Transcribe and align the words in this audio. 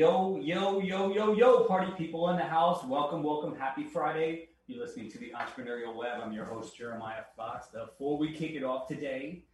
Yo, 0.00 0.40
yo, 0.40 0.80
yo, 0.80 1.12
yo, 1.12 1.34
yo, 1.34 1.64
party 1.64 1.92
people 1.98 2.30
in 2.30 2.38
the 2.38 2.42
house. 2.42 2.82
Welcome, 2.84 3.22
welcome. 3.22 3.54
Happy 3.54 3.84
Friday. 3.84 4.48
You're 4.66 4.82
listening 4.82 5.10
to 5.10 5.18
the 5.18 5.30
Entrepreneurial 5.38 5.94
Web. 5.94 6.22
I'm 6.24 6.32
your 6.32 6.46
host, 6.46 6.74
Jeremiah 6.74 7.24
Fox. 7.36 7.66
Before 7.66 8.16
we 8.16 8.32
kick 8.32 8.52
it 8.52 8.64
off 8.64 8.88
today, 8.88 9.44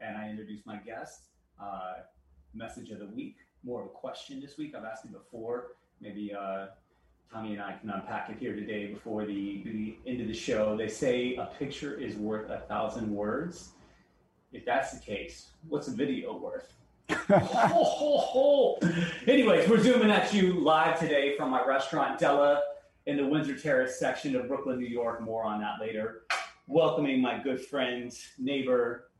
and 0.00 0.18
I 0.18 0.28
introduce 0.28 0.66
my 0.66 0.76
guest, 0.76 1.28
uh, 1.58 2.02
message 2.52 2.90
of 2.90 2.98
the 2.98 3.06
week, 3.06 3.36
more 3.64 3.80
of 3.80 3.86
a 3.86 3.92
question 3.92 4.42
this 4.42 4.58
week. 4.58 4.74
I've 4.74 4.84
asked 4.84 5.06
it 5.06 5.12
before. 5.12 5.68
Maybe 6.02 6.34
uh, 6.38 6.66
Tommy 7.32 7.54
and 7.54 7.62
I 7.62 7.72
can 7.72 7.88
unpack 7.88 8.28
it 8.28 8.36
here 8.38 8.54
today 8.54 8.88
before 8.88 9.24
the, 9.24 9.62
the 9.64 9.96
end 10.06 10.20
of 10.20 10.26
the 10.26 10.34
show. 10.34 10.76
They 10.76 10.88
say 10.88 11.36
a 11.36 11.46
picture 11.46 11.98
is 11.98 12.16
worth 12.16 12.50
a 12.50 12.58
thousand 12.68 13.10
words. 13.10 13.70
If 14.52 14.66
that's 14.66 14.92
the 14.92 15.00
case, 15.00 15.52
what's 15.70 15.88
a 15.88 15.92
video 15.92 16.36
worth? 16.36 16.74
Ho, 17.10 17.84
ho, 17.84 18.18
ho. 18.18 18.78
Anyways, 19.26 19.68
we're 19.68 19.82
zooming 19.82 20.10
at 20.10 20.32
you 20.32 20.54
live 20.60 20.98
today 20.98 21.36
from 21.36 21.50
my 21.50 21.64
restaurant 21.64 22.18
Della 22.18 22.62
in 23.06 23.16
the 23.16 23.26
Windsor 23.26 23.56
Terrace 23.58 23.98
section 23.98 24.34
of 24.36 24.48
Brooklyn, 24.48 24.78
New 24.78 24.88
York. 24.88 25.20
More 25.20 25.44
on 25.44 25.60
that 25.60 25.80
later. 25.80 26.22
Welcoming 26.66 27.20
my 27.20 27.38
good 27.42 27.60
friend, 27.60 28.12
neighbor, 28.38 29.10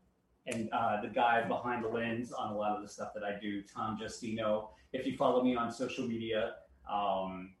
and 0.47 0.69
uh, 0.71 1.01
the 1.01 1.07
guy 1.07 1.47
behind 1.47 1.83
the 1.83 1.89
lens 1.89 2.31
on 2.31 2.51
a 2.51 2.57
lot 2.57 2.75
of 2.75 2.81
the 2.81 2.89
stuff 2.89 3.09
that 3.13 3.23
I 3.23 3.39
do, 3.39 3.61
Tom 3.61 3.99
Justino. 4.01 4.69
If 4.93 5.05
you 5.05 5.15
follow 5.17 5.43
me 5.43 5.55
on 5.55 5.71
social 5.71 6.07
media, 6.07 6.53
um, 6.91 7.53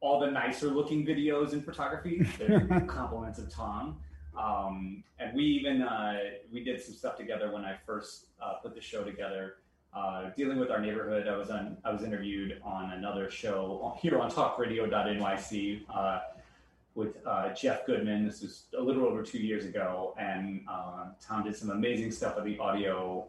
all 0.00 0.20
the 0.20 0.30
nicer 0.30 0.68
looking 0.68 1.04
videos 1.04 1.52
in 1.52 1.62
photography, 1.62 2.26
they're 2.38 2.66
compliments 2.86 3.38
of 3.38 3.50
Tom. 3.52 3.98
Um, 4.38 5.02
and 5.18 5.34
we 5.34 5.44
even 5.44 5.82
uh, 5.82 6.18
we 6.52 6.62
did 6.62 6.80
some 6.80 6.94
stuff 6.94 7.16
together 7.16 7.50
when 7.50 7.64
I 7.64 7.76
first 7.86 8.26
uh, 8.40 8.54
put 8.62 8.74
the 8.74 8.80
show 8.80 9.02
together, 9.02 9.54
uh, 9.94 10.30
dealing 10.36 10.58
with 10.58 10.70
our 10.70 10.80
neighborhood. 10.80 11.26
I 11.28 11.36
was 11.36 11.50
on 11.50 11.76
I 11.84 11.90
was 11.90 12.02
interviewed 12.02 12.60
on 12.62 12.92
another 12.92 13.30
show 13.30 13.96
here 14.00 14.18
on 14.18 14.30
TalkRadio.nyc 14.30 15.82
uh, 15.94 16.20
with 16.94 17.16
uh, 17.26 17.54
Jeff 17.54 17.86
Goodman. 17.86 18.26
This 18.26 18.42
was 18.42 18.64
a 18.78 18.82
little 18.82 19.04
over 19.06 19.22
two 19.22 19.38
years 19.38 19.64
ago, 19.64 20.14
and 20.18 20.62
uh, 20.68 21.06
Tom 21.20 21.44
did 21.44 21.56
some 21.56 21.70
amazing 21.70 22.10
stuff 22.10 22.36
with 22.36 22.44
the 22.44 22.58
audio. 22.58 23.26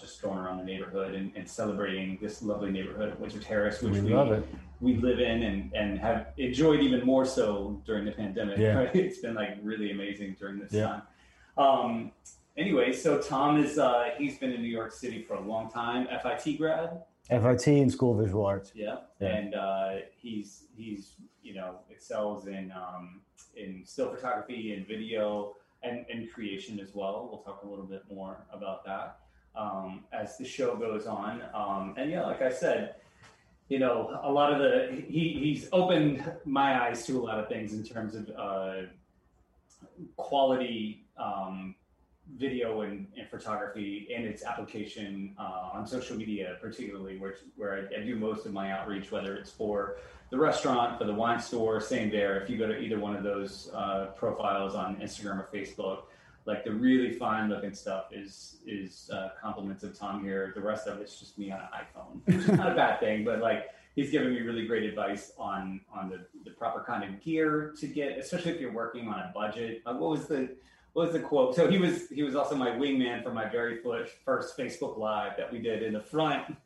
just 0.00 0.22
going 0.22 0.38
around 0.38 0.56
the 0.56 0.64
neighborhood 0.64 1.14
and, 1.14 1.30
and, 1.36 1.46
celebrating 1.46 2.18
this 2.22 2.42
lovely 2.42 2.70
neighborhood 2.70 3.12
of 3.12 3.20
Windsor 3.20 3.38
Terrace, 3.38 3.82
which 3.82 3.92
we, 3.92 4.00
we 4.00 4.14
love 4.14 4.32
it 4.32 4.46
we 4.80 4.96
live 4.96 5.20
in 5.20 5.42
and, 5.42 5.72
and 5.74 5.98
have 5.98 6.28
enjoyed 6.36 6.80
even 6.80 7.04
more 7.04 7.24
so 7.24 7.82
during 7.84 8.04
the 8.04 8.12
pandemic. 8.12 8.58
Yeah. 8.58 8.74
Right? 8.74 8.94
It's 8.94 9.18
been 9.18 9.34
like 9.34 9.58
really 9.62 9.90
amazing 9.90 10.36
during 10.38 10.58
this 10.58 10.72
yeah. 10.72 10.86
time. 10.86 11.02
Um, 11.56 12.12
anyway, 12.56 12.92
so 12.92 13.18
Tom 13.18 13.62
is 13.62 13.78
uh, 13.78 14.10
he's 14.16 14.38
been 14.38 14.52
in 14.52 14.62
New 14.62 14.68
York 14.68 14.92
City 14.92 15.22
for 15.22 15.34
a 15.34 15.40
long 15.40 15.70
time. 15.70 16.06
FIT 16.22 16.58
grad. 16.58 17.02
FIT 17.28 17.68
in 17.68 17.90
School 17.90 18.18
of 18.18 18.24
Visual 18.24 18.44
Arts. 18.46 18.72
Yeah, 18.74 18.96
yeah. 19.20 19.28
and 19.28 19.54
uh, 19.54 19.90
he's 20.16 20.64
he's 20.76 21.14
you 21.42 21.54
know 21.54 21.80
excels 21.90 22.46
in 22.46 22.72
um, 22.72 23.20
in 23.56 23.82
still 23.84 24.14
photography 24.14 24.74
and 24.74 24.86
video 24.86 25.54
and, 25.82 26.06
and 26.10 26.32
creation 26.32 26.80
as 26.80 26.94
well. 26.94 27.28
We'll 27.30 27.42
talk 27.42 27.62
a 27.64 27.68
little 27.68 27.84
bit 27.84 28.02
more 28.10 28.46
about 28.52 28.84
that 28.86 29.18
um, 29.56 30.04
as 30.12 30.38
the 30.38 30.44
show 30.44 30.76
goes 30.76 31.06
on. 31.06 31.42
Um, 31.54 31.94
and 31.96 32.10
yeah, 32.10 32.24
like 32.24 32.42
I 32.42 32.50
said 32.50 32.94
you 33.68 33.78
know, 33.78 34.18
a 34.22 34.30
lot 34.30 34.52
of 34.52 34.58
the 34.58 35.02
he 35.08 35.36
he's 35.40 35.68
opened 35.72 36.30
my 36.44 36.88
eyes 36.88 37.04
to 37.06 37.18
a 37.18 37.22
lot 37.22 37.38
of 37.38 37.48
things 37.48 37.74
in 37.74 37.84
terms 37.84 38.14
of 38.14 38.30
uh, 38.36 38.86
quality 40.16 41.04
um, 41.18 41.74
video 42.36 42.82
and, 42.82 43.06
and, 43.16 43.28
photography 43.28 44.08
and 44.14 44.24
its 44.26 44.44
application 44.44 45.34
uh, 45.38 45.70
on 45.72 45.86
social 45.86 46.16
media, 46.16 46.56
particularly 46.60 47.18
where 47.18 47.34
where 47.56 47.88
I, 47.92 48.00
I, 48.00 48.04
do 48.04 48.16
most 48.16 48.46
of 48.46 48.52
my 48.52 48.72
outreach, 48.72 49.10
whether 49.10 49.34
it's 49.34 49.50
for 49.50 49.96
the 50.30 50.38
restaurant, 50.38 50.98
for 50.98 51.04
the 51.04 51.14
wine 51.14 51.40
store, 51.40 51.80
same 51.80 52.10
there. 52.10 52.40
If 52.40 52.50
you 52.50 52.58
go 52.58 52.66
to 52.66 52.78
either 52.78 52.98
one 52.98 53.16
of 53.16 53.22
those 53.22 53.70
uh, 53.74 54.06
profiles 54.16 54.74
on 54.74 54.96
Instagram 54.96 55.38
or 55.38 55.48
Facebook, 55.52 56.02
like 56.48 56.64
the 56.64 56.72
really 56.72 57.12
fine 57.12 57.50
looking 57.50 57.74
stuff 57.74 58.06
is 58.10 58.56
is 58.66 59.10
uh, 59.12 59.28
compliments 59.40 59.84
of 59.84 59.96
Tom 59.96 60.24
here. 60.24 60.52
The 60.54 60.62
rest 60.62 60.88
of 60.88 60.98
it's 60.98 61.20
just 61.20 61.38
me 61.38 61.52
on 61.52 61.60
an 61.60 61.68
iPhone, 61.74 62.20
which 62.24 62.36
is 62.36 62.48
not 62.48 62.72
a 62.72 62.74
bad 62.74 63.00
thing, 63.00 63.22
but 63.22 63.40
like 63.40 63.66
he's 63.94 64.10
giving 64.10 64.32
me 64.32 64.40
really 64.40 64.66
great 64.66 64.84
advice 64.84 65.32
on 65.38 65.82
on 65.94 66.08
the, 66.08 66.24
the 66.46 66.50
proper 66.52 66.82
kind 66.82 67.04
of 67.04 67.20
gear 67.20 67.74
to 67.78 67.86
get, 67.86 68.18
especially 68.18 68.52
if 68.52 68.60
you're 68.62 68.72
working 68.72 69.08
on 69.08 69.18
a 69.18 69.30
budget. 69.34 69.82
Uh, 69.84 69.92
what 69.92 70.10
was 70.10 70.26
the 70.26 70.56
what 70.94 71.08
was 71.08 71.12
the 71.12 71.20
quote? 71.20 71.54
So 71.54 71.68
he 71.68 71.76
was 71.76 72.08
he 72.08 72.22
was 72.22 72.34
also 72.34 72.56
my 72.56 72.70
wingman 72.70 73.22
for 73.22 73.32
my 73.32 73.46
very 73.46 73.80
first 74.24 74.56
Facebook 74.56 74.98
Live 74.98 75.32
that 75.36 75.52
we 75.52 75.58
did 75.58 75.82
in 75.82 75.92
the 75.92 76.00
front 76.00 76.56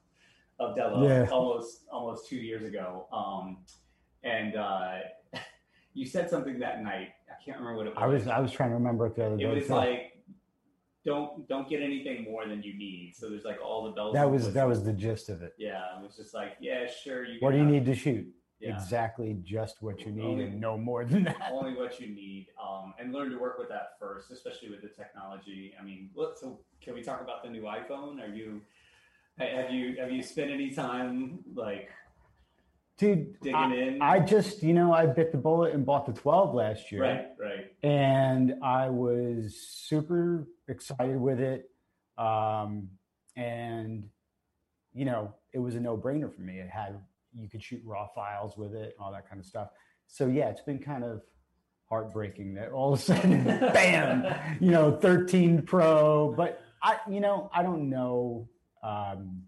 of 0.60 0.76
Della 0.76 1.08
yeah. 1.08 1.26
almost 1.32 1.86
almost 1.90 2.28
two 2.28 2.36
years 2.36 2.62
ago. 2.62 3.08
Um, 3.12 3.58
and 4.22 4.54
uh, 4.54 4.98
you 5.92 6.06
said 6.06 6.30
something 6.30 6.60
that 6.60 6.84
night 6.84 7.08
can't 7.44 7.58
remember 7.58 7.78
what 7.78 7.86
it 7.86 7.94
was. 7.94 8.02
I 8.02 8.06
was 8.06 8.28
I 8.28 8.40
was 8.40 8.52
trying 8.52 8.70
to 8.70 8.74
remember 8.76 9.06
it 9.06 9.16
the 9.16 9.26
other 9.26 9.36
day. 9.36 9.44
It 9.44 9.54
was 9.54 9.68
like 9.68 10.12
don't 11.04 11.48
don't 11.48 11.68
get 11.68 11.82
anything 11.82 12.24
more 12.24 12.46
than 12.46 12.62
you 12.62 12.74
need. 12.74 13.14
So 13.16 13.28
there's 13.28 13.44
like 13.44 13.58
all 13.62 13.84
the 13.84 13.90
bells. 13.90 14.14
That 14.14 14.30
was 14.30 14.52
that 14.52 14.66
was 14.66 14.84
the 14.84 14.92
gist 14.92 15.28
of 15.28 15.42
it. 15.42 15.54
Yeah, 15.58 15.98
it 15.98 16.02
was 16.02 16.16
just 16.16 16.34
like 16.34 16.56
yeah, 16.60 16.86
sure. 16.86 17.24
You 17.24 17.38
what 17.40 17.52
do 17.52 17.58
you 17.58 17.66
need 17.66 17.84
to 17.86 17.94
shoot? 17.94 18.26
Yeah. 18.60 18.74
Exactly, 18.76 19.36
just 19.42 19.82
what 19.82 20.02
you 20.02 20.12
need, 20.12 20.22
only, 20.22 20.44
and 20.44 20.60
no 20.60 20.78
more 20.78 21.04
than 21.04 21.24
that. 21.24 21.50
Only 21.50 21.74
what 21.74 22.00
you 22.00 22.06
need, 22.06 22.46
um, 22.62 22.94
and 22.96 23.12
learn 23.12 23.30
to 23.30 23.36
work 23.36 23.58
with 23.58 23.68
that 23.70 23.94
first, 23.98 24.30
especially 24.30 24.70
with 24.70 24.82
the 24.82 24.88
technology. 24.88 25.74
I 25.80 25.82
mean, 25.82 26.10
look. 26.14 26.38
So, 26.38 26.60
can 26.80 26.94
we 26.94 27.02
talk 27.02 27.20
about 27.20 27.42
the 27.42 27.50
new 27.50 27.62
iPhone? 27.62 28.22
Are 28.22 28.32
you 28.32 28.60
have 29.38 29.70
you 29.70 29.96
have 29.98 30.12
you 30.12 30.22
spent 30.22 30.50
any 30.50 30.70
time 30.70 31.40
like 31.54 31.88
dude 32.98 33.40
digging 33.40 33.54
I, 33.54 33.74
in. 33.74 34.02
I 34.02 34.20
just 34.20 34.62
you 34.62 34.74
know 34.74 34.92
i 34.92 35.06
bit 35.06 35.32
the 35.32 35.38
bullet 35.38 35.74
and 35.74 35.84
bought 35.84 36.06
the 36.06 36.12
12 36.12 36.54
last 36.54 36.92
year. 36.92 37.02
Right 37.02 37.26
right. 37.38 37.72
And 37.82 38.54
i 38.62 38.88
was 38.88 39.56
super 39.56 40.46
excited 40.68 41.20
with 41.20 41.40
it. 41.40 41.70
Um, 42.18 42.88
and 43.36 44.04
you 44.94 45.04
know 45.04 45.34
it 45.52 45.58
was 45.58 45.74
a 45.74 45.80
no-brainer 45.80 46.32
for 46.34 46.42
me. 46.42 46.58
It 46.58 46.70
had 46.70 46.98
you 47.34 47.48
could 47.48 47.62
shoot 47.62 47.82
raw 47.84 48.06
files 48.14 48.56
with 48.56 48.74
it 48.74 48.94
and 48.96 49.04
all 49.04 49.12
that 49.12 49.28
kind 49.28 49.40
of 49.40 49.46
stuff. 49.46 49.68
So 50.06 50.26
yeah 50.26 50.48
it's 50.48 50.62
been 50.62 50.78
kind 50.78 51.04
of 51.04 51.22
heartbreaking 51.88 52.54
that 52.54 52.72
all 52.72 52.94
of 52.94 53.00
a 53.00 53.02
sudden 53.02 53.44
bam 53.74 54.34
you 54.60 54.70
know 54.70 54.96
13 54.96 55.62
pro. 55.62 56.32
But 56.32 56.62
i 56.82 56.98
you 57.08 57.20
know 57.20 57.50
i 57.54 57.62
don't 57.62 57.88
know 57.88 58.48
um, 58.82 59.42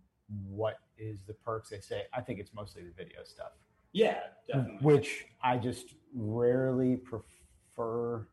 what 0.47 0.79
is 0.99 1.19
the 1.27 1.35
perks 1.35 1.71
they 1.71 1.81
say. 1.81 2.03
I 2.13 2.21
think 2.21 2.39
it's 2.39 2.53
mostly 2.55 2.83
the 2.83 2.93
video 2.97 3.25
stuff. 3.25 3.53
Yeah, 3.93 4.19
definitely. 4.47 4.79
Which 4.83 5.27
I 5.43 5.57
just 5.57 5.95
rarely 6.15 6.97
prefer 6.97 8.27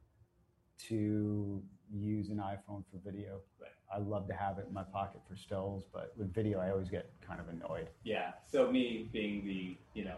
to 0.87 1.61
use 1.93 2.29
an 2.29 2.37
iPhone 2.37 2.83
for 2.89 2.97
video. 3.03 3.41
Right. 3.59 3.69
I 3.93 3.99
love 3.99 4.27
to 4.27 4.33
have 4.33 4.57
it 4.57 4.65
in 4.67 4.73
my 4.73 4.83
pocket 4.83 5.21
for 5.27 5.35
stills, 5.35 5.85
but 5.91 6.13
with 6.17 6.33
video, 6.33 6.59
I 6.59 6.71
always 6.71 6.89
get 6.89 7.11
kind 7.25 7.39
of 7.39 7.49
annoyed. 7.49 7.89
Yeah. 8.03 8.31
So 8.49 8.71
me 8.71 9.09
being 9.11 9.45
the 9.45 9.77
you 9.93 10.05
know 10.05 10.17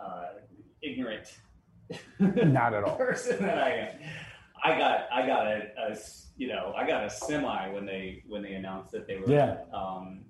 uh, 0.00 0.26
ignorant, 0.82 1.38
not 2.18 2.74
at 2.74 2.84
all 2.84 2.96
person 3.06 3.44
that 3.44 3.58
I 3.58 3.70
am, 3.70 3.98
I 4.64 4.78
got 4.78 5.08
I 5.12 5.26
got 5.26 5.46
a, 5.46 5.62
a, 5.90 5.96
you 6.36 6.48
know 6.48 6.72
I 6.76 6.86
got 6.86 7.04
a 7.04 7.10
semi 7.10 7.68
when 7.70 7.84
they 7.84 8.22
when 8.26 8.42
they 8.42 8.54
announced 8.54 8.92
that 8.92 9.06
they 9.06 9.16
were 9.16 9.30
yeah. 9.30 9.58
um, 9.74 10.20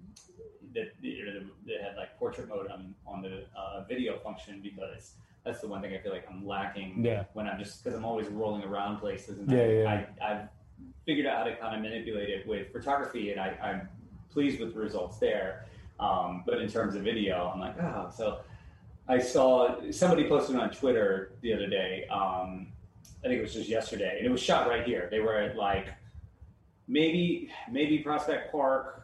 that 0.74 0.92
they 1.02 1.74
had 1.82 1.96
like 1.96 2.18
portrait 2.18 2.48
mode 2.48 2.70
on 2.70 2.94
on 3.06 3.22
the 3.22 3.44
uh, 3.56 3.84
video 3.88 4.18
function 4.18 4.60
because 4.62 5.14
that's 5.44 5.60
the 5.60 5.68
one 5.68 5.80
thing 5.80 5.94
I 5.94 5.98
feel 5.98 6.12
like 6.12 6.26
I'm 6.30 6.46
lacking 6.46 7.04
yeah. 7.04 7.24
when 7.32 7.46
I'm 7.46 7.58
just 7.58 7.82
because 7.82 7.96
I'm 7.96 8.04
always 8.04 8.28
rolling 8.28 8.64
around 8.64 8.98
places 8.98 9.38
and 9.38 9.50
yeah, 9.50 9.58
I, 9.58 9.66
yeah. 9.66 10.04
I, 10.22 10.28
have 10.28 10.48
figured 11.06 11.26
out 11.26 11.38
how 11.38 11.44
to 11.44 11.56
kind 11.56 11.76
of 11.76 11.82
manipulate 11.82 12.28
it 12.28 12.46
with 12.46 12.70
photography 12.72 13.30
and 13.32 13.40
I, 13.40 13.56
I'm 13.62 13.88
pleased 14.30 14.60
with 14.60 14.74
the 14.74 14.80
results 14.80 15.18
there. 15.18 15.66
Um, 15.98 16.44
but 16.46 16.60
in 16.60 16.68
terms 16.68 16.94
of 16.94 17.02
video, 17.02 17.50
I'm 17.52 17.60
like, 17.60 17.80
oh, 17.82 18.10
so 18.14 18.40
I 19.08 19.18
saw 19.18 19.76
somebody 19.90 20.28
posted 20.28 20.56
on 20.56 20.70
Twitter 20.70 21.32
the 21.40 21.52
other 21.52 21.66
day. 21.66 22.06
Um, 22.08 22.68
I 23.24 23.28
think 23.28 23.38
it 23.38 23.42
was 23.42 23.54
just 23.54 23.68
yesterday, 23.68 24.16
and 24.18 24.26
it 24.26 24.30
was 24.30 24.40
shot 24.40 24.68
right 24.68 24.84
here. 24.84 25.08
They 25.10 25.18
were 25.18 25.36
at 25.36 25.56
like 25.56 25.88
maybe 26.86 27.50
maybe 27.70 27.98
Prospect 27.98 28.52
Park 28.52 28.97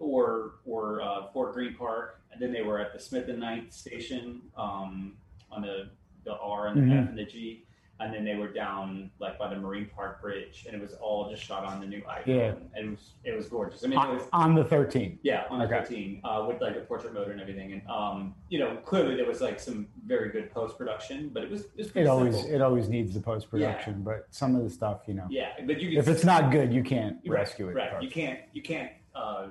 or 0.00 0.54
or 0.64 1.02
uh, 1.02 1.26
Fort 1.32 1.54
Greene 1.54 1.74
Park, 1.74 2.20
and 2.32 2.40
then 2.40 2.52
they 2.52 2.62
were 2.62 2.78
at 2.78 2.92
the 2.92 2.98
Smith 2.98 3.28
and 3.28 3.40
Ninth 3.40 3.72
station 3.72 4.42
um, 4.56 5.14
on 5.50 5.62
the 5.62 5.90
the 6.24 6.36
R 6.38 6.68
and 6.68 6.76
the 6.76 6.82
mm-hmm. 6.82 6.98
F 6.98 7.08
and 7.08 7.18
the 7.18 7.24
G, 7.24 7.64
and 8.00 8.14
then 8.14 8.24
they 8.24 8.36
were 8.36 8.48
down 8.48 9.10
like 9.18 9.38
by 9.38 9.52
the 9.52 9.56
Marine 9.58 9.88
Park 9.94 10.22
Bridge, 10.22 10.66
and 10.66 10.74
it 10.74 10.80
was 10.80 10.94
all 10.94 11.28
just 11.30 11.42
shot 11.42 11.64
on 11.64 11.80
the 11.80 11.86
new 11.86 12.00
iPhone. 12.02 12.26
Yeah, 12.26 12.54
and 12.74 12.86
it 12.86 12.90
was 12.90 13.10
it 13.24 13.36
was 13.36 13.48
gorgeous. 13.48 13.84
I 13.84 13.88
mean, 13.88 13.98
on, 13.98 14.10
it 14.10 14.14
was 14.14 14.28
on 14.32 14.54
the 14.54 14.64
13. 14.64 15.18
Yeah, 15.22 15.44
on 15.50 15.58
the 15.58 15.64
okay. 15.64 15.80
13 15.80 16.20
uh, 16.22 16.44
with 16.46 16.60
like 16.60 16.76
a 16.76 16.80
portrait 16.80 17.12
mode 17.12 17.28
and 17.28 17.40
everything, 17.40 17.72
and 17.72 17.82
um, 17.88 18.34
you 18.48 18.58
know, 18.60 18.76
clearly 18.84 19.16
there 19.16 19.26
was 19.26 19.40
like 19.40 19.58
some 19.58 19.88
very 20.06 20.30
good 20.30 20.52
post 20.52 20.78
production, 20.78 21.30
but 21.32 21.42
it 21.42 21.50
was 21.50 21.62
it, 21.76 21.78
was 21.78 21.90
it 21.94 22.06
always 22.06 22.36
simple. 22.36 22.54
it 22.54 22.62
always 22.62 22.88
needs 22.88 23.14
the 23.14 23.20
post 23.20 23.50
production, 23.50 23.94
yeah. 23.94 24.04
but 24.04 24.26
some 24.30 24.54
of 24.54 24.62
the 24.62 24.70
stuff, 24.70 25.00
you 25.06 25.14
know, 25.14 25.26
yeah, 25.28 25.52
but 25.66 25.80
you 25.80 25.98
if 25.98 26.06
it's 26.06 26.24
not 26.24 26.52
good, 26.52 26.72
you 26.72 26.84
can't 26.84 27.16
right, 27.26 27.40
rescue 27.40 27.68
it. 27.68 27.74
Right, 27.74 28.02
you 28.02 28.10
can't 28.10 28.40
you 28.52 28.62
can't. 28.62 28.92
Uh, 29.14 29.48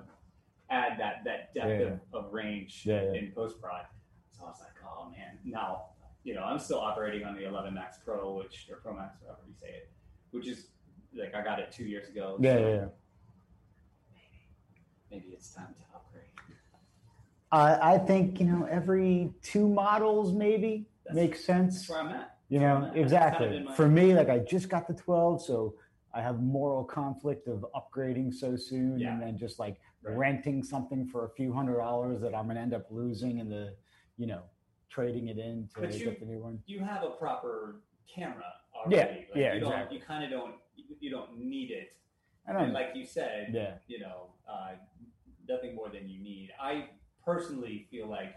add 0.69 0.99
that 0.99 1.23
that 1.25 1.53
depth 1.53 1.81
yeah. 1.81 2.17
of, 2.17 2.25
of, 2.25 2.33
range 2.33 2.83
Yeah, 2.85 3.03
yeah. 3.03 3.19
in 3.19 3.31
post 3.31 3.61
prod. 3.61 3.85
So 4.31 4.43
I 4.43 4.47
was 4.47 4.59
like, 4.59 4.73
oh 4.85 5.09
man. 5.09 5.37
Now, 5.45 5.85
you 6.23 6.33
know, 6.33 6.43
I'm 6.43 6.59
still 6.59 6.79
operating 6.79 7.25
on 7.25 7.35
the 7.35 7.47
11 7.47 7.73
Max 7.73 7.97
Pro, 8.03 8.35
which 8.35 8.67
or 8.69 8.77
Pro 8.77 8.93
Max, 8.93 9.19
however 9.23 9.41
you 9.47 9.53
say 9.59 9.67
it, 9.69 9.91
which 10.31 10.47
is 10.47 10.67
like 11.15 11.33
I 11.33 11.43
got 11.43 11.59
it 11.59 11.71
two 11.71 11.85
years 11.85 12.09
ago. 12.09 12.37
Yeah, 12.39 12.55
so 12.55 12.59
yeah, 12.59 12.75
yeah. 12.75 12.85
Maybe 15.09 15.27
it's 15.29 15.53
time 15.53 15.73
to 15.77 15.95
upgrade. 15.95 16.25
Uh, 17.51 17.77
I 17.81 17.97
think 17.97 18.39
you 18.39 18.45
know 18.45 18.67
every 18.69 19.31
two 19.41 19.67
models 19.67 20.33
maybe 20.33 20.85
That's- 21.05 21.15
makes 21.15 21.45
sense. 21.45 21.75
That's 21.75 21.89
where 21.89 21.99
I'm 22.01 22.09
at. 22.09 22.35
You 22.49 22.59
know 22.59 22.77
at. 22.77 22.81
That's 22.81 22.93
kind 22.93 23.03
exactly. 23.03 23.65
of 23.67 23.75
For 23.75 23.87
me, 23.87 24.13
like 24.13 24.29
I 24.29 24.39
just 24.39 24.69
got 24.69 24.87
the 24.87 24.93
12, 24.93 25.43
so 25.43 25.75
I 26.13 26.21
have 26.21 26.41
moral 26.41 26.83
conflict 26.83 27.47
of 27.47 27.65
upgrading 27.75 28.33
so 28.33 28.55
soon 28.55 28.99
Yeah. 28.99 29.13
and 29.13 29.21
then 29.21 29.37
just 29.37 29.59
like 29.59 29.79
Right. 30.07 30.17
renting 30.17 30.63
something 30.63 31.05
for 31.07 31.25
a 31.25 31.29
few 31.29 31.51
hundred 31.53 31.77
dollars 31.77 32.21
that 32.21 32.33
I'm 32.35 32.47
gonna 32.47 32.59
end 32.61 32.73
up 32.73 32.87
losing 32.89 33.39
in 33.39 33.49
the, 33.49 33.75
you 34.17 34.27
know, 34.27 34.41
trading 34.89 35.27
it 35.27 35.37
in 35.37 35.67
to 35.75 35.81
But 35.81 35.91
get 35.91 35.99
you- 35.99 36.15
the 36.19 36.25
new 36.25 36.39
one. 36.39 36.61
you 36.65 36.79
have 36.79 37.03
a 37.03 37.09
proper 37.11 37.81
camera 38.07 38.53
already. 38.73 38.95
Yeah, 38.95 39.05
Like, 39.05 39.27
yeah, 39.35 39.53
you 39.53 39.59
don't, 39.59 39.71
exactly. 39.73 39.97
You 39.97 40.03
kind 40.03 40.23
of 40.23 40.29
don't. 40.31 40.55
You 40.99 41.09
don't 41.11 41.37
need 41.39 41.71
it. 41.71 41.95
I 42.47 42.51
And 42.51 42.59
don't. 42.59 42.73
like 42.73 42.91
you 42.95 43.05
said, 43.05 43.49
yeah. 43.53 43.77
you 43.87 43.99
know, 43.99 44.27
uh, 44.49 44.75
nothing 45.49 45.75
more 45.75 45.89
than 45.89 46.07
you 46.07 46.19
need. 46.21 46.51
I 46.59 46.89
personally 47.25 47.87
feel 47.91 48.07
like 48.07 48.35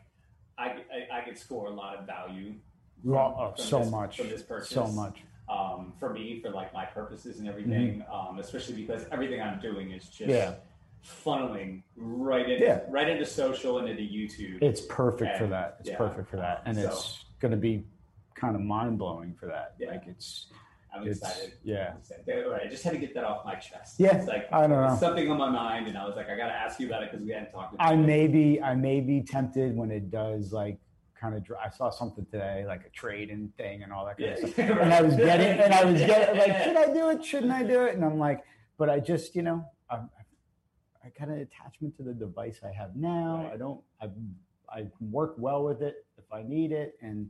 I, 0.58 0.82
I, 1.12 1.18
I 1.18 1.20
could 1.24 1.38
score 1.38 1.66
a 1.66 1.70
lot 1.70 1.96
of 1.96 2.06
value. 2.06 2.54
from- 3.02 3.12
oh, 3.14 3.52
from 3.56 3.64
so 3.64 3.78
this- 3.80 3.90
much. 3.90 4.16
from 4.18 4.28
this 4.28 4.42
purchase. 4.42 4.70
So 4.70 4.86
much. 4.88 5.22
Um, 5.48 5.94
for 5.98 6.12
me, 6.12 6.40
for 6.40 6.50
like 6.50 6.72
my 6.74 6.84
purposes 6.84 7.38
and 7.40 7.48
everything, 7.48 8.04
um, 8.12 8.38
especially 8.38 8.74
because 8.76 9.04
everything 9.10 9.40
I'm 9.40 9.58
doing 9.60 9.90
is 9.92 10.04
just 10.04 10.20
Mm-hmm. 10.20 10.30
Yeah. 10.30 10.54
Funneling 11.04 11.82
right 11.96 12.48
into 12.48 12.64
Yeah. 12.64 12.80
right 12.88 13.08
into 13.08 13.24
social 13.24 13.78
and 13.78 13.88
into 13.88 14.02
YouTube. 14.02 14.62
It's 14.62 14.80
perfect 14.82 15.38
for 15.38 15.46
that. 15.48 15.76
It's 15.80 15.90
yeah, 15.90 15.96
perfect 15.96 16.28
for 16.28 16.36
that. 16.36 16.62
And 16.66 16.76
so- 16.76 16.88
it's 16.88 17.24
gonna 17.40 17.56
be 17.56 17.84
kind 18.34 18.54
of 18.54 18.62
mind 18.62 18.98
blowing 18.98 19.34
for 19.34 19.46
that. 19.46 19.74
Yeah. 19.78 19.90
Like 19.90 20.06
it's 20.06 20.46
I'm 20.92 21.06
it's 21.06 21.20
excited. 21.20 21.52
yeah. 21.62 21.92
All 22.28 22.50
right, 22.50 22.62
I 22.66 22.68
just 22.68 22.82
had 22.82 22.94
to 22.94 22.98
get 22.98 23.14
that 23.14 23.22
off 23.22 23.44
my 23.44 23.54
chest. 23.54 24.00
Yeah, 24.00 24.16
it's 24.16 24.26
like 24.26 24.52
I 24.52 24.62
don't 24.66 24.70
know. 24.70 24.96
something 24.98 25.30
on 25.30 25.38
my 25.38 25.48
mind, 25.48 25.86
and 25.86 25.96
I 25.96 26.04
was 26.04 26.16
like, 26.16 26.28
I 26.28 26.36
got 26.36 26.48
to 26.48 26.52
ask 26.52 26.80
you 26.80 26.88
about 26.88 27.04
it 27.04 27.12
because 27.12 27.24
we 27.24 27.30
hadn't 27.32 27.52
talked 27.52 27.74
about 27.74 27.86
I 27.88 27.94
it. 27.94 27.98
may 27.98 28.26
be 28.26 28.60
I 28.60 28.74
may 28.74 29.00
be 29.00 29.22
tempted 29.22 29.76
when 29.76 29.90
it 29.92 30.10
does 30.10 30.52
like 30.52 30.78
kind 31.14 31.34
of 31.36 31.44
I 31.64 31.68
saw 31.70 31.90
something 31.90 32.26
today 32.26 32.64
like 32.66 32.84
a 32.86 32.88
trading 32.90 33.52
thing 33.56 33.82
and 33.84 33.92
all 33.92 34.04
that 34.06 34.18
kind 34.18 34.36
Yeah. 34.36 34.44
of 34.44 34.50
stuff. 34.52 34.80
And 34.80 34.92
I 34.92 35.00
was 35.02 35.14
getting 35.16 35.60
and 35.60 35.72
I 35.72 35.84
was 35.84 36.00
getting 36.00 36.36
like 36.38 36.64
should 36.64 36.76
I 36.76 36.92
do 36.92 37.10
it? 37.10 37.24
Shouldn't 37.24 37.52
I 37.52 37.62
do 37.62 37.82
it? 37.84 37.94
And 37.94 38.04
I'm 38.04 38.18
like, 38.18 38.42
but 38.76 38.90
I 38.90 38.98
just 38.98 39.36
you 39.36 39.42
know 39.42 39.64
I 39.88 40.00
I 41.04 41.08
got 41.18 41.28
an 41.28 41.40
attachment 41.40 41.96
to 41.96 42.02
the 42.02 42.12
device 42.12 42.60
I 42.64 42.72
have 42.72 42.96
now. 42.96 43.42
Right. 43.44 43.54
I 43.54 43.56
don't 43.56 43.80
I 44.00 44.08
I 44.72 44.86
work 45.00 45.34
well 45.38 45.64
with 45.64 45.82
it 45.82 46.04
if 46.18 46.32
I 46.32 46.42
need 46.42 46.72
it, 46.72 46.96
and 47.00 47.28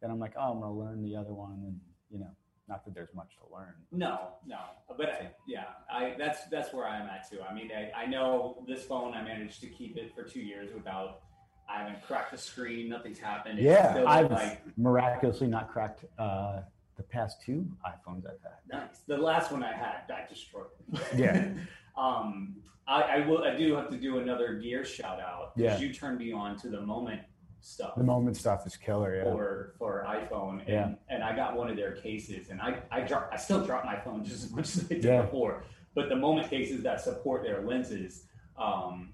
then 0.00 0.10
I'm 0.10 0.18
like, 0.18 0.34
oh, 0.36 0.52
I'm 0.52 0.60
gonna 0.60 0.72
learn 0.72 1.02
the 1.02 1.16
other 1.16 1.34
one, 1.34 1.60
and 1.64 1.80
you 2.10 2.18
know, 2.18 2.30
not 2.68 2.84
that 2.84 2.94
there's 2.94 3.12
much 3.14 3.36
to 3.38 3.54
learn. 3.54 3.74
No, 3.92 4.34
no, 4.46 4.58
but 4.96 5.08
I, 5.08 5.30
yeah, 5.46 5.64
I 5.90 6.14
that's 6.16 6.46
that's 6.46 6.72
where 6.72 6.86
I'm 6.86 7.08
at 7.08 7.28
too. 7.28 7.38
I 7.48 7.52
mean, 7.52 7.70
I, 7.76 8.02
I 8.02 8.06
know 8.06 8.64
this 8.66 8.84
phone. 8.84 9.14
I 9.14 9.22
managed 9.22 9.60
to 9.62 9.66
keep 9.66 9.96
it 9.96 10.14
for 10.14 10.22
two 10.22 10.40
years 10.40 10.72
without. 10.74 11.22
I 11.70 11.80
haven't 11.80 12.02
cracked 12.02 12.32
the 12.32 12.38
screen. 12.38 12.88
Nothing's 12.88 13.18
happened. 13.18 13.58
It's 13.58 13.66
Yeah, 13.66 14.04
I've 14.06 14.30
like 14.30 14.62
miraculously 14.78 15.48
not 15.48 15.70
cracked 15.70 16.04
uh, 16.18 16.60
the 16.96 17.02
past 17.02 17.42
two 17.42 17.66
iPhones 17.86 18.24
I've 18.24 18.40
had. 18.42 18.58
nice. 18.70 19.00
The 19.06 19.18
last 19.18 19.52
one 19.52 19.62
I 19.62 19.74
had, 19.74 20.10
I 20.10 20.26
destroyed. 20.26 20.68
Yeah. 21.14 21.48
um, 21.98 22.56
I, 22.88 23.02
I 23.02 23.26
will. 23.26 23.44
I 23.44 23.54
do 23.54 23.74
have 23.76 23.90
to 23.90 23.96
do 23.98 24.18
another 24.18 24.54
gear 24.54 24.84
shout 24.84 25.20
out 25.20 25.52
Yeah. 25.56 25.68
because 25.68 25.82
you 25.82 25.92
turned 25.92 26.18
me 26.18 26.32
on 26.32 26.56
to 26.58 26.68
the 26.68 26.80
moment 26.80 27.20
stuff. 27.60 27.94
The 27.96 28.02
moment 28.04 28.36
stuff 28.36 28.66
is 28.66 28.76
killer. 28.76 29.16
Yeah. 29.16 29.24
for 29.24 29.74
for 29.78 30.04
iPhone, 30.08 30.60
and, 30.60 30.68
Yeah. 30.68 30.94
and 31.10 31.22
I 31.22 31.36
got 31.36 31.54
one 31.54 31.68
of 31.68 31.76
their 31.76 31.92
cases, 31.92 32.48
and 32.48 32.60
I 32.62 32.80
I 32.90 33.02
drop 33.02 33.28
I 33.30 33.36
still 33.36 33.64
drop 33.64 33.84
my 33.84 33.96
phone 34.00 34.24
just 34.24 34.44
as 34.44 34.50
much 34.52 34.74
as 34.76 34.84
I 34.86 34.94
did 34.94 35.04
Yeah. 35.04 35.22
before, 35.22 35.64
but 35.94 36.08
the 36.08 36.16
moment 36.16 36.48
cases 36.48 36.82
that 36.84 37.00
support 37.02 37.42
their 37.42 37.60
lenses, 37.62 38.24
um, 38.56 39.12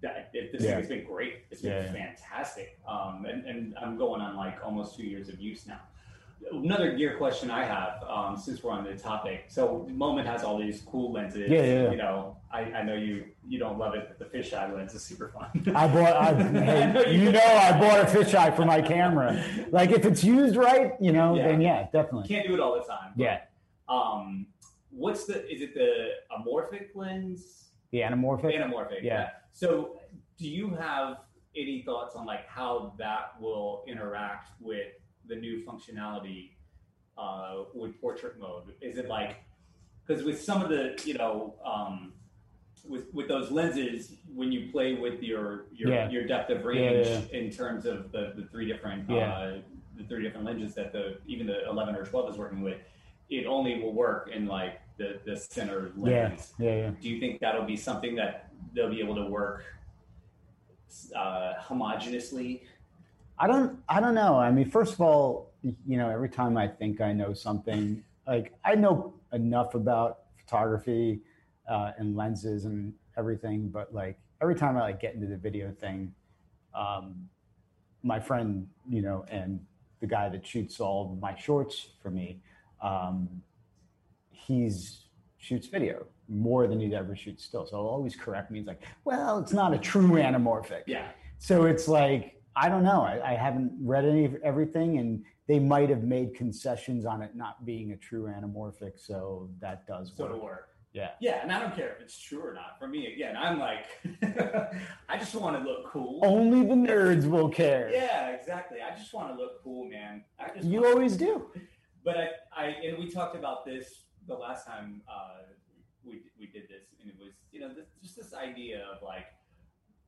that 0.00 0.30
it, 0.32 0.52
this 0.52 0.62
Yeah. 0.62 0.68
thing 0.70 0.78
has 0.78 0.88
been 0.88 1.04
great. 1.04 1.44
It's 1.50 1.62
been 1.62 1.72
Yeah, 1.72 1.92
yeah. 1.92 2.14
fantastic, 2.14 2.78
um, 2.86 3.24
and 3.26 3.44
and 3.46 3.74
I'm 3.82 3.96
going 3.98 4.20
on 4.20 4.36
like 4.36 4.64
almost 4.64 4.96
two 4.96 5.04
years 5.04 5.28
of 5.28 5.40
use 5.40 5.66
now. 5.66 5.80
Another 6.50 6.96
gear 6.96 7.16
question 7.16 7.50
I 7.50 7.64
have, 7.64 8.02
um, 8.08 8.36
since 8.36 8.62
we're 8.62 8.72
on 8.72 8.84
the 8.84 8.94
topic. 8.94 9.44
So 9.48 9.86
Moment 9.90 10.26
has 10.26 10.42
all 10.42 10.58
these 10.58 10.80
cool 10.82 11.12
lenses. 11.12 11.48
Yeah, 11.50 11.62
yeah, 11.62 11.82
yeah. 11.84 11.90
You 11.90 11.96
know, 11.96 12.36
I, 12.52 12.60
I 12.62 12.82
know 12.82 12.94
you 12.94 13.24
you 13.46 13.58
don't 13.58 13.78
love 13.78 13.94
it, 13.94 14.08
but 14.08 14.18
the 14.18 14.38
fisheye 14.38 14.74
lens 14.74 14.94
is 14.94 15.02
super 15.02 15.28
fun. 15.28 15.50
I 15.76 15.86
bought. 15.88 16.16
I, 16.16 16.34
hey, 17.04 17.16
you 17.16 17.32
know, 17.32 17.40
I 17.40 17.78
bought 17.78 18.00
a 18.00 18.04
fisheye 18.04 18.54
for 18.56 18.64
my 18.64 18.82
camera. 18.82 19.42
Like 19.70 19.90
if 19.90 20.04
it's 20.04 20.22
used 20.24 20.56
right, 20.56 20.92
you 21.00 21.12
know, 21.12 21.36
Yeah. 21.36 21.48
then 21.48 21.60
yeah, 21.60 21.86
definitely. 21.92 22.28
Can't 22.28 22.46
do 22.46 22.54
it 22.54 22.60
all 22.60 22.74
the 22.74 22.84
time. 22.86 23.12
but, 23.16 23.22
Yeah. 23.22 23.40
Um, 23.88 24.46
what's 24.90 25.24
the? 25.26 25.48
Is 25.50 25.62
it 25.62 25.74
the 25.74 26.08
amorphic 26.36 26.88
lens? 26.94 27.70
The 27.90 28.00
anamorphic. 28.00 28.54
Anamorphic. 28.56 29.02
Yeah. 29.02 29.30
So, 29.52 30.00
do 30.38 30.48
you 30.48 30.70
have 30.70 31.18
any 31.56 31.82
thoughts 31.82 32.16
on 32.16 32.24
like 32.26 32.46
how 32.48 32.94
that 32.98 33.38
will 33.40 33.84
interact 33.86 34.48
with 34.60 34.88
the 35.28 35.36
new 35.36 35.64
functionality 35.64 36.50
uh, 37.18 37.64
with 37.74 38.00
portrait 38.00 38.38
mode? 38.40 38.74
Is 38.80 38.98
it 38.98 39.08
like 39.08 39.36
because 40.06 40.24
with 40.24 40.40
some 40.40 40.62
of 40.62 40.68
the 40.68 41.00
you 41.04 41.14
know 41.14 41.54
um, 41.64 42.12
with 42.88 43.12
with 43.14 43.28
those 43.28 43.50
lenses 43.50 44.12
when 44.34 44.50
you 44.50 44.70
play 44.72 44.94
with 44.94 45.22
your 45.22 45.66
your, 45.72 45.90
Yeah. 45.90 46.10
your 46.10 46.26
depth 46.26 46.50
of 46.50 46.58
Yeah, 46.60 46.64
range 46.66 47.06
yeah, 47.06 47.38
in 47.38 47.50
terms 47.50 47.86
of 47.86 48.10
the, 48.12 48.32
the 48.36 48.46
three 48.50 48.66
different 48.66 49.08
Yeah. 49.08 49.32
uh, 49.32 49.58
the 49.96 50.04
three 50.04 50.22
different 50.22 50.46
lenses 50.46 50.74
that 50.74 50.92
the 50.92 51.18
even 51.26 51.46
the 51.46 51.68
11 51.68 51.94
or 51.94 52.04
12 52.04 52.30
is 52.30 52.38
working 52.38 52.62
with 52.62 52.78
it 53.30 53.46
only 53.46 53.80
will 53.80 53.92
work 53.92 54.30
in 54.34 54.46
like 54.46 54.80
the 54.96 55.20
the 55.24 55.36
center 55.36 55.92
Yeah. 55.96 56.02
lens 56.28 56.54
Yeah. 56.58 56.74
Yeah. 56.76 56.90
do 57.00 57.08
you 57.08 57.20
think 57.20 57.40
that'll 57.40 57.64
be 57.66 57.76
something 57.76 58.16
that 58.16 58.50
they'll 58.74 58.90
be 58.90 59.00
able 59.00 59.14
to 59.16 59.26
work 59.26 59.64
uh, 61.14 61.54
homogeneously 61.60 62.62
I 63.38 63.46
don't. 63.46 63.78
I 63.88 64.00
don't 64.00 64.14
know. 64.14 64.36
I 64.38 64.50
mean, 64.50 64.70
first 64.70 64.94
of 64.94 65.00
all, 65.00 65.52
you 65.62 65.96
know, 65.96 66.08
every 66.10 66.28
time 66.28 66.56
I 66.56 66.68
think 66.68 67.00
I 67.00 67.12
know 67.12 67.32
something, 67.32 68.02
like 68.26 68.52
I 68.64 68.74
know 68.74 69.14
enough 69.32 69.74
about 69.74 70.18
photography 70.36 71.20
uh, 71.68 71.92
and 71.98 72.16
lenses 72.16 72.64
and 72.64 72.92
everything, 73.16 73.68
but 73.68 73.92
like 73.94 74.18
every 74.40 74.54
time 74.54 74.76
I 74.76 74.80
like 74.80 75.00
get 75.00 75.14
into 75.14 75.26
the 75.26 75.36
video 75.36 75.72
thing, 75.72 76.12
um, 76.74 77.28
my 78.02 78.18
friend, 78.20 78.66
you 78.88 79.02
know, 79.02 79.24
and 79.28 79.60
the 80.00 80.06
guy 80.06 80.28
that 80.28 80.46
shoots 80.46 80.80
all 80.80 81.16
my 81.20 81.36
shorts 81.36 81.90
for 82.02 82.10
me, 82.10 82.40
um, 82.82 83.28
he's 84.30 85.06
shoots 85.38 85.66
video 85.66 86.06
more 86.28 86.66
than 86.66 86.80
he'd 86.80 86.94
ever 86.94 87.14
shoot 87.16 87.40
still. 87.40 87.66
So 87.66 87.76
he'll 87.76 87.86
always 87.86 88.16
correct 88.16 88.50
me. 88.50 88.58
He's 88.58 88.68
like, 88.68 88.82
"Well, 89.04 89.38
it's 89.38 89.52
not 89.52 89.72
a 89.74 89.78
true 89.78 90.10
anamorphic." 90.10 90.82
yeah 90.86 91.08
So 91.38 91.64
it's 91.64 91.88
like 91.88 92.41
I 92.54 92.68
don't 92.68 92.82
know. 92.84 93.02
I, 93.02 93.32
I 93.32 93.34
haven't 93.34 93.72
read 93.82 94.04
any 94.04 94.24
of 94.24 94.34
everything, 94.42 94.98
and 94.98 95.24
they 95.48 95.58
might 95.58 95.88
have 95.90 96.02
made 96.04 96.34
concessions 96.34 97.04
on 97.06 97.22
it 97.22 97.34
not 97.34 97.64
being 97.64 97.92
a 97.92 97.96
true 97.96 98.24
anamorphic. 98.24 98.92
So 98.98 99.48
that 99.60 99.86
does 99.86 100.12
so 100.16 100.24
work. 100.26 100.42
work 100.42 100.68
Yeah. 100.92 101.10
yeah 101.20 101.40
and 101.42 101.50
i 101.50 101.58
don't 101.58 101.74
care 101.74 101.90
if 101.94 102.00
it's 102.02 102.18
true 102.20 102.42
or 102.48 102.52
not 102.52 102.78
for 102.78 102.86
me 102.86 103.06
again 103.14 103.34
i'm 103.44 103.58
like 103.58 103.86
i 105.08 105.16
just 105.18 105.34
want 105.34 105.56
to 105.56 105.62
look 105.68 105.90
cool 105.90 106.20
Only 106.22 106.60
the 106.66 106.74
nerds 106.74 107.24
will 107.34 107.48
care. 107.48 107.90
yeah 107.90 108.28
exactly 108.38 108.78
i 108.82 108.94
just 108.94 109.12
want 109.14 109.28
to 109.34 109.42
look 109.42 109.62
cool 109.64 109.88
man 109.88 110.22
i 110.38 110.48
just 110.54 110.66
You 110.68 110.84
always 110.86 111.16
do. 111.16 111.46
but 112.04 112.16
I, 112.18 112.26
I 112.54 112.64
and 112.86 112.98
we 112.98 113.06
talked 113.10 113.36
about 113.36 113.64
this 113.64 113.86
the 114.26 114.34
last 114.34 114.66
time 114.66 115.00
uh, 115.10 115.42
we 116.04 116.14
we 116.38 116.46
did 116.46 116.64
this, 116.68 116.84
and 117.00 117.08
it 117.10 117.16
was 117.18 117.32
you 117.52 117.60
know 117.60 117.70
this, 117.74 117.86
just 118.02 118.16
this 118.16 118.34
idea 118.34 118.84
of 118.92 119.02
like 119.02 119.26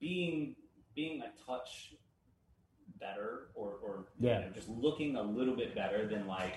being 0.01 0.55
being 0.95 1.23
a 1.23 1.31
touch 1.47 1.95
better 3.08 3.49
or 3.54 3.68
or 3.84 4.04
Yeah. 4.18 4.38
you 4.40 4.46
know, 4.46 4.50
just 4.52 4.68
looking 4.68 5.16
a 5.16 5.23
little 5.23 5.56
bit 5.62 5.75
better 5.75 6.06
than 6.12 6.26
like 6.26 6.56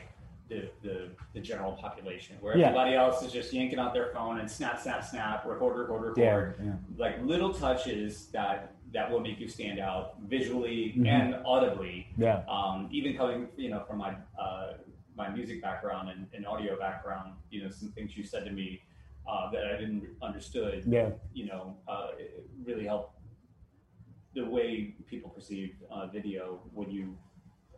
the 0.50 0.60
the, 0.82 0.96
the 1.34 1.42
general 1.42 1.74
population, 1.74 2.38
where 2.40 2.58
Yeah. 2.58 2.68
everybody 2.68 2.96
else 2.96 3.18
is 3.26 3.32
just 3.34 3.52
yanking 3.54 3.80
out 3.80 3.94
their 3.94 4.10
phone 4.16 4.40
and 4.40 4.50
snap 4.50 4.80
snap 4.80 5.04
snap, 5.04 5.46
record 5.46 5.78
record 5.82 6.02
record 6.08 6.56
Yeah. 6.60 6.66
yeah. 6.68 6.74
like 7.04 7.16
little 7.34 7.54
touches 7.54 8.28
that 8.32 8.74
that 8.94 9.12
will 9.12 9.20
make 9.20 9.38
you 9.44 9.50
stand 9.50 9.80
out 9.90 10.06
visually 10.22 10.94
Mhm. 10.98 11.08
and 11.08 11.36
audibly 11.46 12.08
Yeah. 12.18 12.44
um, 12.48 12.88
even 12.98 13.18
coming 13.18 13.50
you 13.58 13.70
know 13.70 13.82
from 13.88 13.98
my 14.06 14.12
uh, 14.44 14.68
my 15.22 15.28
music 15.30 15.62
background 15.62 16.10
and, 16.14 16.22
and 16.36 16.46
audio 16.48 16.78
background 16.80 17.34
you 17.50 17.60
know 17.64 17.70
some 17.70 17.90
things 17.96 18.16
you 18.18 18.24
said 18.24 18.46
to 18.46 18.52
me 18.52 18.82
uh, 19.28 19.52
that 19.52 19.64
I 19.68 19.74
didn't 19.82 20.06
understood 20.22 20.84
Yeah. 20.88 21.10
you 21.34 21.46
know 21.48 21.76
uh, 21.90 22.12
really 22.64 22.86
helped 22.86 23.12
the 24.38 24.46
way 24.46 24.94
people 25.10 25.30
perceive 25.32 25.72
uh, 25.92 26.06
video 26.08 26.60
when 26.74 26.90
you 26.92 27.18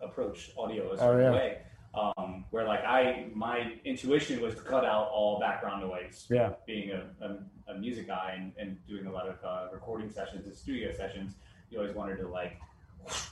approach 0.01 0.51
audio 0.58 0.92
a 0.94 0.98
certain 0.98 1.22
yeah. 1.22 1.32
way 1.32 1.58
um, 1.96 2.46
where 2.51 2.66
like 2.68 2.84
I 2.84 3.28
my 3.34 3.74
intuition 3.86 4.42
was 4.42 4.56
to 4.56 4.62
cut 4.62 4.86
out 4.86 5.10
all 5.12 5.39
background 5.39 5.82
noise 5.88 6.28
Yeah. 6.30 6.50
being 6.68 6.92
a, 6.92 7.01
a, 7.25 7.72
a 7.72 7.78
music 7.80 8.08
guy 8.08 8.36
and, 8.38 8.51
and 8.60 8.78
doing 8.88 9.06
a 9.08 9.12
lot 9.12 9.28
of 9.28 9.38
uh, 9.44 9.68
recording 9.74 10.10
sessions 10.12 10.46
and 10.46 10.56
studio 10.56 10.92
sessions, 10.96 11.34
you 11.70 11.80
always 11.80 11.96
wanted 11.96 12.18
to 12.18 12.28
like 12.28 12.60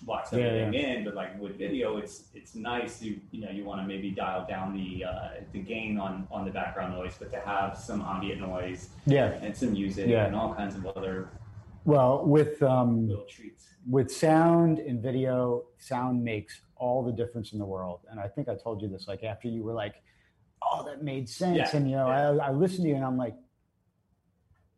watch 0.06 0.28
Yeah, 0.32 0.40
everything 0.40 0.74
in, 0.74 1.04
but 1.06 1.14
like 1.14 1.40
with 1.40 1.58
video, 1.58 1.98
it's 1.98 2.24
it's 2.34 2.56
nice. 2.56 3.02
You 3.02 3.20
you 3.32 3.42
know 3.42 3.52
you 3.52 3.64
want 3.64 3.82
to 3.82 3.88
maybe 3.88 4.10
dial 4.12 4.46
down 4.48 4.68
the 4.76 5.06
uh, 5.06 5.30
the 5.52 5.60
gain 5.60 6.00
on 6.00 6.28
on 6.32 6.46
the 6.46 6.52
background 6.52 6.94
noise, 6.94 7.16
but 7.20 7.30
to 7.32 7.40
have 7.40 7.78
some 7.78 8.02
ambient 8.02 8.42
noise 8.42 8.90
Yeah. 9.06 9.38
and 9.44 9.56
some 9.56 9.74
music 9.74 10.08
Yeah. 10.08 10.26
and 10.26 10.36
all 10.36 10.54
kinds 10.56 10.76
of 10.76 10.86
other 10.98 11.30
Well, 11.88 12.26
with 12.26 12.62
um, 12.64 13.08
little 13.08 13.24
treats. 13.24 13.66
with 13.90 14.12
sound 14.12 14.80
and 14.80 15.02
video, 15.02 15.68
sound 15.78 16.22
makes 16.22 16.60
all 16.76 17.02
the 17.02 17.14
difference 17.14 17.54
in 17.54 17.60
the 17.60 17.66
world. 17.66 18.02
And 18.12 18.20
I 18.20 18.28
think 18.28 18.50
I 18.50 18.56
told 18.56 18.82
you 18.82 18.90
this, 18.90 19.08
like 19.08 19.24
after 19.24 19.48
you 19.48 19.64
were 19.64 19.74
like, 19.74 19.96
"Oh, 20.62 20.84
that 20.86 21.02
made 21.02 21.30
sense," 21.30 21.58
Yeah, 21.58 21.78
and 21.78 21.90
you 21.90 21.96
know, 21.96 22.08
yeah. 22.08 22.32
I, 22.44 22.50
I 22.50 22.52
listened 22.52 22.84
to 22.84 22.90
you, 22.90 22.96
and 22.96 23.06
I'm 23.06 23.16
like, 23.16 23.36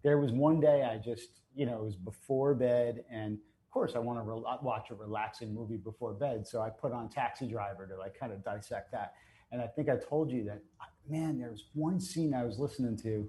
there 0.03 0.19
was 0.19 0.31
one 0.31 0.59
day 0.59 0.83
I 0.83 0.99
just, 0.99 1.29
you 1.55 1.65
know, 1.65 1.79
it 1.79 1.83
was 1.83 1.95
before 1.95 2.53
bed, 2.53 3.03
and 3.11 3.33
of 3.33 3.71
course 3.71 3.93
I 3.95 3.99
want 3.99 4.19
to 4.19 4.23
re- 4.23 4.57
watch 4.61 4.91
a 4.91 4.93
relaxing 4.93 5.51
movie 5.51 5.77
before 5.77 6.13
bed, 6.13 6.47
so 6.47 6.61
I 6.61 6.69
put 6.69 6.91
on 6.91 7.09
Taxi 7.09 7.47
Driver 7.47 7.87
to 7.87 7.97
like 7.97 8.19
kind 8.19 8.31
of 8.31 8.43
dissect 8.43 8.91
that. 8.91 9.13
And 9.51 9.63
I 9.63 9.65
think 9.65 9.89
I 9.89 9.95
told 9.95 10.29
you 10.29 10.43
that, 10.43 10.61
man, 11.09 11.39
there 11.39 11.49
was 11.49 11.63
one 11.73 11.99
scene 11.99 12.35
I 12.35 12.45
was 12.45 12.59
listening 12.59 12.97
to, 12.97 13.27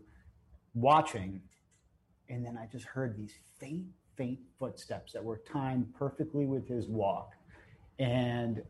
watching, 0.75 1.41
and 2.31 2.47
then 2.47 2.57
I 2.57 2.67
just 2.67 2.87
heard 2.87 3.17
these 3.17 3.35
faint, 3.59 3.85
faint 4.17 4.39
footsteps 4.59 5.13
that 5.13 5.23
were 5.23 5.43
timed 5.53 5.93
perfectly 5.95 6.47
with 6.47 6.67
his 6.69 6.87
walk. 6.89 7.33
And 7.99 8.63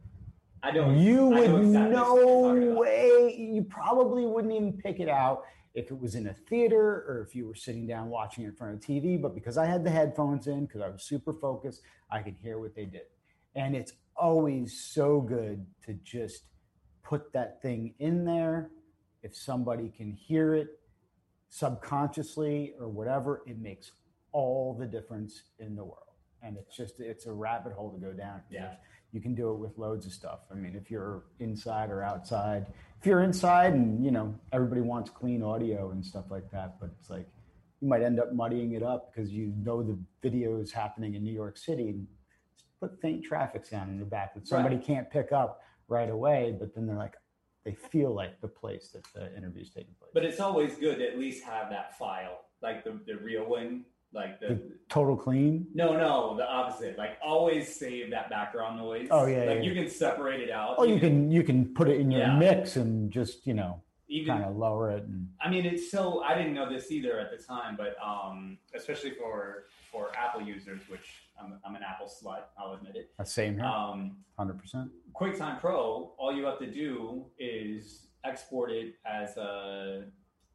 I 0.63 0.73
don't. 0.73 0.99
You 0.99 1.27
would 1.27 1.51
know 1.51 1.57
exactly 1.59 1.95
no 1.95 2.15
you're 2.17 2.25
talking 2.25 2.63
about. 2.65 2.79
way, 2.79 3.37
you 3.39 3.63
probably 3.63 4.27
wouldn't 4.27 4.53
even 4.53 4.73
pick 4.73 4.99
it 4.99 5.09
out 5.09 5.43
if 5.75 5.91
it 5.91 6.01
was 6.01 6.15
in 6.17 6.27
a 6.27 6.35
theater 6.49 7.05
or 7.07 7.25
if 7.27 7.35
you 7.35 7.47
were 7.47 7.55
sitting 7.55 7.87
down 7.87 8.09
watching 8.09 8.45
it 8.45 8.49
in 8.49 8.55
front 8.55 8.75
of 8.75 8.81
TV. 8.81 9.21
But 9.21 9.35
because 9.35 9.57
I 9.57 9.67
had 9.67 9.85
the 9.85 9.91
headphones 9.91 10.47
in, 10.47 10.67
because 10.67 10.81
I 10.81 10.89
was 10.89 11.05
super 11.05 11.35
focused, 11.35 11.83
I 12.11 12.23
could 12.23 12.37
hear 12.43 12.59
what 12.59 12.75
they 12.75 12.87
did. 12.87 13.03
And 13.55 13.77
it's 13.77 13.93
always 14.17 14.81
so 14.81 15.21
good 15.21 15.65
to 15.87 15.95
just 16.03 16.45
put 17.03 17.33
that 17.33 17.63
thing 17.63 17.95
in 17.99 18.25
there. 18.25 18.71
If 19.23 19.37
somebody 19.37 19.93
can 19.97 20.13
hear 20.13 20.55
it 20.55 20.80
subconsciously 21.51 22.75
or 22.81 22.89
whatever, 22.89 23.43
it 23.47 23.59
makes 23.59 23.93
all 24.33 24.75
the 24.79 24.87
difference 24.87 25.43
in 25.59 25.77
the 25.77 25.85
world. 25.85 25.97
And 26.43 26.57
it's 26.57 26.77
just, 26.77 27.01
it's 27.01 27.27
a 27.27 27.33
rabbit 27.33 27.73
hole 27.73 27.91
to 27.93 27.99
go 27.99 28.13
down. 28.13 28.41
Yeah. 28.51 28.75
You 29.13 29.21
can 29.21 29.35
do 29.35 29.51
it 29.51 29.59
with 29.59 29.77
loads 29.77 30.07
of 30.07 30.13
stuff. 30.13 30.41
I 30.51 30.55
mean, 30.55 30.75
if 30.77 30.91
you're 30.91 31.25
inside 31.41 31.91
or 31.91 32.03
outside, 32.03 32.67
if 33.01 33.07
you're 33.07 33.23
inside 33.23 33.75
and, 33.75 34.05
you 34.05 34.11
know, 34.11 34.35
everybody 34.53 34.81
wants 34.81 35.11
clean 35.11 35.43
audio 35.43 35.91
and 35.91 36.05
stuff 36.05 36.27
like 36.31 36.51
that, 36.53 36.79
but 36.81 36.91
it's 36.99 37.11
like, 37.11 37.27
you 37.81 37.89
might 37.89 38.03
end 38.03 38.21
up 38.21 38.33
muddying 38.33 38.73
it 38.73 38.83
up 38.83 39.13
because 39.13 39.31
you 39.31 39.53
know 39.57 39.83
the 39.83 39.99
video 40.23 40.61
is 40.61 40.71
happening 40.71 41.15
in 41.15 41.25
New 41.25 41.33
York 41.33 41.57
City 41.57 41.89
and 41.89 42.07
just 42.57 42.69
put 42.79 43.01
faint 43.01 43.25
traffic 43.25 43.65
sound 43.67 43.91
in 43.91 43.99
the 43.99 44.05
back 44.05 44.35
that 44.35 44.47
somebody 44.47 44.77
Right. 44.77 44.85
can't 44.85 45.11
pick 45.11 45.33
up 45.33 45.63
right 45.89 46.11
away, 46.11 46.55
but 46.59 46.75
then 46.75 46.87
they're 46.87 46.97
like, 46.97 47.15
they 47.65 47.75
feel 47.75 48.15
like 48.15 48.41
the 48.41 48.49
place 48.49 48.89
that 48.95 49.05
the 49.15 49.37
interview 49.37 49.63
is 49.63 49.71
taking 49.71 49.95
place. 49.99 50.11
But 50.15 50.25
it's 50.25 50.41
always 50.41 50.77
good 50.77 50.99
to 50.99 51.07
at 51.09 51.19
least 51.19 51.45
have 51.45 51.71
that 51.71 51.99
file, 51.99 52.41
like 52.63 52.85
the, 52.85 52.99
the 53.07 53.17
real 53.17 53.45
one, 53.49 53.85
like 54.13 54.41
the 54.41 54.61
Total 54.89 55.17
clean. 55.17 55.67
no, 55.75 55.97
no, 55.97 56.37
the 56.37 56.49
opposite. 56.49 56.99
Like 56.99 57.19
always 57.25 57.75
save 57.75 58.11
that 58.11 58.29
background 58.31 58.79
noise. 58.79 59.09
Oh, 59.11 59.27
yeah, 59.27 59.45
like 59.45 59.57
yeah. 59.59 59.63
you 59.63 59.75
can 59.75 59.89
separate 59.89 60.41
it 60.41 60.51
out. 60.51 60.77
Oh, 60.79 60.85
you 60.85 60.99
can 60.99 61.31
you 61.31 61.43
can 61.43 61.67
put 61.75 61.89
it 61.89 62.01
in 62.01 62.11
your 62.11 62.23
Yeah. 62.23 62.37
mix 62.37 62.77
and 62.77 63.11
just 63.13 63.47
you 63.47 63.55
know 63.55 63.83
even. 64.11 64.35
kind 64.37 64.45
of 64.45 64.57
lower 64.57 64.91
it 64.91 65.05
and 65.05 65.29
I 65.41 65.49
mean, 65.49 65.65
it's 65.65 65.91
so 65.91 66.23
I 66.23 66.35
didn't 66.37 66.53
know 66.55 66.69
this 66.69 66.91
either 66.91 67.19
at 67.19 67.31
the 67.31 67.43
time, 67.43 67.77
but 67.77 67.97
um, 68.05 68.59
especially 68.75 69.13
for 69.13 69.65
for 69.91 70.11
Apple 70.17 70.43
users, 70.43 70.81
which 70.89 71.07
I'm, 71.41 71.59
I'm 71.65 71.75
an 71.77 71.83
Apple 71.89 72.07
slut, 72.07 72.43
I'll 72.59 72.75
admit 72.75 72.97
it. 72.97 73.11
the 73.19 73.25
same 73.25 73.55
here, 73.55 73.65
Um, 73.65 74.19
hundred 74.39 74.59
percent. 74.59 74.91
QuickTime 75.19 75.59
Pro, 75.61 76.13
all 76.19 76.33
you 76.35 76.45
have 76.45 76.59
to 76.59 76.71
do 76.71 77.27
is 77.39 78.09
export 78.25 78.71
it 78.71 78.95
as 79.07 79.37
a 79.37 80.05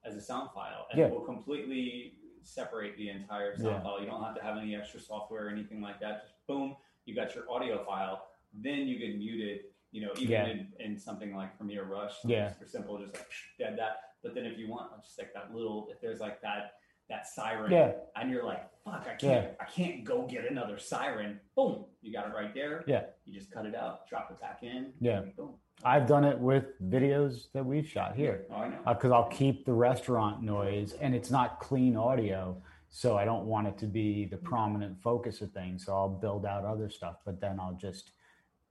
as 0.06 0.16
a 0.16 0.22
sound 0.22 0.50
file, 0.54 0.86
and 0.92 1.00
Yeah. 1.00 1.08
it 1.08 1.12
will 1.12 1.22
completely 1.26 2.20
separate 2.44 2.96
the 2.98 3.10
entire 3.10 3.56
sound 3.56 3.68
Yeah. 3.68 3.82
file. 3.82 4.00
You 4.00 4.06
don't 4.06 4.24
have 4.24 4.36
to 4.36 4.44
have 4.44 4.58
any 4.58 4.76
extra 4.76 5.00
software 5.00 5.48
or 5.48 5.50
anything 5.50 5.82
like 5.82 6.00
that. 6.02 6.22
Just 6.22 6.34
boom, 6.48 6.76
you 7.06 7.16
got 7.16 7.34
your 7.34 7.50
audio 7.52 7.84
file. 7.86 8.28
Then 8.54 8.88
you 8.88 9.00
can 9.00 9.18
mute 9.18 9.42
it. 9.42 9.74
You 9.96 10.02
know, 10.02 10.12
even 10.18 10.30
Yeah. 10.32 10.48
in, 10.48 10.68
in 10.82 11.00
something 11.00 11.34
like 11.34 11.56
Premiere 11.58 11.86
Rush, 11.86 12.16
Yeah. 12.26 12.52
super 12.52 12.66
simple, 12.68 12.98
just 13.00 13.14
like 13.16 13.28
dead 13.60 13.78
that. 13.80 13.96
But 14.22 14.36
then 14.36 14.46
if 14.46 14.58
you 14.60 14.68
want, 14.68 14.92
just 15.02 15.18
like 15.18 15.34
that 15.34 15.56
little, 15.56 15.88
if 15.90 16.02
there's 16.02 16.20
like 16.20 16.42
that 16.42 16.74
that 17.08 17.28
siren, 17.28 17.72
Yeah. 17.72 17.92
and 18.16 18.30
you're 18.32 18.44
like, 18.44 18.68
fuck, 18.84 19.04
I 19.08 19.14
can't, 19.16 19.22
Yeah. 19.22 19.48
I 19.60 19.66
can't 19.66 20.04
go 20.04 20.24
get 20.24 20.50
another 20.52 20.80
siren. 20.80 21.40
Boom, 21.56 21.86
you 22.02 22.12
got 22.12 22.28
it 22.28 22.34
right 22.36 22.52
there. 22.54 22.84
Yeah. 22.88 23.04
You 23.26 23.34
just 23.40 23.52
cut 23.52 23.66
it 23.68 23.76
out, 23.76 24.10
drop 24.10 24.32
it 24.32 24.42
back 24.42 24.64
in. 24.64 24.92
Yeah. 25.00 25.22
Boom. 25.38 25.54
I've 25.84 26.08
done 26.08 26.24
it 26.26 26.38
with 26.40 26.66
videos 26.90 27.52
that 27.54 27.64
we've 27.66 27.88
shot 27.88 28.16
here 28.16 28.48
Oh, 28.50 28.56
I 28.56 28.70
know. 28.70 28.80
Uh, 28.88 28.94
because 28.96 29.12
I'll 29.12 29.30
keep 29.30 29.66
the 29.66 29.74
restaurant 29.74 30.42
noise 30.42 30.94
and 30.94 31.14
it's 31.16 31.30
not 31.32 31.60
clean 31.60 31.96
audio, 31.96 32.60
so 32.90 33.16
I 33.18 33.24
don't 33.24 33.46
want 33.46 33.68
it 33.68 33.78
to 33.78 33.86
be 33.86 34.26
the 34.26 34.38
prominent 34.38 35.00
focus 35.02 35.42
of 35.42 35.52
things. 35.52 35.86
So 35.86 35.94
I'll 35.94 36.10
build 36.10 36.46
out 36.46 36.66
other 36.66 36.90
stuff, 36.90 37.18
but 37.24 37.40
then 37.40 37.60
I'll 37.62 37.78
just 37.80 38.12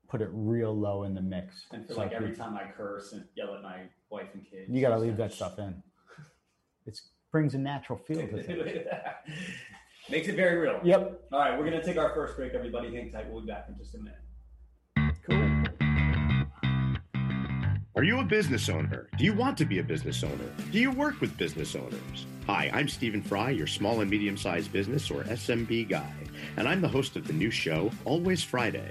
put 0.08 0.20
it 0.22 0.28
real 0.32 0.76
low 0.78 1.04
in 1.04 1.14
the 1.14 1.20
mix. 1.22 1.66
and 1.72 1.86
feel 1.86 1.96
So 1.96 2.02
like 2.02 2.12
every 2.12 2.30
can- 2.30 2.38
time 2.38 2.56
I 2.56 2.70
curse 2.76 3.12
and 3.12 3.24
yell 3.34 3.54
at 3.54 3.62
my 3.62 3.82
wife 4.10 4.28
and 4.34 4.44
kids, 4.48 4.70
you 4.70 4.80
got 4.80 4.90
to 4.90 4.98
leave 4.98 5.16
that 5.16 5.32
stuff 5.32 5.58
in. 5.58 5.82
It 6.86 6.98
brings 7.32 7.54
a 7.54 7.58
natural 7.58 7.98
feel 7.98 8.26
to 8.28 8.36
it. 8.36 8.86
Makes 10.10 10.28
it 10.28 10.36
very 10.36 10.58
real. 10.58 10.78
Yep. 10.84 11.22
All 11.32 11.38
right, 11.38 11.58
we're 11.58 11.64
gonna 11.64 11.82
take 11.82 11.96
our 11.96 12.14
first 12.14 12.36
break. 12.36 12.52
Everybody, 12.52 12.94
hang 12.94 13.10
tight. 13.10 13.30
We'll 13.30 13.40
be 13.40 13.46
back 13.46 13.64
in 13.70 13.76
just 13.78 13.94
a 13.94 13.98
minute. 13.98 15.16
Cool. 15.26 15.50
Are 17.96 18.02
you 18.04 18.18
a 18.20 18.24
business 18.24 18.68
owner? 18.68 19.08
Do 19.16 19.24
you 19.24 19.32
want 19.32 19.56
to 19.58 19.64
be 19.64 19.78
a 19.78 19.82
business 19.82 20.22
owner? 20.22 20.50
Do 20.72 20.78
you 20.78 20.90
work 20.90 21.20
with 21.22 21.36
business 21.38 21.74
owners? 21.74 22.26
Hi, 22.46 22.70
I'm 22.74 22.86
Stephen 22.88 23.22
Fry, 23.22 23.50
your 23.50 23.66
small 23.66 24.00
and 24.02 24.10
medium 24.10 24.36
sized 24.36 24.72
business 24.72 25.10
or 25.10 25.22
SMB 25.24 25.88
guy, 25.88 26.12
and 26.58 26.68
I'm 26.68 26.82
the 26.82 26.88
host 26.88 27.16
of 27.16 27.26
the 27.26 27.32
new 27.32 27.50
show, 27.50 27.90
Always 28.04 28.42
Friday. 28.44 28.90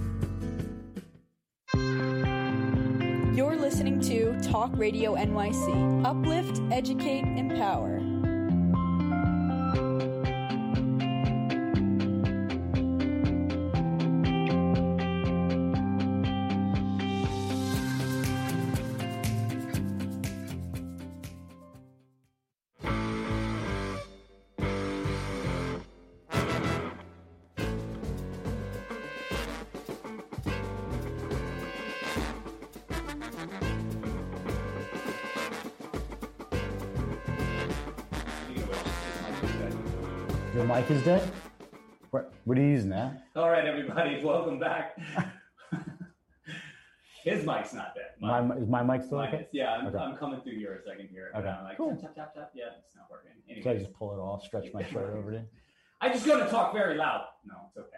Radio 4.73 5.15
NYC. 5.15 6.05
Uplift, 6.05 6.61
educate, 6.71 7.23
empower. 7.37 8.00
Is 40.89 41.03
dead? 41.03 41.31
What, 42.09 42.33
what 42.43 42.57
are 42.57 42.61
you 42.61 42.67
using 42.69 42.89
that? 42.89 43.23
All 43.35 43.49
right, 43.49 43.63
everybody, 43.65 44.19
welcome 44.23 44.59
back. 44.59 44.97
His 47.23 47.45
mic's 47.45 47.71
not 47.73 47.93
dead. 47.95 48.07
My, 48.19 48.43
is 48.57 48.67
my 48.67 48.83
mic 48.83 49.03
still 49.03 49.19
okay? 49.19 49.37
is. 49.41 49.47
Yeah, 49.53 49.73
I'm, 49.73 49.87
Okay. 49.87 49.97
I'm 49.97 50.17
coming 50.17 50.41
through 50.41 50.53
yours. 50.53 50.85
I 50.91 50.95
can 50.97 51.07
hear 51.07 51.27
it. 51.27 51.37
Okay, 51.37 51.47
I'm 51.47 51.63
like, 51.63 51.77
cool. 51.77 51.95
tap, 51.95 52.15
tap, 52.15 52.33
tap. 52.33 52.51
Yeah, 52.55 52.65
it's 52.85 52.95
not 52.95 53.05
working. 53.09 53.31
So 53.63 53.71
I 53.71 53.77
just 53.77 53.93
pull 53.93 54.11
it 54.13 54.19
off, 54.19 54.43
stretch 54.43 54.65
my 54.73 54.83
shirt 54.91 55.15
over 55.15 55.31
it. 55.33 55.47
I 56.01 56.09
just 56.09 56.25
going 56.25 56.43
to 56.43 56.49
talk 56.49 56.73
very 56.73 56.97
loud. 56.97 57.25
No, 57.45 57.53
it's 57.69 57.77
okay. 57.77 57.97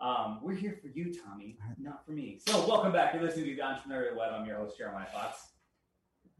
Um, 0.00 0.40
we're 0.42 0.54
here 0.54 0.78
for 0.82 0.88
you, 0.88 1.14
Tommy, 1.14 1.58
not 1.78 2.04
for 2.04 2.12
me. 2.12 2.40
So, 2.44 2.66
welcome 2.66 2.90
back. 2.92 3.14
You're 3.14 3.22
listening 3.22 3.44
to 3.46 3.54
the 3.54 3.62
Entrepreneurial 3.62 4.16
Web. 4.16 4.32
I'm 4.32 4.44
your 4.46 4.56
host, 4.56 4.76
Jeremiah 4.78 5.06
Fox. 5.12 5.51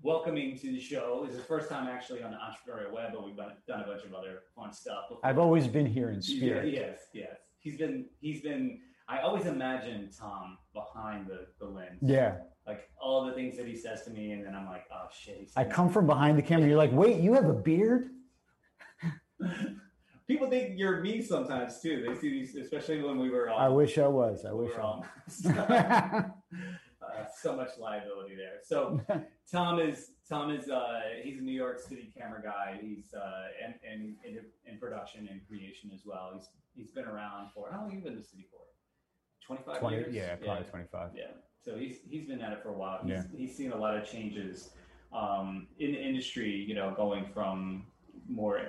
Welcoming 0.05 0.59
to 0.59 0.67
the 0.73 0.81
show. 0.81 1.23
This 1.25 1.35
is 1.37 1.41
the 1.43 1.47
first 1.47 1.69
time 1.69 1.87
actually 1.87 2.25
on 2.25 2.33
the 2.33 2.37
Entrepreneurial 2.37 2.93
Web, 2.93 3.13
but 3.15 3.25
we've 3.25 3.37
done 3.37 3.53
a 3.69 3.87
bunch 3.87 4.03
of 4.05 4.13
other 4.15 4.41
fun 4.57 4.73
stuff. 4.73 5.09
Before. 5.09 5.25
I've 5.25 5.39
always 5.39 5.69
been 5.69 5.87
here 5.87 6.09
in 6.11 6.17
Yeah, 6.17 6.37
spirit. 6.37 6.75
yes, 6.75 6.99
yes. 7.15 7.37
He's 7.61 7.77
been, 7.77 8.07
he's 8.21 8.41
been, 8.43 8.81
I 9.09 9.21
always 9.21 9.47
imagine 9.47 10.11
Tom 10.19 10.59
behind 10.75 11.29
the, 11.29 11.47
the 11.61 11.67
lens. 11.67 12.01
Yeah. 12.03 12.39
Like 12.67 12.89
all 13.01 13.27
the 13.27 13.33
things 13.33 13.57
that 13.59 13.69
he 13.69 13.77
says 13.77 14.03
to 14.05 14.11
me, 14.11 14.33
and 14.33 14.45
then 14.45 14.57
I'm 14.57 14.67
like, 14.67 14.87
oh 14.93 15.07
shit. 15.17 15.51
I 15.57 15.63
come 15.65 15.89
from 15.89 16.09
behind 16.09 16.37
the 16.37 16.43
camera. 16.43 16.67
You're 16.67 16.77
like, 16.79 16.93
wait, 16.93 17.21
you 17.21 17.35
have 17.35 17.49
a 17.49 17.55
beard? 17.55 18.11
People 20.27 20.51
think 20.51 20.79
you're 20.79 21.01
me 21.01 21.23
sometimes 21.23 21.81
too. 21.81 22.05
They 22.09 22.15
see 22.19 22.31
these, 22.31 22.57
especially 22.57 23.03
when 23.03 23.21
we 23.21 23.31
were 23.31 23.51
on. 23.51 23.61
I 23.61 23.69
wish 23.69 23.99
I 23.99 24.09
was. 24.09 24.45
I 24.45 24.53
wish 24.53 24.73
I 24.77 24.83
was. 24.83 25.45
uh, 27.15 27.25
so 27.41 27.55
much 27.57 27.71
liability 27.79 28.35
there. 28.37 28.59
So 28.65 29.01
Tom 29.53 29.79
is 29.79 30.13
Tom 30.29 30.51
is 30.51 30.69
uh, 30.71 31.01
he's 31.23 31.39
a 31.39 31.43
New 31.43 31.53
York 31.53 31.81
City 31.81 32.13
camera 32.17 32.41
guy. 32.43 32.79
He's 32.81 33.13
uh, 33.15 33.47
and 33.65 33.75
and 33.91 34.15
in, 34.25 34.41
in 34.71 34.79
production 34.79 35.29
and 35.31 35.41
creation 35.49 35.91
as 35.95 36.03
well. 36.05 36.31
He's 36.35 36.49
he's 36.75 36.91
been 36.91 37.05
around 37.05 37.51
for 37.55 37.69
how 37.71 37.81
long 37.81 37.91
have 37.91 37.99
you 37.99 38.05
been 38.05 38.13
in 38.15 38.19
the 38.19 38.25
city 38.25 38.47
for? 38.51 38.61
Twenty 39.47 39.63
five 39.65 39.81
20, 39.81 39.97
years. 39.97 40.15
yeah, 40.15 40.37
probably 40.37 40.65
25. 40.65 41.11
Yeah. 41.17 41.25
So 41.65 41.77
he's 41.77 41.97
he's 42.09 42.27
been 42.27 42.41
at 42.41 42.53
it 42.53 42.63
for 42.63 42.69
a 42.71 42.73
while. 42.73 43.01
He's, 43.03 43.11
Yeah. 43.13 43.23
he's 43.37 43.57
seen 43.57 43.73
a 43.73 43.77
lot 43.77 43.97
of 43.97 44.09
changes 44.09 44.71
um, 45.13 45.67
in 45.79 45.93
the 45.93 46.01
industry. 46.01 46.51
You 46.51 46.75
know, 46.75 46.93
going 46.97 47.27
from 47.35 47.87
more 48.29 48.61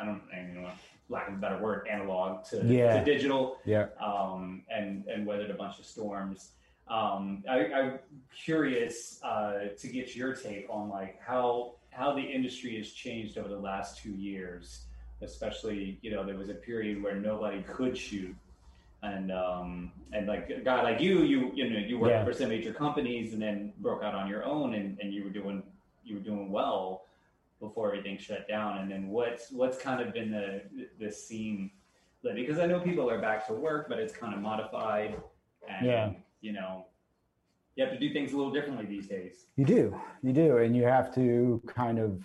I 0.00 0.04
don't 0.04 0.22
I 0.34 0.40
know 0.54 0.70
lack 1.08 1.28
of 1.28 1.34
a 1.34 1.36
better 1.36 1.58
word 1.62 1.86
analog 1.90 2.44
to, 2.46 2.64
Yeah. 2.64 2.98
to 2.98 3.04
digital 3.04 3.58
Yeah. 3.66 3.88
um, 4.02 4.62
and 4.74 5.04
and 5.06 5.26
weathered 5.26 5.50
a 5.50 5.54
bunch 5.54 5.78
of 5.78 5.84
storms. 5.84 6.52
Um, 6.88 7.44
I, 7.48 7.66
I'm 7.72 7.98
curious 8.36 9.20
uh, 9.22 9.68
to 9.78 9.88
get 9.88 10.14
your 10.16 10.34
take 10.34 10.66
on 10.68 10.88
like 10.88 11.20
how 11.20 11.74
how 11.90 12.14
the 12.14 12.22
industry 12.22 12.76
has 12.78 12.90
changed 12.90 13.38
over 13.38 13.48
the 13.48 13.58
last 13.58 13.98
two 13.98 14.12
years. 14.12 14.86
Especially, 15.20 15.98
you 16.02 16.10
know, 16.10 16.24
there 16.26 16.36
was 16.36 16.48
a 16.48 16.54
period 16.54 17.00
where 17.00 17.14
nobody 17.14 17.62
could 17.62 17.96
shoot, 17.96 18.34
and 19.04 19.30
um, 19.30 19.92
and 20.12 20.26
like 20.26 20.50
a 20.50 20.60
guy 20.60 20.82
like 20.82 21.00
you, 21.00 21.22
you 21.22 21.52
you 21.54 21.70
know, 21.70 21.78
you 21.78 21.96
worked 21.98 22.10
Yeah. 22.12 22.24
for 22.24 22.32
some 22.32 22.48
major 22.48 22.74
companies, 22.74 23.32
and 23.32 23.40
then 23.40 23.72
broke 23.78 24.02
out 24.02 24.16
on 24.16 24.28
your 24.28 24.44
own, 24.44 24.74
and, 24.74 24.98
and 25.00 25.14
you 25.14 25.22
were 25.22 25.30
doing 25.30 25.62
you 26.04 26.16
were 26.16 26.20
doing 26.20 26.50
well 26.50 27.04
before 27.60 27.86
everything 27.94 28.18
shut 28.18 28.48
down. 28.48 28.78
And 28.78 28.90
then 28.90 29.08
what's 29.10 29.52
what's 29.52 29.78
kind 29.78 30.00
of 30.00 30.12
been 30.12 30.32
the 30.32 30.62
the 30.98 31.12
scene 31.12 31.70
because 32.24 32.58
I 32.58 32.66
know 32.66 32.80
people 32.80 33.08
are 33.08 33.20
back 33.20 33.46
to 33.46 33.52
work, 33.52 33.88
but 33.88 34.00
it's 34.00 34.12
kind 34.12 34.34
of 34.34 34.40
modified, 34.40 35.20
and 35.68 35.86
Yeah. 35.86 36.12
You 36.42 36.52
know, 36.52 36.86
you 37.76 37.84
have 37.84 37.92
to 37.92 37.98
do 37.98 38.12
things 38.12 38.32
a 38.32 38.36
little 38.36 38.52
differently 38.52 38.84
these 38.84 39.06
days. 39.06 39.46
You 39.56 39.64
do, 39.64 39.98
you 40.22 40.32
do, 40.34 40.58
and 40.58 40.76
you 40.76 40.82
have 40.82 41.14
to 41.14 41.62
kind 41.66 41.98
of 41.98 42.22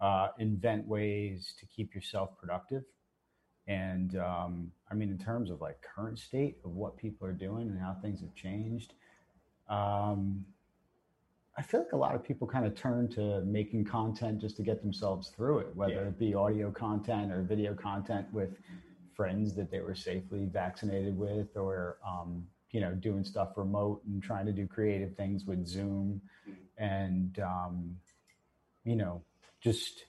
uh, 0.00 0.28
invent 0.38 0.86
ways 0.86 1.54
to 1.58 1.66
keep 1.66 1.94
yourself 1.94 2.36
productive. 2.38 2.82
And 3.66 4.18
um, 4.18 4.72
I 4.90 4.94
mean, 4.94 5.08
in 5.08 5.16
terms 5.16 5.50
of 5.50 5.62
like 5.62 5.78
current 5.80 6.18
state 6.18 6.58
of 6.64 6.72
what 6.72 6.98
people 6.98 7.26
are 7.26 7.32
doing 7.32 7.68
and 7.70 7.78
how 7.78 7.96
things 8.02 8.20
have 8.20 8.34
changed, 8.34 8.92
um, 9.70 10.44
I 11.56 11.62
feel 11.62 11.80
like 11.80 11.92
a 11.92 11.96
lot 11.96 12.14
of 12.14 12.22
people 12.22 12.46
kind 12.46 12.66
of 12.66 12.74
turn 12.74 13.08
to 13.10 13.40
making 13.42 13.84
content 13.84 14.40
just 14.40 14.56
to 14.56 14.62
get 14.62 14.82
themselves 14.82 15.30
through 15.30 15.60
it, 15.60 15.76
whether 15.76 15.94
Yeah. 15.94 16.08
it 16.08 16.18
be 16.18 16.34
audio 16.34 16.70
content 16.70 17.32
or 17.32 17.42
video 17.42 17.72
content 17.74 18.30
with 18.34 18.58
friends 19.14 19.54
that 19.54 19.70
they 19.70 19.80
were 19.80 19.94
safely 19.94 20.44
vaccinated 20.46 21.16
with, 21.16 21.56
or 21.56 21.98
um, 22.06 22.46
you 22.74 22.80
know, 22.80 22.90
doing 22.90 23.22
stuff 23.22 23.50
remote 23.56 24.02
and 24.04 24.20
trying 24.20 24.46
to 24.46 24.52
do 24.52 24.66
creative 24.66 25.14
things 25.14 25.44
with 25.44 25.64
Zoom, 25.64 26.20
and 26.76 27.38
um, 27.38 27.96
you 28.82 28.96
know, 28.96 29.22
just 29.60 30.06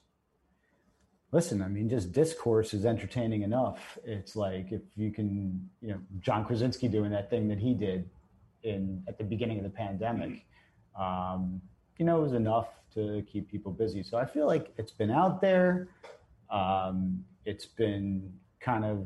listen. 1.32 1.62
I 1.62 1.68
mean, 1.68 1.88
just 1.88 2.12
discourse 2.12 2.74
is 2.74 2.84
entertaining 2.84 3.44
enough. 3.44 4.00
It's 4.04 4.36
like 4.36 4.72
if 4.72 4.82
you 4.96 5.12
can, 5.12 5.70
you 5.80 5.90
know, 5.90 6.00
John 6.22 6.44
Krasinski 6.44 6.88
doing 6.88 7.12
that 7.12 7.30
thing 7.30 7.48
that 7.50 7.60
he 7.60 7.76
did 7.76 8.10
in 8.64 9.04
at 9.08 9.20
the 9.20 9.24
beginning 9.24 9.60
of 9.60 9.64
the 9.64 9.70
pandemic. 9.70 10.44
Um, 11.00 11.62
you 12.00 12.06
know, 12.06 12.18
it 12.18 12.24
was 12.24 12.34
enough 12.34 12.70
to 12.96 13.24
keep 13.32 13.48
people 13.48 13.74
busy. 13.74 14.02
So 14.02 14.18
I 14.18 14.26
feel 14.26 14.48
like 14.48 14.74
it's 14.80 14.92
been 14.92 15.12
out 15.12 15.40
there. 15.40 15.90
Um, 16.50 17.26
it's 17.46 17.68
been 17.68 18.34
kind 18.60 18.86
of 18.86 19.06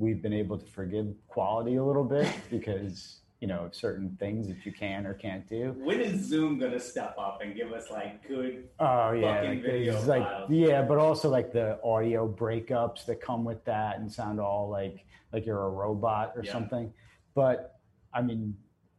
we've 0.00 0.22
been 0.22 0.32
able 0.32 0.56
to 0.58 0.66
forgive 0.66 1.06
quality 1.28 1.76
a 1.76 1.84
little 1.84 2.04
bit 2.04 2.26
because 2.50 3.18
you 3.40 3.46
know 3.48 3.68
certain 3.72 4.16
things 4.18 4.48
that 4.48 4.64
you 4.66 4.72
can 4.72 5.06
or 5.06 5.14
can't 5.14 5.48
do. 5.48 5.74
When 5.78 6.00
is 6.00 6.26
Zoom 6.26 6.58
going 6.58 6.72
to 6.72 6.80
step 6.80 7.14
up 7.18 7.40
and 7.42 7.54
give 7.54 7.72
us 7.72 7.90
like 7.90 8.26
good? 8.26 8.68
Oh 8.80 9.12
yeah, 9.12 9.34
Fucking 9.36 9.48
like, 9.50 9.62
video 9.64 10.02
like 10.06 10.22
files. 10.24 10.50
yeah, 10.50 10.82
but 10.82 10.98
also 10.98 11.28
like 11.28 11.52
the 11.52 11.78
audio 11.84 12.26
breakups 12.30 13.04
that 13.06 13.20
come 13.20 13.44
with 13.44 13.64
that 13.66 13.98
and 13.98 14.10
sound 14.10 14.40
all 14.40 14.68
like 14.68 15.04
like 15.32 15.46
you're 15.46 15.64
a 15.64 15.70
robot 15.70 16.32
or 16.34 16.42
Yeah. 16.42 16.52
something. 16.52 16.92
But 17.34 17.78
I 18.12 18.22
mean, 18.22 18.56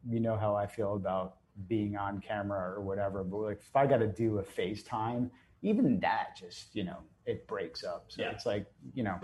you 0.08 0.20
know 0.20 0.38
how 0.38 0.56
I 0.56 0.66
feel 0.68 0.96
about 0.96 1.38
being 1.68 1.98
on 1.98 2.22
camera 2.22 2.72
or 2.76 2.82
whatever. 2.82 3.24
But 3.24 3.38
like 3.38 3.60
if 3.62 3.76
I 3.76 3.86
got 3.86 3.98
to 3.98 4.08
do 4.08 4.40
a 4.40 4.44
FaceTime, 4.44 5.30
even 5.62 6.00
that 6.00 6.36
just 6.40 6.76
you 6.76 6.84
know 6.84 6.98
it 7.28 7.46
breaks 7.48 7.84
up. 7.84 8.06
So 8.08 8.22
Yeah. 8.24 8.32
it's 8.32 8.46
like 8.48 8.66
you 8.96 9.04
know 9.04 9.20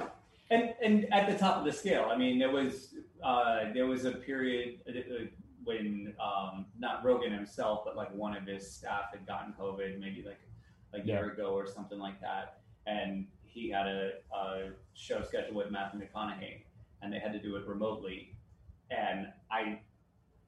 And 0.49 0.73
and 0.81 1.11
at 1.13 1.29
the 1.29 1.37
top 1.37 1.57
of 1.57 1.65
the 1.65 1.73
scale, 1.73 2.07
I 2.09 2.17
mean, 2.17 2.39
there 2.39 2.51
was 2.51 2.95
uh, 3.23 3.71
there 3.73 3.85
was 3.85 4.05
a 4.05 4.11
period 4.11 4.79
uh, 4.87 5.25
when 5.65 6.13
um, 6.21 6.65
not 6.79 7.03
Rogan 7.03 7.33
himself, 7.33 7.81
but 7.83 7.95
like 7.97 8.13
one 8.15 8.35
of 8.35 8.45
his 8.45 8.69
staff 8.71 9.11
had 9.11 9.25
gotten 9.27 9.53
COVID, 9.59 9.99
maybe 9.99 10.23
like 10.25 10.39
a 10.93 11.05
year 11.05 11.31
ago 11.31 11.47
or 11.47 11.67
something 11.67 11.99
like 11.99 12.21
that, 12.21 12.59
and 12.85 13.27
he 13.43 13.69
had 13.69 13.87
a, 13.87 14.11
a 14.33 14.69
show 14.93 15.21
scheduled 15.21 15.55
with 15.55 15.69
Matthew 15.69 15.99
McConaughey, 15.99 16.61
and 17.01 17.11
they 17.11 17.19
had 17.19 17.33
to 17.33 17.39
do 17.41 17.55
it 17.57 17.67
remotely, 17.67 18.35
and 18.91 19.27
I. 19.51 19.79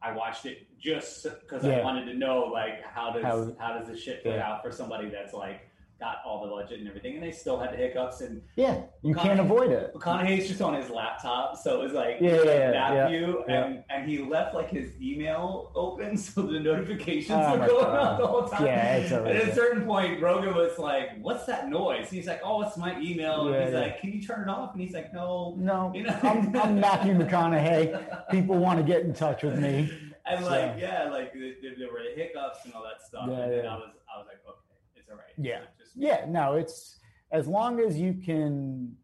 I 0.02 0.14
watched 0.14 0.46
it 0.46 0.60
just 0.80 1.24
because 1.42 1.66
I 1.66 1.82
wanted 1.82 2.06
to 2.06 2.14
know 2.14 2.46
like 2.46 2.82
how 2.86 3.12
does 3.12 3.22
How- 3.26 3.54
how, 3.60 3.78
does 3.78 3.90
this 3.90 4.00
shit 4.02 4.24
play 4.24 4.36
Yeah. 4.36 4.50
out 4.50 4.64
for 4.64 4.72
somebody 4.72 5.10
that's 5.10 5.34
like 5.34 5.69
got 6.00 6.18
all 6.26 6.42
the 6.44 6.50
budget 6.50 6.80
and 6.80 6.88
everything, 6.88 7.16
and 7.16 7.24
they 7.24 7.32
still 7.32 7.60
had 7.60 7.74
the 7.74 7.78
hiccups 7.78 8.22
and 8.22 8.42
yeah, 8.56 8.82
you 9.02 9.14
can't 9.14 9.40
avoid 9.40 9.72
it. 9.72 9.94
McConaughey's 9.94 10.48
just 10.48 10.62
on 10.62 10.74
his 10.74 10.90
laptop, 10.90 11.58
so 11.58 11.80
it 11.80 11.84
was 11.84 11.94
like 11.94 12.18
Yeah, 12.22 12.36
yeah, 12.36 12.44
yeah, 12.44 12.72
that 12.72 12.94
yeah, 12.94 13.08
view, 13.10 13.44
yeah. 13.48 13.66
and 13.66 13.84
and 13.90 14.10
he 14.10 14.20
left 14.20 14.56
like 14.56 14.70
his 14.70 14.92
email 15.02 15.72
open, 15.76 16.16
so 16.26 16.44
the 16.44 16.60
notifications 16.60 17.32
Oh 17.46 17.58
were 17.58 17.68
going 17.68 17.86
out 17.96 18.20
the 18.20 18.28
whole 18.28 18.48
time. 18.48 18.66
Yeah, 18.66 18.96
it's 18.98 19.12
And 19.12 19.28
at 19.28 19.50
a 19.50 19.54
certain 19.56 19.86
point, 19.86 20.22
Rogan 20.22 20.56
was 20.56 20.78
like, 20.80 21.10
"What's 21.22 21.46
that 21.46 21.70
noise?" 21.70 22.08
And 22.08 22.16
he's 22.18 22.28
like, 22.28 22.42
"Oh, 22.44 22.62
it's 22.62 22.78
my 22.78 23.00
email." 23.00 23.50
Yeah, 23.50 23.56
and 23.56 23.64
he's 23.66 23.74
yeah. 23.74 23.80
like, 23.82 24.02
"Can 24.02 24.12
you 24.14 24.22
turn 24.22 24.48
it 24.48 24.52
off?" 24.52 24.74
And 24.74 24.82
he's 24.82 24.94
like, 24.94 25.14
"No." 25.14 25.56
No, 25.58 25.92
You 25.96 26.04
know? 26.04 26.18
I'm, 26.24 26.56
I'm 26.56 26.80
Matthew 26.80 27.14
McConaughey. 27.14 28.30
People 28.32 28.58
want 28.58 28.80
to 28.80 28.86
get 28.86 29.02
in 29.02 29.14
touch 29.14 29.44
with 29.44 29.60
me. 29.60 29.92
And 30.26 30.44
So- 30.46 30.50
like, 30.52 30.76
yeah, 30.80 31.10
like 31.12 31.34
there, 31.34 31.54
there 31.78 31.92
were 31.92 32.04
the 32.04 32.16
hiccups 32.22 32.60
and 32.66 32.74
all 32.74 32.84
that 32.84 33.02
stuff. 33.06 33.24
And 33.28 33.52
then. 33.52 33.66
I 33.66 33.76
was, 33.76 33.90
I 34.14 34.18
was 34.20 34.28
like, 34.28 34.38
okay, 34.48 34.60
it's 34.96 35.10
all 35.10 35.16
right. 35.18 35.34
Yeah. 35.38 35.62
So 35.78 35.79
Yeah, 36.00 36.24
no, 36.30 36.56
it's 36.56 36.98
as 37.32 37.46
long 37.46 37.82
as 37.82 38.00
you 38.00 38.14
can 38.14 38.96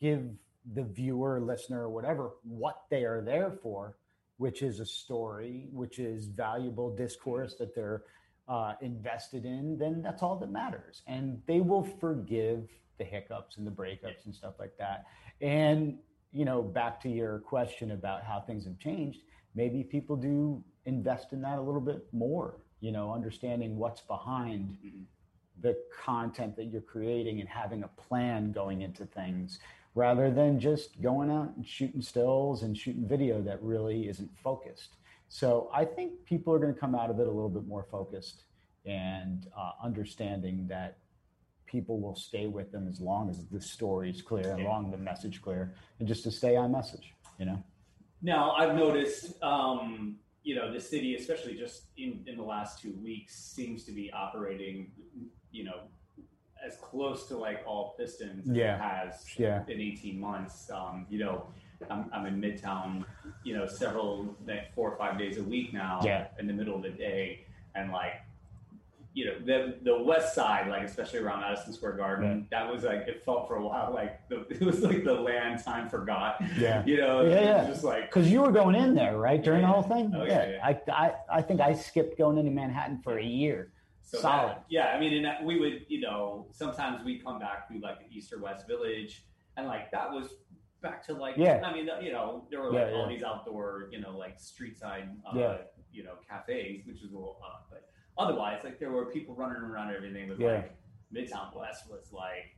give 0.00 0.30
the 0.74 0.84
viewer, 0.84 1.40
listener, 1.40 1.88
whatever, 1.88 2.30
what 2.44 2.82
they 2.88 3.02
are 3.04 3.20
there 3.20 3.58
for, 3.62 3.96
which 4.36 4.62
is 4.62 4.78
a 4.78 4.86
story, 4.86 5.66
which 5.72 5.98
is 5.98 6.26
valuable 6.26 6.94
discourse 6.94 7.56
that 7.56 7.74
they're 7.74 8.04
uh, 8.46 8.74
invested 8.80 9.44
in, 9.44 9.76
then 9.76 10.02
that's 10.02 10.22
all 10.22 10.36
that 10.36 10.52
matters. 10.52 11.02
And 11.08 11.42
they 11.46 11.60
will 11.60 11.82
forgive 11.82 12.68
the 12.98 13.04
hiccups 13.04 13.56
and 13.56 13.66
the 13.66 13.72
breakups 13.72 14.24
and 14.24 14.32
stuff 14.32 14.54
like 14.60 14.76
that. 14.78 15.06
And, 15.40 15.98
you 16.32 16.44
know, 16.44 16.62
back 16.62 17.00
to 17.00 17.08
your 17.08 17.40
question 17.40 17.90
about 17.90 18.22
how 18.22 18.40
things 18.40 18.64
have 18.66 18.78
changed, 18.78 19.22
maybe 19.56 19.82
people 19.82 20.14
do 20.14 20.62
invest 20.86 21.32
in 21.32 21.40
that 21.40 21.58
a 21.58 21.60
little 21.60 21.80
bit 21.80 22.06
more, 22.12 22.54
you 22.78 22.92
know, 22.92 23.12
understanding 23.12 23.76
what's 23.76 24.00
behind 24.02 24.78
Mhm. 24.84 25.06
The 25.60 25.76
content 26.04 26.56
that 26.56 26.66
you're 26.66 26.80
creating 26.80 27.40
and 27.40 27.48
having 27.48 27.82
a 27.82 27.88
plan 27.88 28.52
going 28.52 28.82
into 28.82 29.04
things 29.06 29.58
rather 29.94 30.30
than 30.30 30.58
just 30.60 31.00
going 31.02 31.30
out 31.30 31.52
and 31.56 31.66
shooting 31.66 32.00
stills 32.00 32.62
and 32.62 32.76
shooting 32.76 33.06
video 33.06 33.42
that 33.42 33.60
really 33.62 34.08
isn't 34.08 34.30
focused. 34.42 34.96
So 35.28 35.70
I 35.72 35.84
think 35.84 36.24
people 36.24 36.52
are 36.54 36.58
going 36.58 36.72
to 36.72 36.78
come 36.78 36.94
out 36.94 37.10
of 37.10 37.18
it 37.20 37.26
a 37.26 37.30
little 37.30 37.48
bit 37.48 37.66
more 37.66 37.86
focused 37.90 38.44
and 38.84 39.46
uh, 39.56 39.72
understanding 39.82 40.66
that 40.68 40.98
people 41.66 42.00
will 42.00 42.16
stay 42.16 42.46
with 42.46 42.72
them 42.72 42.88
as 42.88 43.00
long 43.00 43.30
as 43.30 43.46
the 43.46 43.60
story 43.60 44.10
is 44.10 44.22
clear, 44.22 44.50
and 44.50 44.60
Yeah. 44.60 44.68
long 44.68 44.90
the 44.90 44.96
message 44.96 45.40
clear, 45.40 45.74
and 46.00 46.08
just 46.08 46.24
to 46.24 46.30
stay 46.30 46.56
on 46.56 46.72
message. 46.72 47.14
You 47.38 47.46
know. 47.46 47.62
Now, 48.22 48.52
I've 48.52 48.74
noticed, 48.74 49.40
um, 49.42 50.16
you 50.42 50.54
know, 50.56 50.72
the 50.72 50.80
city, 50.80 51.14
especially 51.14 51.54
just 51.54 51.84
in, 51.96 52.24
in 52.26 52.36
the 52.36 52.42
last 52.42 52.82
two 52.82 52.92
weeks, 53.02 53.36
seems 53.36 53.84
to 53.84 53.92
be 53.92 54.10
operating, 54.12 54.90
you 55.52 55.64
know, 55.64 55.80
as 56.64 56.76
close 56.76 57.26
to 57.28 57.36
like 57.36 57.62
all 57.66 57.94
Pistons 57.98 58.48
as 58.48 58.56
Yeah. 58.56 58.78
has 58.78 59.24
Yeah. 59.38 59.62
in 59.68 59.80
18 59.80 60.20
months. 60.20 60.70
Um, 60.70 61.06
you 61.08 61.18
know, 61.18 61.46
I'm, 61.90 62.10
I'm 62.12 62.26
in 62.26 62.40
Midtown, 62.40 63.04
you 63.44 63.56
know, 63.56 63.66
several, 63.66 64.36
like 64.46 64.72
four 64.74 64.90
or 64.92 64.96
five 64.98 65.18
days 65.18 65.38
a 65.38 65.42
week 65.42 65.72
now 65.72 66.00
Yeah. 66.04 66.26
in 66.38 66.46
the 66.46 66.52
middle 66.52 66.76
of 66.76 66.82
the 66.82 66.90
day. 66.90 67.46
And 67.74 67.90
like, 67.92 68.14
you 69.12 69.24
know, 69.24 69.38
the 69.44 69.76
the 69.82 70.00
west 70.04 70.34
side, 70.36 70.68
like 70.68 70.82
especially 70.82 71.18
around 71.18 71.40
Madison 71.40 71.72
Square 71.72 71.92
Garden, 71.94 72.46
that 72.52 72.70
was 72.70 72.84
like 72.84 73.08
it 73.08 73.24
felt 73.24 73.48
for 73.48 73.56
a 73.56 73.66
while 73.66 73.90
like 73.92 74.28
the, 74.28 74.40
it 74.50 74.60
was 74.60 74.82
like 74.82 75.02
the 75.02 75.14
land 75.14 75.64
time 75.64 75.88
forgot. 75.88 76.36
Yeah. 76.58 76.84
You 76.84 76.98
know, 76.98 77.22
Yeah, 77.22 77.40
yeah. 77.40 77.66
just 77.66 77.82
like 77.82 78.04
Because 78.10 78.30
you 78.30 78.42
were 78.42 78.52
going 78.52 78.76
in 78.76 78.94
there, 78.94 79.18
right, 79.18 79.42
during 79.42 79.62
Yeah, 79.62 79.66
the 79.68 79.72
whole 79.72 79.82
thing. 79.82 80.12
Oh, 80.14 80.24
yeah, 80.24 80.58
I, 80.62 80.78
I, 80.92 81.14
I 81.32 81.42
think 81.42 81.60
I 81.60 81.72
skipped 81.74 82.18
going 82.18 82.36
into 82.38 82.50
Manhattan 82.52 82.98
for 83.02 83.18
a 83.18 83.24
year. 83.24 83.72
So 84.10 84.18
Solid. 84.18 84.48
that- 84.56 84.64
yeah, 84.68 84.86
I 84.88 84.98
mean, 84.98 85.14
and 85.14 85.24
that- 85.24 85.44
we 85.44 85.60
would, 85.60 85.86
you 85.88 86.00
know, 86.00 86.48
sometimes 86.50 87.04
we 87.04 87.20
come 87.20 87.38
back 87.38 87.68
through 87.68 87.78
like 87.78 88.00
the 88.00 88.12
East 88.16 88.32
or 88.32 88.40
West 88.40 88.66
Village, 88.66 89.24
and 89.56 89.68
like 89.68 89.92
that 89.92 90.10
was 90.10 90.34
back 90.82 91.00
to 91.06 91.14
like, 91.14 91.36
Yeah. 91.36 91.62
I 91.64 91.72
mean, 91.72 91.88
you 92.02 92.10
know, 92.10 92.48
there 92.50 92.60
were 92.60 92.72
like 92.72 92.88
Yeah, 92.90 92.96
all 92.96 93.02
yeah. 93.08 93.08
these 93.14 93.22
outdoor, 93.22 93.88
you 93.92 94.00
know, 94.00 94.16
like 94.16 94.40
street 94.40 94.76
side, 94.76 95.08
uh, 95.24 95.38
Yeah. 95.38 95.58
you 95.92 96.02
know, 96.02 96.14
cafes, 96.28 96.84
which 96.86 96.96
is 97.04 97.12
a 97.12 97.14
little 97.14 97.38
odd, 97.40 97.60
but 97.70 97.88
otherwise, 98.18 98.64
like 98.64 98.80
there 98.80 98.90
were 98.90 99.06
people 99.12 99.36
running 99.36 99.62
around 99.62 99.94
everything. 99.94 100.34
Yeah. 100.40 100.52
like 100.54 100.76
Midtown 101.14 101.54
West 101.56 101.88
was 101.88 102.12
like 102.12 102.56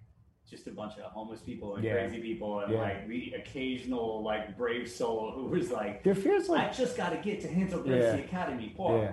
just 0.49 0.67
a 0.69 0.71
bunch 0.73 0.99
of 0.99 1.11
homeless 1.13 1.43
people 1.43 1.77
and 1.77 1.85
Yeah. 1.85 1.93
crazy 1.95 2.21
people, 2.23 2.61
and 2.61 2.73
Yeah. 2.73 2.79
like 2.81 3.09
the 3.09 3.35
occasional 3.35 4.23
like 4.23 4.57
brave 4.57 4.89
soul 4.91 5.33
who 5.33 5.49
was 5.49 5.71
like, 5.71 6.03
There 6.03 6.15
feels 6.15 6.49
like 6.49 6.71
I 6.71 6.73
just 6.73 6.97
got 6.97 7.11
to 7.11 7.19
get 7.19 7.41
to 7.43 7.49
Hansel 7.49 7.81
Yeah. 7.87 7.99
Gracie 8.13 8.25
Academy, 8.25 8.73
Paul. 8.75 9.13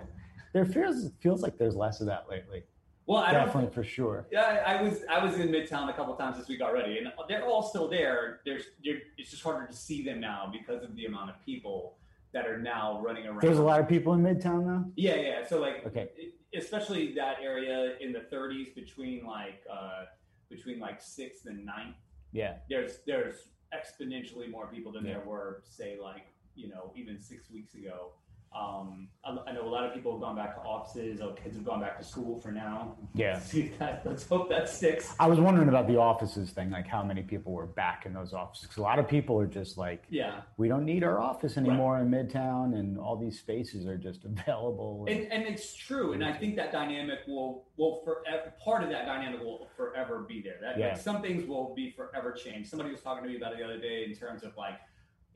There 0.53 0.65
feels 0.65 1.09
feels 1.19 1.41
like 1.41 1.57
there's 1.57 1.75
less 1.75 2.01
of 2.01 2.07
that 2.07 2.25
lately. 2.29 2.63
Well, 3.05 3.17
I 3.23 3.31
don't 3.31 3.45
Definitely 3.47 3.71
for 3.73 3.83
sure. 3.83 4.27
Yeah, 4.31 4.61
I 4.65 4.75
I 4.75 4.81
was 4.81 5.03
I 5.09 5.23
was 5.23 5.39
in 5.39 5.49
Midtown 5.49 5.89
a 5.89 5.93
couple 5.93 6.15
times 6.15 6.37
this 6.37 6.47
week 6.47 6.61
already, 6.61 6.97
and 6.99 7.07
they're 7.27 7.43
all 7.45 7.63
still 7.63 7.87
there. 7.87 8.41
There's 8.45 8.65
it's 8.83 9.31
just 9.31 9.41
harder 9.41 9.65
to 9.67 9.73
see 9.73 10.03
them 10.03 10.19
now 10.19 10.51
because 10.51 10.83
of 10.83 10.95
the 10.95 11.05
amount 11.05 11.31
of 11.31 11.43
people 11.43 11.97
that 12.33 12.45
are 12.45 12.59
now 12.59 13.01
running 13.03 13.25
around. 13.25 13.41
There's 13.41 13.57
a 13.57 13.63
lot 13.63 13.79
of 13.79 13.87
people 13.87 14.13
in 14.13 14.21
Midtown 14.21 14.63
now. 14.65 14.85
Yeah, 14.95 15.15
yeah. 15.15 15.47
So 15.47 15.59
like, 15.59 15.83
Okay. 15.87 16.09
especially 16.55 17.15
that 17.15 17.37
area 17.41 17.95
in 17.99 18.13
the 18.13 18.19
30s 18.31 18.75
between 18.75 19.25
like 19.25 19.61
uh, 19.71 20.05
between 20.49 20.79
like 20.79 21.01
sixth 21.01 21.47
and 21.47 21.65
ninth. 21.65 21.95
Yeah, 22.31 22.57
There's 22.69 22.99
there's 23.07 23.47
exponentially 23.73 24.49
more 24.51 24.67
people 24.67 24.91
than 24.91 25.03
Yeah. 25.05 25.13
there 25.15 25.25
were 25.25 25.63
say 25.67 25.97
like 25.99 26.27
you 26.55 26.67
know 26.69 26.91
even 26.95 27.19
six 27.19 27.49
weeks 27.49 27.73
ago. 27.73 28.11
Um, 28.57 29.07
I, 29.23 29.37
I 29.47 29.51
know 29.53 29.63
a 29.63 29.69
lot 29.69 29.85
of 29.85 29.93
people 29.93 30.11
have 30.13 30.21
gone 30.21 30.35
back 30.35 30.55
to 30.55 30.61
offices. 30.61 31.21
Or 31.21 31.33
kids 31.33 31.55
have 31.55 31.65
gone 31.65 31.81
back 31.81 31.97
to 31.99 32.03
school 32.03 32.39
for 32.39 32.51
now. 32.51 32.95
Yeah. 33.13 33.37
See 33.39 33.71
that? 33.79 34.01
Let's 34.05 34.27
hope 34.27 34.49
that 34.49 34.67
sticks. 34.67 35.13
I 35.19 35.27
was 35.27 35.39
wondering 35.39 35.69
about 35.69 35.87
the 35.87 35.97
offices 35.97 36.49
thing, 36.51 36.71
like 36.71 36.87
how 36.87 37.03
many 37.03 37.21
people 37.21 37.53
were 37.53 37.67
back 37.67 38.05
in 38.05 38.13
those 38.13 38.33
offices. 38.33 38.67
'Cause 38.67 38.77
a 38.77 38.81
lot 38.81 38.97
of 38.99 39.07
people 39.07 39.39
are 39.39 39.45
just 39.47 39.77
like, 39.77 40.03
Yeah. 40.09 40.41
we 40.57 40.67
don't 40.67 40.85
need 40.85 41.03
our 41.03 41.19
office 41.19 41.57
anymore 41.57 41.99
in 41.99 42.09
Midtown, 42.09 42.77
and 42.77 42.97
all 42.97 43.15
these 43.15 43.39
spaces 43.39 43.85
are 43.87 43.97
just 43.97 44.25
available. 44.25 45.05
And, 45.07 45.31
and 45.31 45.43
it's 45.43 45.73
true, 45.75 46.13
and 46.13 46.23
I 46.23 46.33
think 46.33 46.55
that 46.55 46.71
dynamic 46.71 47.19
will 47.27 47.65
will 47.77 48.01
forever 48.03 48.53
part 48.61 48.83
of 48.83 48.89
that 48.89 49.05
dynamic 49.05 49.39
will 49.41 49.67
forever 49.77 50.25
be 50.27 50.41
there. 50.41 50.57
That 50.61 50.77
Yeah. 50.77 50.89
like, 50.89 50.97
some 50.97 51.21
things 51.21 51.47
will 51.47 51.73
be 51.75 51.91
forever 51.91 52.31
changed. 52.33 52.69
Somebody 52.69 52.91
was 52.91 53.01
talking 53.01 53.23
to 53.23 53.29
me 53.29 53.37
about 53.37 53.53
it 53.53 53.59
the 53.59 53.63
other 53.63 53.79
day 53.79 54.03
in 54.05 54.13
terms 54.15 54.43
of 54.43 54.57
like 54.57 54.73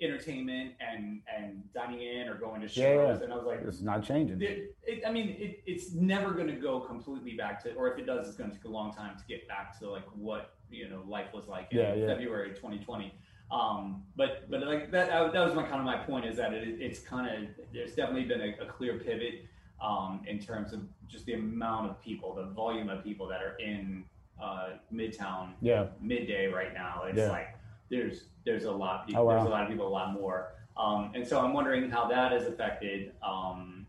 entertainment 0.01 0.73
and 0.79 1.21
and 1.34 1.63
dining 1.73 2.01
in 2.01 2.27
or 2.27 2.36
going 2.36 2.62
to 2.62 2.67
shows, 2.67 3.19
Yeah, 3.19 3.23
and 3.23 3.32
I 3.34 3.36
was 3.38 3.45
like, 3.45 3.62
it's 3.65 3.82
not 3.82 4.03
changing. 4.03 4.41
it, 4.41 4.75
it, 4.84 5.03
I 5.08 5.12
mean, 5.12 5.29
it, 5.39 5.63
it's 5.65 5.93
never 5.93 6.32
going 6.32 6.47
to 6.47 6.53
go 6.56 6.79
completely 6.79 7.34
back 7.36 7.62
to, 7.63 7.73
or 7.73 7.91
if 7.91 7.99
it 7.99 8.06
does, 8.06 8.27
it's 8.27 8.36
going 8.38 8.49
to 8.49 8.56
take 8.56 8.65
a 8.65 8.69
long 8.69 8.93
time 8.93 9.17
to 9.17 9.23
get 9.25 9.47
back 9.47 9.77
to 9.79 9.89
like 9.89 10.06
what 10.15 10.56
you 10.69 10.89
know 10.89 11.03
life 11.08 11.27
was 11.34 11.47
like 11.47 11.67
in 11.71 11.77
Yeah, 11.79 11.93
yeah. 11.93 12.08
February 12.08 12.49
2020. 12.49 13.13
Um, 13.51 14.03
but 14.15 14.49
but 14.49 14.65
like 14.65 14.91
that, 14.91 15.10
that 15.34 15.45
was 15.45 15.53
my 15.53 15.63
kind 15.63 15.75
of 15.79 15.86
my 15.86 15.97
point 15.97 16.25
is 16.25 16.38
that 16.38 16.53
it, 16.53 16.67
it's 16.82 16.99
kind 16.99 17.27
of 17.29 17.49
there's 17.71 17.93
definitely 17.93 18.23
been 18.25 18.41
a, 18.41 18.63
a 18.63 18.65
clear 18.65 18.97
pivot 18.97 19.45
um, 19.82 20.21
in 20.27 20.39
terms 20.39 20.73
of 20.73 20.82
just 21.08 21.25
the 21.25 21.34
amount 21.34 21.89
of 21.89 22.01
people, 22.01 22.34
the 22.34 22.45
volume 22.47 22.89
of 22.89 23.03
people 23.03 23.27
that 23.27 23.41
are 23.41 23.56
in 23.58 24.03
uh, 24.41 24.69
Midtown 24.91 25.51
yeah, 25.62 25.86
midday 26.01 26.47
right 26.47 26.73
now. 26.73 27.03
It's 27.08 27.17
Yeah. 27.19 27.29
like 27.29 27.56
there's 27.89 28.23
there's 28.45 28.65
a 28.65 28.71
lot 28.71 29.10
Oh, 29.15 29.23
wow. 29.23 29.36
there's 29.36 29.47
a 29.47 29.49
lot 29.49 29.63
of 29.63 29.69
people, 29.69 29.88
a 29.88 29.89
lot 29.89 30.13
more. 30.13 30.53
Um, 30.75 31.12
and 31.13 31.27
so 31.27 31.39
I'm 31.39 31.53
wondering 31.53 31.89
how 31.89 32.08
that 32.08 32.32
has 32.32 32.45
affected 32.47 33.12
um, 33.21 33.86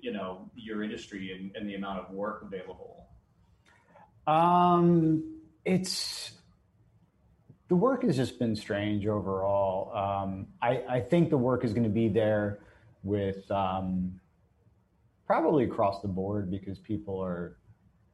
you 0.00 0.12
know 0.12 0.50
your 0.56 0.82
industry 0.82 1.32
and, 1.32 1.54
and 1.56 1.68
the 1.68 1.74
amount 1.74 2.00
of 2.00 2.10
work 2.10 2.42
available. 2.42 3.06
Um, 4.26 5.40
it's 5.64 6.32
the 7.68 7.76
work 7.76 8.02
has 8.02 8.16
just 8.16 8.38
been 8.38 8.56
strange 8.56 9.06
overall. 9.06 9.94
Um, 9.96 10.46
I, 10.60 10.82
I 10.88 11.00
think 11.00 11.30
the 11.30 11.38
work 11.38 11.64
is 11.64 11.72
going 11.72 11.84
to 11.84 11.88
be 11.88 12.08
there 12.08 12.60
with 13.02 13.50
um, 13.50 14.20
probably 15.26 15.64
across 15.64 16.02
the 16.02 16.08
board 16.08 16.50
because 16.50 16.78
people 16.78 17.22
are 17.22 17.56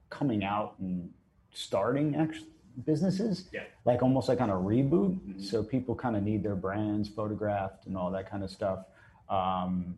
coming 0.09 0.45
out 0.45 0.75
and 0.81 1.11
starting 1.53 2.17
actually 2.17 2.47
businesses 2.85 3.49
Yeah. 3.53 3.65
like 3.85 4.03
almost 4.03 4.29
like 4.29 4.41
on 4.41 4.51
a 4.51 4.55
reboot 4.55 5.19
Mhm. 5.21 5.43
so 5.43 5.63
people 5.63 5.95
kind 5.95 6.17
of 6.17 6.23
need 6.23 6.43
their 6.43 6.57
brands 6.57 7.09
photographed 7.09 7.87
and 7.87 7.97
all 7.97 8.11
that 8.11 8.29
kind 8.31 8.43
of 8.43 8.51
stuff 8.51 8.87
um, 9.29 9.97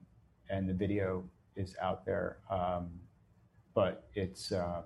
and 0.51 0.69
the 0.69 0.75
video 0.75 1.25
is 1.57 1.77
out 1.81 2.05
there 2.05 2.39
um, 2.51 2.91
but 3.75 4.09
it's 4.15 4.53
uh, 4.53 4.83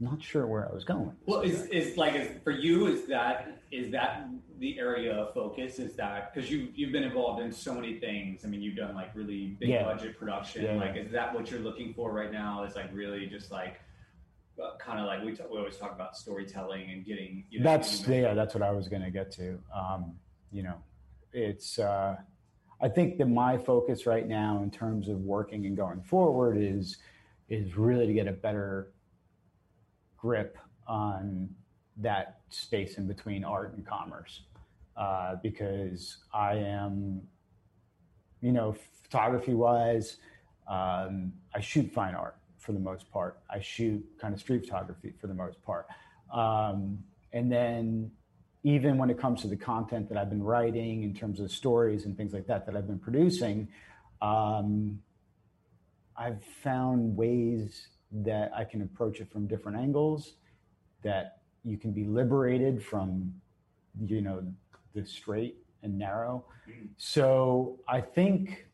not 0.00 0.20
sure 0.20 0.48
where 0.48 0.68
I 0.68 0.72
was 0.74 0.82
going. 0.82 1.12
Well, 1.26 1.42
is 1.42 1.66
is 1.66 1.96
like 1.96 2.14
is 2.16 2.28
for 2.42 2.50
you 2.50 2.88
is 2.88 3.06
that 3.06 3.60
is 3.70 3.92
that 3.92 4.28
the 4.58 4.76
area 4.80 5.12
of 5.14 5.32
focus? 5.32 5.78
Is 5.78 5.94
that 5.94 6.34
because 6.34 6.50
you 6.50 6.72
you've 6.74 6.90
been 6.90 7.04
involved 7.04 7.40
in 7.40 7.52
so 7.52 7.72
many 7.72 8.00
things? 8.00 8.44
I 8.44 8.48
mean, 8.48 8.62
you've 8.62 8.74
done 8.76 8.96
like 8.96 9.14
really 9.14 9.56
big 9.60 9.68
Yeah. 9.68 9.84
budget 9.84 10.18
production. 10.18 10.64
Yeah. 10.64 10.74
Like, 10.74 10.96
is 10.96 11.12
that 11.12 11.32
what 11.32 11.52
you're 11.52 11.60
looking 11.60 11.94
for 11.94 12.10
right 12.12 12.32
now? 12.32 12.64
Is 12.64 12.74
like 12.74 12.92
really 12.92 13.26
just 13.26 13.52
like 13.52 13.80
kind 14.78 15.00
of 15.00 15.06
like 15.06 15.24
we 15.24 15.34
talk, 15.34 15.50
we 15.50 15.58
always 15.58 15.76
talk 15.76 15.92
about 15.92 16.16
storytelling 16.16 16.90
and 16.90 17.04
getting. 17.04 17.44
You 17.50 17.60
know, 17.60 17.64
that's 17.64 18.06
yeah, 18.06 18.34
that's 18.34 18.54
what 18.54 18.62
I 18.62 18.70
was 18.70 18.88
going 18.88 19.02
to 19.02 19.10
get 19.10 19.30
to. 19.32 19.58
Um, 19.74 20.14
you 20.52 20.62
know, 20.62 20.76
it's. 21.32 21.78
Uh, 21.78 22.16
I 22.80 22.88
think 22.88 23.18
that 23.18 23.26
my 23.26 23.58
focus 23.58 24.06
right 24.06 24.26
now, 24.26 24.60
in 24.62 24.70
terms 24.70 25.08
of 25.08 25.18
working 25.20 25.66
and 25.66 25.76
going 25.76 26.02
forward, 26.02 26.56
is 26.58 26.98
is 27.48 27.76
really 27.76 28.06
to 28.06 28.12
get 28.12 28.26
a 28.26 28.32
better 28.32 28.92
grip 30.16 30.56
on 30.86 31.48
that 31.98 32.40
space 32.48 32.98
in 32.98 33.06
between 33.06 33.44
art 33.44 33.74
and 33.74 33.86
commerce, 33.86 34.42
uh, 34.96 35.36
because 35.42 36.18
I 36.32 36.54
am, 36.54 37.20
you 38.40 38.52
know, 38.52 38.74
photography 39.02 39.54
wise, 39.54 40.16
um, 40.68 41.32
I 41.54 41.60
shoot 41.60 41.92
fine 41.92 42.14
art 42.14 42.36
for 42.62 42.72
the 42.72 42.78
most 42.78 43.10
part. 43.10 43.40
I 43.50 43.60
shoot 43.60 44.04
kind 44.20 44.32
of 44.32 44.40
street 44.40 44.64
photography 44.64 45.12
for 45.20 45.26
the 45.26 45.34
most 45.34 45.62
part. 45.64 45.86
Um, 46.32 47.02
and 47.32 47.50
then 47.50 48.12
even 48.62 48.96
when 48.96 49.10
it 49.10 49.18
comes 49.18 49.42
to 49.42 49.48
the 49.48 49.56
content 49.56 50.08
that 50.08 50.16
I've 50.16 50.30
been 50.30 50.42
writing 50.42 51.02
in 51.02 51.12
terms 51.12 51.40
of 51.40 51.50
stories 51.50 52.04
and 52.04 52.16
things 52.16 52.32
like 52.32 52.46
that 52.46 52.64
that 52.66 52.76
I've 52.76 52.86
been 52.86 53.00
producing, 53.00 53.68
um, 54.20 55.00
I've 56.16 56.44
found 56.62 57.16
ways 57.16 57.88
that 58.12 58.52
I 58.54 58.64
can 58.64 58.82
approach 58.82 59.20
it 59.20 59.32
from 59.32 59.48
different 59.48 59.78
angles, 59.78 60.34
that 61.02 61.38
you 61.64 61.76
can 61.76 61.90
be 61.90 62.04
liberated 62.04 62.84
from, 62.84 63.34
you 64.06 64.20
know, 64.20 64.44
the 64.94 65.04
straight 65.04 65.56
and 65.82 65.98
narrow. 65.98 66.44
Mhm. 66.68 66.90
So 66.96 67.80
I 67.88 68.00
think 68.00 68.68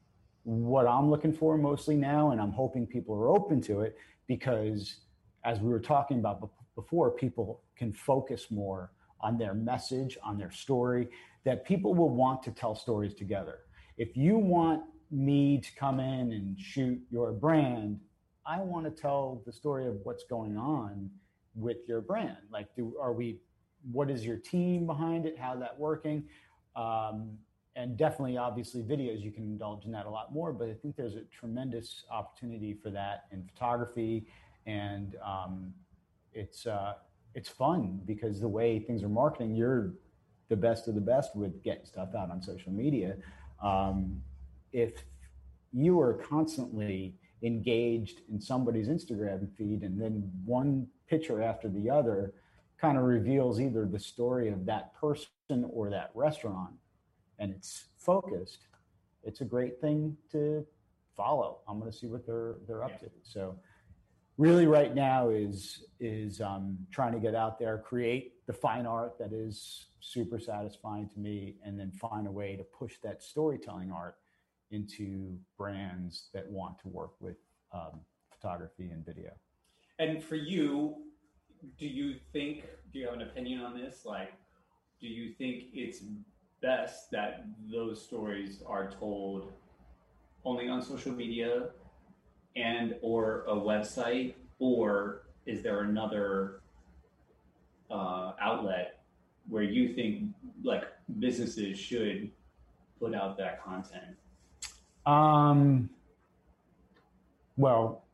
what 0.48 0.87
I'm 0.87 1.11
looking 1.11 1.34
for 1.34 1.58
mostly 1.58 1.94
now, 1.94 2.30
and 2.30 2.40
I'm 2.40 2.52
hoping 2.52 2.87
people 2.87 3.14
are 3.14 3.28
open 3.28 3.61
to 3.62 3.82
it, 3.82 3.98
because 4.26 5.00
as 5.44 5.61
we 5.61 5.68
were 5.68 5.78
talking 5.78 6.20
about 6.20 6.50
before, 6.74 7.11
people 7.11 7.61
can 7.76 7.92
focus 7.92 8.46
more 8.50 8.92
on 9.20 9.37
their 9.37 9.52
message, 9.52 10.16
on 10.24 10.38
their 10.38 10.50
story, 10.50 11.08
that 11.44 11.66
people 11.66 11.92
will 11.92 12.08
want 12.08 12.42
to 12.44 12.50
tell 12.50 12.74
stories 12.74 13.14
together. 13.14 13.58
If 13.98 14.16
you 14.16 14.38
want 14.38 14.84
me 15.11 15.58
to 15.58 15.68
come 15.76 16.00
in 16.00 16.32
and 16.32 16.58
shoot 16.58 16.98
your 17.11 17.32
brand, 17.32 18.00
I 18.46 18.61
want 18.61 18.87
to 18.87 19.02
tell 19.02 19.42
the 19.44 19.52
story 19.52 19.87
of 19.87 19.96
what's 20.04 20.24
going 20.24 20.56
on 20.56 21.11
with 21.54 21.78
your 21.87 22.00
brand. 22.00 22.38
Like, 22.50 22.74
do 22.74 22.94
are 22.98 23.12
we? 23.12 23.38
What 23.92 24.11
is 24.11 24.24
your 24.24 24.37
team 24.37 24.87
behind 24.87 25.26
it? 25.26 25.38
How 25.38 25.56
that 25.56 25.78
working? 25.78 26.24
Um, 26.74 27.37
and 27.78 27.96
definitely, 27.96 28.36
obviously, 28.36 28.82
videos 28.82 29.22
you 29.22 29.30
can 29.30 29.44
indulge 29.44 29.84
in 29.84 29.92
that 29.92 30.04
a 30.04 30.10
lot 30.10 30.32
more. 30.32 30.52
But 30.52 30.68
I 30.68 30.74
think 30.74 30.96
there's 30.96 31.14
a 31.14 31.22
tremendous 31.30 32.04
opportunity 32.10 32.74
for 32.74 32.90
that 32.90 33.26
in 33.30 33.44
photography 33.44 34.26
and 34.66 35.16
um, 35.24 35.72
it's 36.34 36.66
uh, 36.66 36.94
it's 37.34 37.48
fun 37.48 38.00
because 38.04 38.40
the 38.40 38.48
way 38.48 38.80
things 38.80 39.02
are 39.02 39.08
marketing, 39.08 39.54
you're 39.54 39.92
the 40.48 40.56
best 40.56 40.88
of 40.88 40.94
the 40.94 41.00
best 41.00 41.36
with 41.36 41.62
getting 41.62 41.86
stuff 41.86 42.10
out 42.16 42.30
on 42.30 42.42
social 42.42 42.72
media. 42.72 43.16
Um, 43.62 44.20
if 44.72 45.04
you 45.72 46.00
are 46.00 46.14
constantly 46.14 47.14
engaged 47.42 48.22
in 48.30 48.40
somebody's 48.40 48.88
Instagram 48.88 49.48
feed 49.56 49.82
and 49.82 50.00
then 50.00 50.30
one 50.44 50.88
picture 51.08 51.42
after 51.42 51.68
the 51.68 51.88
other 51.88 52.34
kind 52.80 52.98
of 52.98 53.04
reveals 53.04 53.60
either 53.60 53.86
the 53.86 53.98
story 53.98 54.48
of 54.48 54.66
that 54.66 54.94
person 54.94 55.28
or 55.70 55.90
that 55.90 56.10
restaurant 56.14 56.72
and 57.38 57.53
it's 57.53 57.87
focused, 57.96 58.66
it's 59.22 59.40
a 59.40 59.44
great 59.44 59.81
thing 59.81 60.16
to 60.33 60.66
follow. 61.16 61.59
I'm 61.68 61.79
going 61.79 61.90
to 61.90 61.96
see 61.96 62.07
what 62.07 62.27
they're 62.27 62.57
they're 62.66 62.85
up 62.85 62.98
to. 63.01 63.11
So 63.22 63.57
really 64.38 64.66
right 64.66 64.94
now 64.94 65.29
is 65.29 65.85
is 66.01 66.40
um, 66.40 66.79
trying 66.90 67.12
to 67.12 67.18
get 67.18 67.35
out 67.35 67.59
there, 67.59 67.79
create 67.79 68.46
the 68.46 68.53
fine 68.53 68.87
art 68.87 69.18
that 69.18 69.33
is 69.33 69.87
super 70.01 70.38
satisfying 70.38 71.09
to 71.11 71.18
me, 71.18 71.57
and 71.64 71.79
then 71.79 71.90
find 71.90 72.27
a 72.27 72.31
way 72.31 72.57
to 72.57 72.64
push 72.64 72.94
that 73.03 73.22
storytelling 73.22 73.90
art 73.92 74.16
into 74.70 75.37
brands 75.57 76.29
that 76.33 76.48
want 76.48 76.79
to 76.79 76.88
work 76.88 77.12
with 77.20 77.37
um, 77.74 78.01
photography 78.31 78.90
and 78.90 79.05
video. 79.05 79.31
And 79.98 80.22
for 80.22 80.37
you, 80.37 80.94
do 81.79 81.87
you 81.87 82.14
think? 82.33 82.64
Do 82.92 83.01
you 83.01 83.07
have 83.07 83.14
an 83.14 83.22
opinion 83.22 83.61
on 83.61 83.77
this? 83.77 84.05
Like, 84.07 84.33
do 85.01 85.09
you 85.09 85.35
think 85.35 85.64
it's 85.74 86.01
best 86.60 87.10
that 87.10 87.46
those 87.70 88.04
stories 88.04 88.62
are 88.66 88.90
told 88.90 89.52
only 90.44 90.68
on 90.68 90.82
social 90.82 91.12
media 91.12 91.68
and 92.56 92.94
or 93.02 93.44
a 93.48 93.54
website, 93.54 94.34
or 94.58 95.22
is 95.46 95.62
there 95.62 95.82
another 95.82 96.60
uh, 97.90 98.32
outlet 98.40 99.00
where 99.48 99.62
you 99.62 99.94
think 99.94 100.24
like 100.62 100.84
businesses 101.18 101.78
should 101.78 102.30
put 103.00 103.14
out 103.14 103.36
that 103.38 103.62
content? 103.64 104.16
Um, 105.06 105.88
well, 107.56 108.04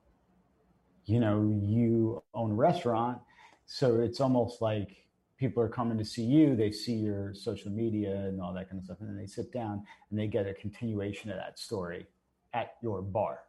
you 1.07 1.21
know, 1.21 1.59
you 1.63 2.23
own 2.35 2.53
a 2.53 2.55
restaurant, 2.55 3.19
so 3.67 4.01
it's 4.01 4.21
almost 4.21 4.63
like 4.63 5.04
people 5.39 5.63
are 5.63 5.69
coming 5.69 5.99
to 5.99 6.05
see 6.05 6.23
you, 6.23 6.55
they 6.55 6.71
see 6.71 6.95
your 6.95 7.35
social 7.35 7.71
media 7.71 8.15
and 8.29 8.41
all 8.41 8.53
that 8.53 8.69
kind 8.69 8.79
of 8.79 8.85
stuff, 8.85 8.99
and 9.01 9.09
then 9.09 9.17
they 9.17 9.27
sit 9.27 9.53
down 9.53 9.83
and 10.11 10.19
they 10.19 10.27
get 10.27 10.47
a 10.47 10.55
continuation 10.55 11.31
of 11.31 11.37
that 11.37 11.59
story 11.59 12.07
at 12.53 12.75
your 12.83 13.03
bar. 13.03 13.41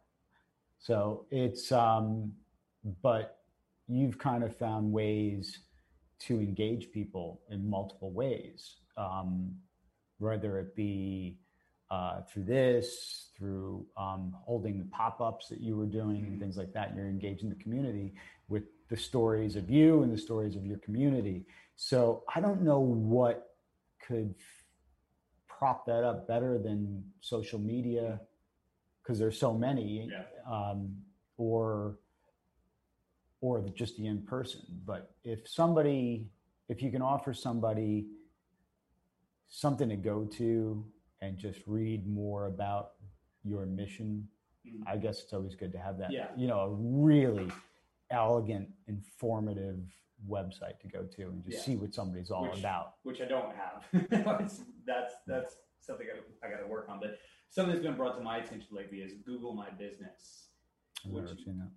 So 0.78 1.26
it's, 1.30 1.72
um, 1.72 2.32
but 3.02 3.38
you've 3.88 4.18
kind 4.18 4.42
of 4.44 4.56
found 4.56 4.92
ways 4.92 5.60
to 6.18 6.34
engage 6.40 6.90
people 6.92 7.40
in 7.50 7.68
multiple 7.68 8.10
ways, 8.10 8.76
um, 8.96 9.54
whether 10.18 10.58
it 10.58 10.74
be 10.74 11.38
uh, 11.90 12.22
through 12.22 12.44
this, 12.44 13.30
through 13.36 13.86
um, 13.96 14.34
holding 14.44 14.78
the 14.78 14.84
pop 14.86 15.20
ups 15.20 15.48
that 15.48 15.60
you 15.60 15.76
were 15.76 15.86
doing 15.86 16.24
and 16.26 16.40
things 16.40 16.56
like 16.56 16.72
that. 16.72 16.94
You're 16.96 17.06
engaging 17.06 17.48
the 17.48 17.54
community 17.56 18.14
with 18.48 18.64
the 18.88 18.96
stories 18.96 19.56
of 19.56 19.70
you 19.70 20.02
and 20.02 20.12
the 20.12 20.18
stories 20.18 20.56
of 20.56 20.64
your 20.64 20.78
community. 20.78 21.44
So 21.76 22.24
I 22.34 22.40
don't 22.40 22.62
know 22.62 22.80
what 22.80 23.54
could 24.06 24.34
prop 25.46 25.86
that 25.86 26.04
up 26.04 26.26
better 26.26 26.58
than 26.58 27.04
social 27.20 27.58
media 27.58 28.20
because 29.02 29.18
there's 29.18 29.38
so 29.38 29.52
many, 29.54 30.08
Yeah. 30.10 30.24
um, 30.50 31.02
or 31.36 31.98
or 33.42 33.60
just 33.74 33.98
the 33.98 34.06
in 34.06 34.22
person. 34.22 34.60
But 34.86 35.14
if 35.22 35.46
somebody, 35.46 36.30
if 36.68 36.82
you 36.82 36.90
can 36.90 37.02
offer 37.02 37.34
somebody 37.34 38.06
something 39.48 39.88
to 39.90 39.96
go 39.96 40.24
to 40.24 40.84
and 41.20 41.36
just 41.36 41.60
read 41.66 42.06
more 42.08 42.46
about 42.46 42.94
your 43.44 43.66
mission, 43.66 44.26
Mhm. 44.66 44.82
I 44.86 44.96
guess 44.96 45.22
it's 45.22 45.32
always 45.34 45.54
good 45.54 45.70
to 45.72 45.78
have 45.78 45.98
that. 45.98 46.10
Yeah. 46.10 46.34
You 46.34 46.48
know, 46.48 46.60
a 46.60 46.70
really 46.74 47.52
elegant, 48.10 48.70
informative 48.88 49.80
website 50.28 50.78
to 50.80 50.88
go 50.88 51.02
to 51.16 51.22
and 51.28 51.44
just 51.44 51.64
see 51.64 51.76
what 51.76 51.94
somebody's 51.94 52.30
all 52.30 52.48
Which- 52.50 52.58
about. 52.60 52.94
which 53.02 53.20
I 53.20 53.26
don't 53.26 53.52
have. 53.54 53.84
That's 54.86 55.14
that's 55.26 55.56
something 55.80 56.06
I, 56.12 56.46
I 56.46 56.50
got 56.50 56.60
to 56.62 56.66
work 56.68 56.86
on. 56.88 57.00
But 57.00 57.18
something 57.50 57.72
that's 57.74 57.84
been 57.84 57.96
brought 57.96 58.16
to 58.16 58.22
my 58.22 58.38
attention 58.38 58.68
lately 58.72 58.98
is 58.98 59.12
Google 59.24 59.52
My 59.54 59.70
Business. 59.70 60.48
Which-. 61.04 61.30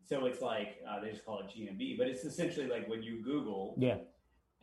So 0.05 0.25
it's 0.25 0.41
like 0.41 0.77
uh, 0.89 0.99
they 1.01 1.11
just 1.11 1.25
call 1.25 1.39
it 1.39 1.47
GMB, 1.47 1.97
but 1.97 2.07
it's 2.07 2.23
essentially 2.23 2.67
like 2.67 2.87
when 2.87 3.03
you 3.03 3.21
Google, 3.23 3.75
Yeah. 3.77 3.97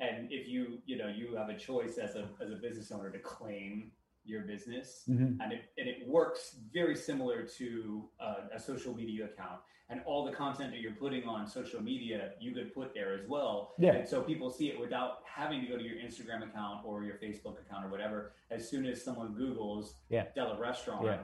and 0.00 0.28
if 0.32 0.48
you 0.48 0.78
you 0.86 0.96
know 0.96 1.08
you 1.08 1.36
have 1.36 1.48
a 1.48 1.56
choice 1.58 1.98
as 1.98 2.16
a 2.16 2.28
as 2.42 2.50
a 2.50 2.56
business 2.56 2.90
owner 2.92 3.10
to 3.10 3.18
claim 3.18 3.90
your 4.26 4.42
business, 4.42 5.04
Mhm. 5.08 5.38
and 5.40 5.52
it 5.52 5.62
and 5.78 5.88
it 5.88 6.06
works 6.06 6.58
very 6.72 6.96
similar 6.96 7.42
to 7.58 8.08
uh, 8.20 8.48
a 8.52 8.58
social 8.58 8.94
media 8.94 9.26
account, 9.26 9.60
and 9.88 10.02
all 10.04 10.24
the 10.24 10.32
content 10.32 10.72
that 10.72 10.80
you're 10.80 10.94
putting 10.96 11.24
on 11.28 11.46
social 11.46 11.82
media 11.82 12.32
you 12.40 12.52
could 12.52 12.74
put 12.74 12.92
there 12.94 13.14
as 13.14 13.26
well. 13.28 13.74
Yeah. 13.78 13.94
And 13.94 14.08
so 14.08 14.22
people 14.22 14.50
see 14.50 14.68
it 14.68 14.78
without 14.80 15.18
having 15.24 15.60
to 15.62 15.66
go 15.68 15.76
to 15.76 15.82
your 15.84 15.96
Instagram 15.96 16.42
account 16.48 16.84
or 16.84 17.04
your 17.04 17.16
Facebook 17.16 17.60
account 17.60 17.84
or 17.84 17.88
whatever. 17.88 18.32
As 18.50 18.68
soon 18.68 18.86
as 18.86 19.02
someone 19.04 19.34
Googles 19.34 19.94
Yeah. 20.08 20.26
Della 20.34 20.58
Restaurant, 20.58 21.04
Yeah. 21.04 21.22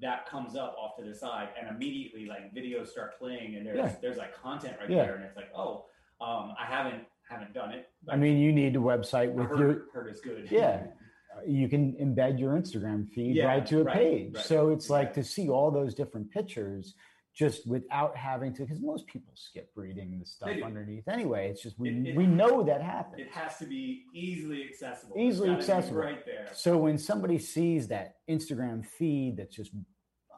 that 0.00 0.26
comes 0.26 0.56
up 0.56 0.74
off 0.78 0.96
to 0.96 1.04
the 1.04 1.14
side, 1.14 1.50
and 1.58 1.68
immediately 1.68 2.24
like 2.26 2.54
videos 2.54 2.88
start 2.88 3.18
playing, 3.18 3.56
and 3.56 3.66
there's 3.66 3.76
Yeah. 3.78 3.96
there's 4.00 4.16
like 4.16 4.34
content 4.34 4.78
right 4.80 4.88
there, 4.88 5.14
and 5.16 5.24
it's 5.24 5.36
like, 5.36 5.50
oh, 5.54 5.86
um, 6.20 6.54
I 6.58 6.64
haven't 6.64 7.06
haven't 7.28 7.52
done 7.54 7.70
it. 7.70 7.88
I 8.08 8.16
mean, 8.16 8.38
you 8.38 8.50
need 8.52 8.74
a 8.74 8.80
website 8.80 9.32
with 9.32 9.46
heard, 9.46 9.58
your 9.60 9.90
heard 9.92 10.08
it's 10.08 10.20
good. 10.20 10.50
Yeah. 10.50 10.86
you 11.46 11.68
can 11.68 11.92
embed 11.94 12.38
your 12.38 12.52
Instagram 12.54 13.08
feed 13.08 13.36
Yeah, 13.36 13.46
right 13.46 13.66
to 13.66 13.80
a 13.80 13.84
right, 13.84 13.96
page. 13.96 14.34
right, 14.34 14.44
so 14.44 14.70
it's 14.70 14.90
like 14.90 15.12
to 15.14 15.24
see 15.24 15.48
all 15.48 15.70
those 15.70 15.94
different 15.94 16.30
pictures 16.30 16.94
just 17.32 17.66
without 17.68 18.16
having 18.16 18.52
to, 18.52 18.62
because 18.62 18.80
most 18.80 19.06
people 19.06 19.32
skip 19.36 19.70
reading 19.76 20.18
the 20.18 20.26
stuff 20.26 20.50
underneath 20.64 21.06
anyway. 21.06 21.48
It's 21.48 21.62
just 21.62 21.78
we, 21.78 21.90
It- 21.90 22.06
it- 22.08 22.16
we 22.16 22.26
know 22.26 22.62
that 22.64 22.82
happens. 22.82 23.20
It 23.20 23.30
has 23.30 23.56
to 23.58 23.66
be 23.66 24.04
easily 24.12 24.64
accessible. 24.68 25.16
Easily 25.16 25.50
It's 25.50 25.66
gotta 25.66 25.72
be 25.72 25.78
accessible. 25.78 26.00
right 26.02 26.26
there. 26.26 26.48
So 26.52 26.76
when 26.76 26.98
somebody 26.98 27.38
sees 27.38 27.86
that 27.88 28.16
Instagram 28.28 28.84
feed 28.84 29.36
that's 29.36 29.54
just 29.54 29.72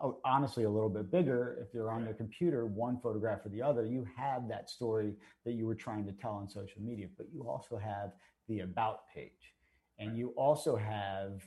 oh, 0.02 0.18
honestly 0.24 0.64
a 0.64 0.70
little 0.70 0.90
bit 0.90 1.10
bigger, 1.10 1.58
if 1.62 1.72
they're 1.72 1.90
on 1.90 2.04
their 2.04 2.12
computer, 2.14 2.66
one 2.66 2.98
photograph 3.00 3.46
or 3.46 3.50
the 3.50 3.62
other, 3.62 3.86
you 3.86 4.04
have 4.16 4.48
that 4.48 4.68
story 4.68 5.14
that 5.44 5.52
you 5.52 5.64
were 5.64 5.76
trying 5.76 6.04
to 6.04 6.12
tell 6.12 6.32
on 6.32 6.48
social 6.48 6.82
media, 6.82 7.06
but 7.16 7.26
you 7.32 7.48
also 7.48 7.76
have 7.78 8.10
the 8.48 8.60
about 8.60 9.06
page. 9.14 9.51
And 9.98 10.16
you 10.16 10.35
also 10.37 10.76
have 10.76 11.42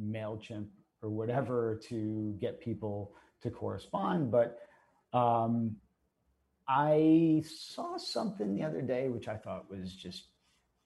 MailChimp 0.00 0.66
or 1.02 1.10
whatever 1.10 1.80
to 1.88 2.36
get 2.40 2.60
people 2.60 3.12
to 3.42 3.50
correspond. 3.50 4.30
But 4.30 4.58
um, 5.12 5.76
I 6.68 7.42
saw 7.46 7.96
something 7.96 8.54
the 8.54 8.62
other 8.62 8.82
day 8.82 9.08
which 9.08 9.28
I 9.28 9.36
thought 9.36 9.70
was 9.70 9.92
just 9.92 10.26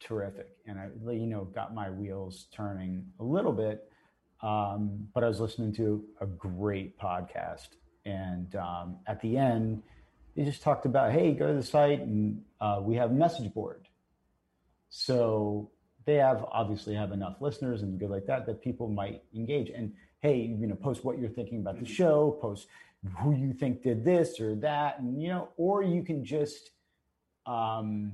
terrific, 0.00 0.48
and 0.66 0.78
I, 0.78 0.88
you 1.12 1.26
know, 1.26 1.44
got 1.44 1.74
my 1.74 1.90
wheels 1.90 2.46
turning 2.52 3.06
a 3.20 3.24
little 3.24 3.52
bit. 3.52 3.90
Um, 4.42 5.08
but 5.14 5.24
I 5.24 5.28
was 5.28 5.40
listening 5.40 5.72
to 5.74 6.04
a 6.20 6.26
great 6.26 6.98
podcast, 6.98 7.68
and 8.04 8.54
um, 8.56 8.98
at 9.06 9.20
the 9.20 9.36
end, 9.36 9.82
they 10.34 10.44
just 10.44 10.62
talked 10.62 10.84
about, 10.84 11.12
hey, 11.12 11.32
go 11.32 11.46
to 11.46 11.54
the 11.54 11.62
site, 11.62 12.00
and 12.00 12.42
uh, 12.60 12.80
we 12.82 12.96
have 12.96 13.10
a 13.10 13.14
message 13.14 13.52
board. 13.54 13.88
So 14.90 15.70
they 16.06 16.14
have 16.14 16.44
obviously 16.52 16.94
have 16.94 17.12
enough 17.12 17.36
listeners 17.40 17.82
and 17.82 17.98
good 17.98 18.10
like 18.10 18.26
that 18.26 18.46
that 18.46 18.62
people 18.62 18.88
might 18.88 19.22
engage. 19.34 19.70
And 19.70 19.92
hey, 20.20 20.56
you 20.58 20.66
know, 20.66 20.76
post 20.76 21.04
what 21.04 21.18
you're 21.18 21.28
thinking 21.28 21.58
about 21.58 21.78
the 21.80 21.86
show, 21.86 22.38
post 22.40 22.68
who 23.20 23.34
you 23.34 23.52
think 23.52 23.82
did 23.82 24.04
this 24.04 24.40
or 24.40 24.54
that, 24.56 25.00
and 25.00 25.20
you 25.20 25.28
know, 25.28 25.48
or 25.56 25.82
you 25.82 26.02
can 26.02 26.24
just 26.24 26.70
um, 27.44 28.12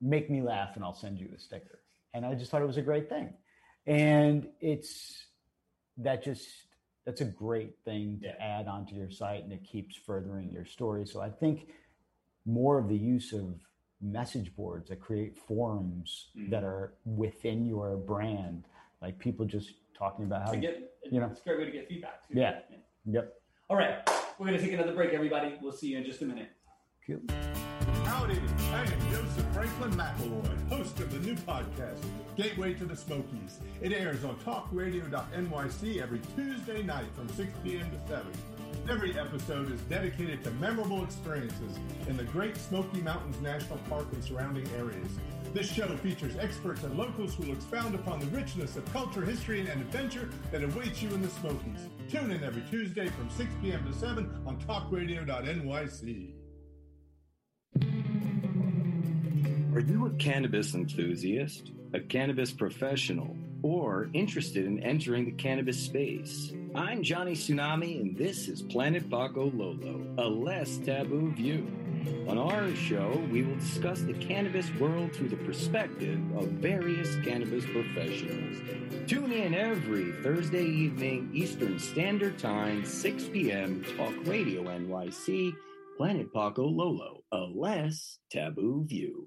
make 0.00 0.30
me 0.30 0.42
laugh 0.42 0.76
and 0.76 0.84
I'll 0.84 0.94
send 0.94 1.20
you 1.20 1.28
a 1.34 1.38
sticker. 1.38 1.80
And 2.14 2.24
I 2.24 2.34
just 2.34 2.50
thought 2.50 2.62
it 2.62 2.66
was 2.66 2.76
a 2.76 2.82
great 2.82 3.08
thing. 3.08 3.32
And 3.86 4.48
it's 4.60 5.26
that 5.98 6.24
just 6.24 6.48
that's 7.04 7.20
a 7.20 7.26
great 7.26 7.74
thing 7.84 8.18
to 8.22 8.42
add 8.42 8.66
onto 8.66 8.94
your 8.94 9.10
site 9.10 9.44
and 9.44 9.52
it 9.52 9.62
keeps 9.62 9.94
furthering 9.94 10.50
your 10.50 10.64
story. 10.64 11.06
So 11.06 11.20
I 11.20 11.28
think 11.28 11.68
more 12.46 12.78
of 12.78 12.88
the 12.88 12.96
use 12.96 13.32
of 13.34 13.54
message 14.04 14.54
boards 14.54 14.88
that 14.90 15.00
create 15.00 15.36
forums 15.36 16.28
Mhm. 16.36 16.50
that 16.50 16.62
are 16.64 16.92
within 17.04 17.64
your 17.66 17.96
brand, 17.96 18.64
like 19.00 19.18
people 19.18 19.46
just 19.46 19.72
talking 19.94 20.24
about 20.26 20.42
how 20.42 20.50
to 20.52 20.58
get, 20.58 20.92
you 21.10 21.20
know. 21.20 21.26
it's 21.26 21.40
a 21.40 21.44
great 21.44 21.58
way 21.58 21.64
to 21.66 21.70
get 21.72 21.88
feedback 21.88 22.26
too. 22.28 22.34
Yeah. 22.38 22.60
Yep. 23.06 23.40
All 23.70 23.76
right, 23.76 24.06
we're 24.38 24.46
gonna 24.46 24.58
take 24.58 24.72
another 24.72 24.94
break, 24.94 25.12
everybody. 25.14 25.56
We'll 25.62 25.72
see 25.72 25.88
you 25.88 25.98
in 25.98 26.04
just 26.04 26.20
a 26.22 26.26
minute. 26.26 26.48
Cool. 27.06 27.20
Howdy, 28.04 28.34
I 28.72 28.82
am 28.82 29.10
Joseph 29.10 29.46
Franklin 29.52 29.90
McElroy, 29.92 30.68
host 30.68 30.98
of 31.00 31.12
the 31.12 31.18
new 31.26 31.34
podcast, 31.34 32.02
Gateway 32.36 32.74
to 32.74 32.84
the 32.86 32.96
Smokies. 32.96 33.60
It 33.82 33.92
airs 33.92 34.24
on 34.24 34.36
talkradio.nyc 34.40 36.00
every 36.02 36.20
Tuesday 36.34 36.82
night 36.82 37.06
from 37.14 37.28
6 37.30 37.50
p.m. 37.62 37.90
to 37.90 38.08
7. 38.08 38.32
Every 38.86 39.18
episode 39.18 39.72
is 39.72 39.80
dedicated 39.82 40.44
to 40.44 40.50
memorable 40.52 41.02
experiences 41.02 41.78
in 42.06 42.18
the 42.18 42.24
Great 42.24 42.54
Smoky 42.58 43.00
Mountains 43.00 43.40
National 43.40 43.78
Park 43.88 44.08
and 44.12 44.22
surrounding 44.22 44.68
areas. 44.76 45.08
This 45.54 45.72
show 45.72 45.88
features 45.96 46.36
experts 46.38 46.82
and 46.82 46.94
locals 46.94 47.34
who 47.34 47.44
will 47.44 47.54
expound 47.54 47.94
upon 47.94 48.20
the 48.20 48.26
richness 48.26 48.76
of 48.76 48.84
culture, 48.92 49.24
history, 49.24 49.60
and 49.60 49.80
adventure 49.80 50.28
that 50.52 50.62
awaits 50.62 51.00
you 51.00 51.08
in 51.14 51.22
the 51.22 51.30
Smokies. 51.30 51.88
Tune 52.10 52.30
in 52.30 52.44
every 52.44 52.62
Tuesday 52.70 53.06
from 53.06 53.30
6 53.30 53.50
p.m. 53.62 53.86
to 53.86 53.98
7 53.98 54.42
on 54.46 54.60
talkradio.nyc. 54.60 56.34
Are 59.74 59.80
you 59.80 60.06
a 60.06 60.10
cannabis 60.18 60.74
enthusiast, 60.74 61.72
a 61.94 62.00
cannabis 62.00 62.52
professional, 62.52 63.34
or 63.64 64.10
interested 64.12 64.66
in 64.66 64.78
entering 64.80 65.24
the 65.24 65.32
cannabis 65.32 65.82
space? 65.82 66.52
I'm 66.74 67.02
Johnny 67.02 67.32
Tsunami, 67.32 67.98
and 67.98 68.14
this 68.14 68.46
is 68.46 68.60
Planet 68.60 69.08
Pakalolo, 69.08 70.18
a 70.18 70.28
less 70.28 70.76
taboo 70.76 71.32
view. 71.32 71.66
On 72.28 72.36
our 72.36 72.74
show, 72.74 73.26
we 73.32 73.42
will 73.42 73.56
discuss 73.56 74.02
the 74.02 74.12
cannabis 74.12 74.68
world 74.78 75.14
through 75.14 75.30
the 75.30 75.36
perspective 75.36 76.20
of 76.36 76.48
various 76.48 77.16
cannabis 77.24 77.64
professionals. 77.64 78.58
Tune 79.06 79.32
in 79.32 79.54
every 79.54 80.12
Thursday 80.22 80.66
evening, 80.66 81.30
Eastern 81.32 81.78
Standard 81.78 82.38
Time, 82.38 82.84
6 82.84 83.24
p.m., 83.28 83.82
Talk 83.96 84.12
Radio 84.26 84.64
NYC, 84.64 85.54
Planet 85.96 86.30
Pakalolo, 86.34 87.22
a 87.32 87.38
less 87.38 88.18
taboo 88.30 88.84
view. 88.84 89.26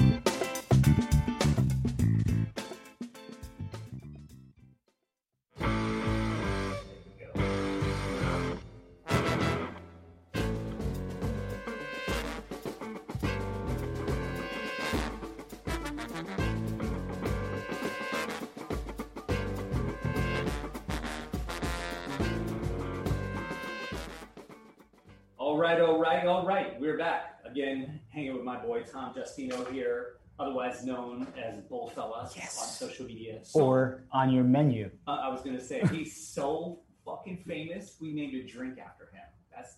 Right, 25.61 25.79
all 25.79 25.99
right, 25.99 26.25
all 26.25 26.45
right. 26.45 26.79
We're 26.79 26.97
back 26.97 27.39
again, 27.45 27.99
hanging 28.09 28.33
with 28.33 28.43
my 28.43 28.57
boy 28.57 28.81
Tom 28.81 29.13
Justino 29.13 29.71
here, 29.71 30.13
otherwise 30.39 30.83
known 30.83 31.27
as 31.37 31.59
Bullfella 31.69 32.23
on 32.23 32.29
social 32.29 33.05
media. 33.05 33.39
So, 33.43 33.59
or 33.61 34.03
on 34.11 34.31
your 34.33 34.43
menu. 34.43 34.89
uh, 35.07 35.11
I 35.11 35.27
was 35.29 35.41
gonna 35.41 35.61
say 35.61 35.83
he's 35.91 36.27
so 36.27 36.79
fucking 37.05 37.43
famous. 37.47 37.97
We 38.01 38.11
named 38.11 38.33
a 38.35 38.43
drink 38.43 38.79
after 38.79 39.05
him. 39.05 39.21
That's 39.55 39.75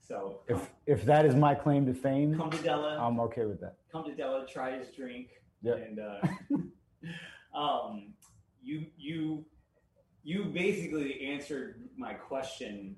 so. 0.00 0.40
If 0.48 0.70
if 0.86 1.04
that 1.04 1.26
is 1.26 1.34
my 1.34 1.54
claim 1.54 1.84
to 1.86 1.92
fame, 1.94 2.34
Come 2.34 2.50
to 2.50 2.58
Della. 2.62 2.96
I'm 2.98 3.20
okay 3.20 3.44
with 3.44 3.60
that. 3.60 3.76
come 3.92 4.04
to 4.04 4.14
Della, 4.14 4.46
try 4.46 4.78
his 4.78 4.88
drink, 4.88 5.28
Yep. 5.62 5.86
and 5.88 6.00
uh, 6.00 7.58
um, 7.58 8.14
you 8.62 8.86
you 8.96 9.44
you 10.22 10.44
basically 10.46 11.26
answered 11.26 11.86
my 11.98 12.14
question 12.14 12.96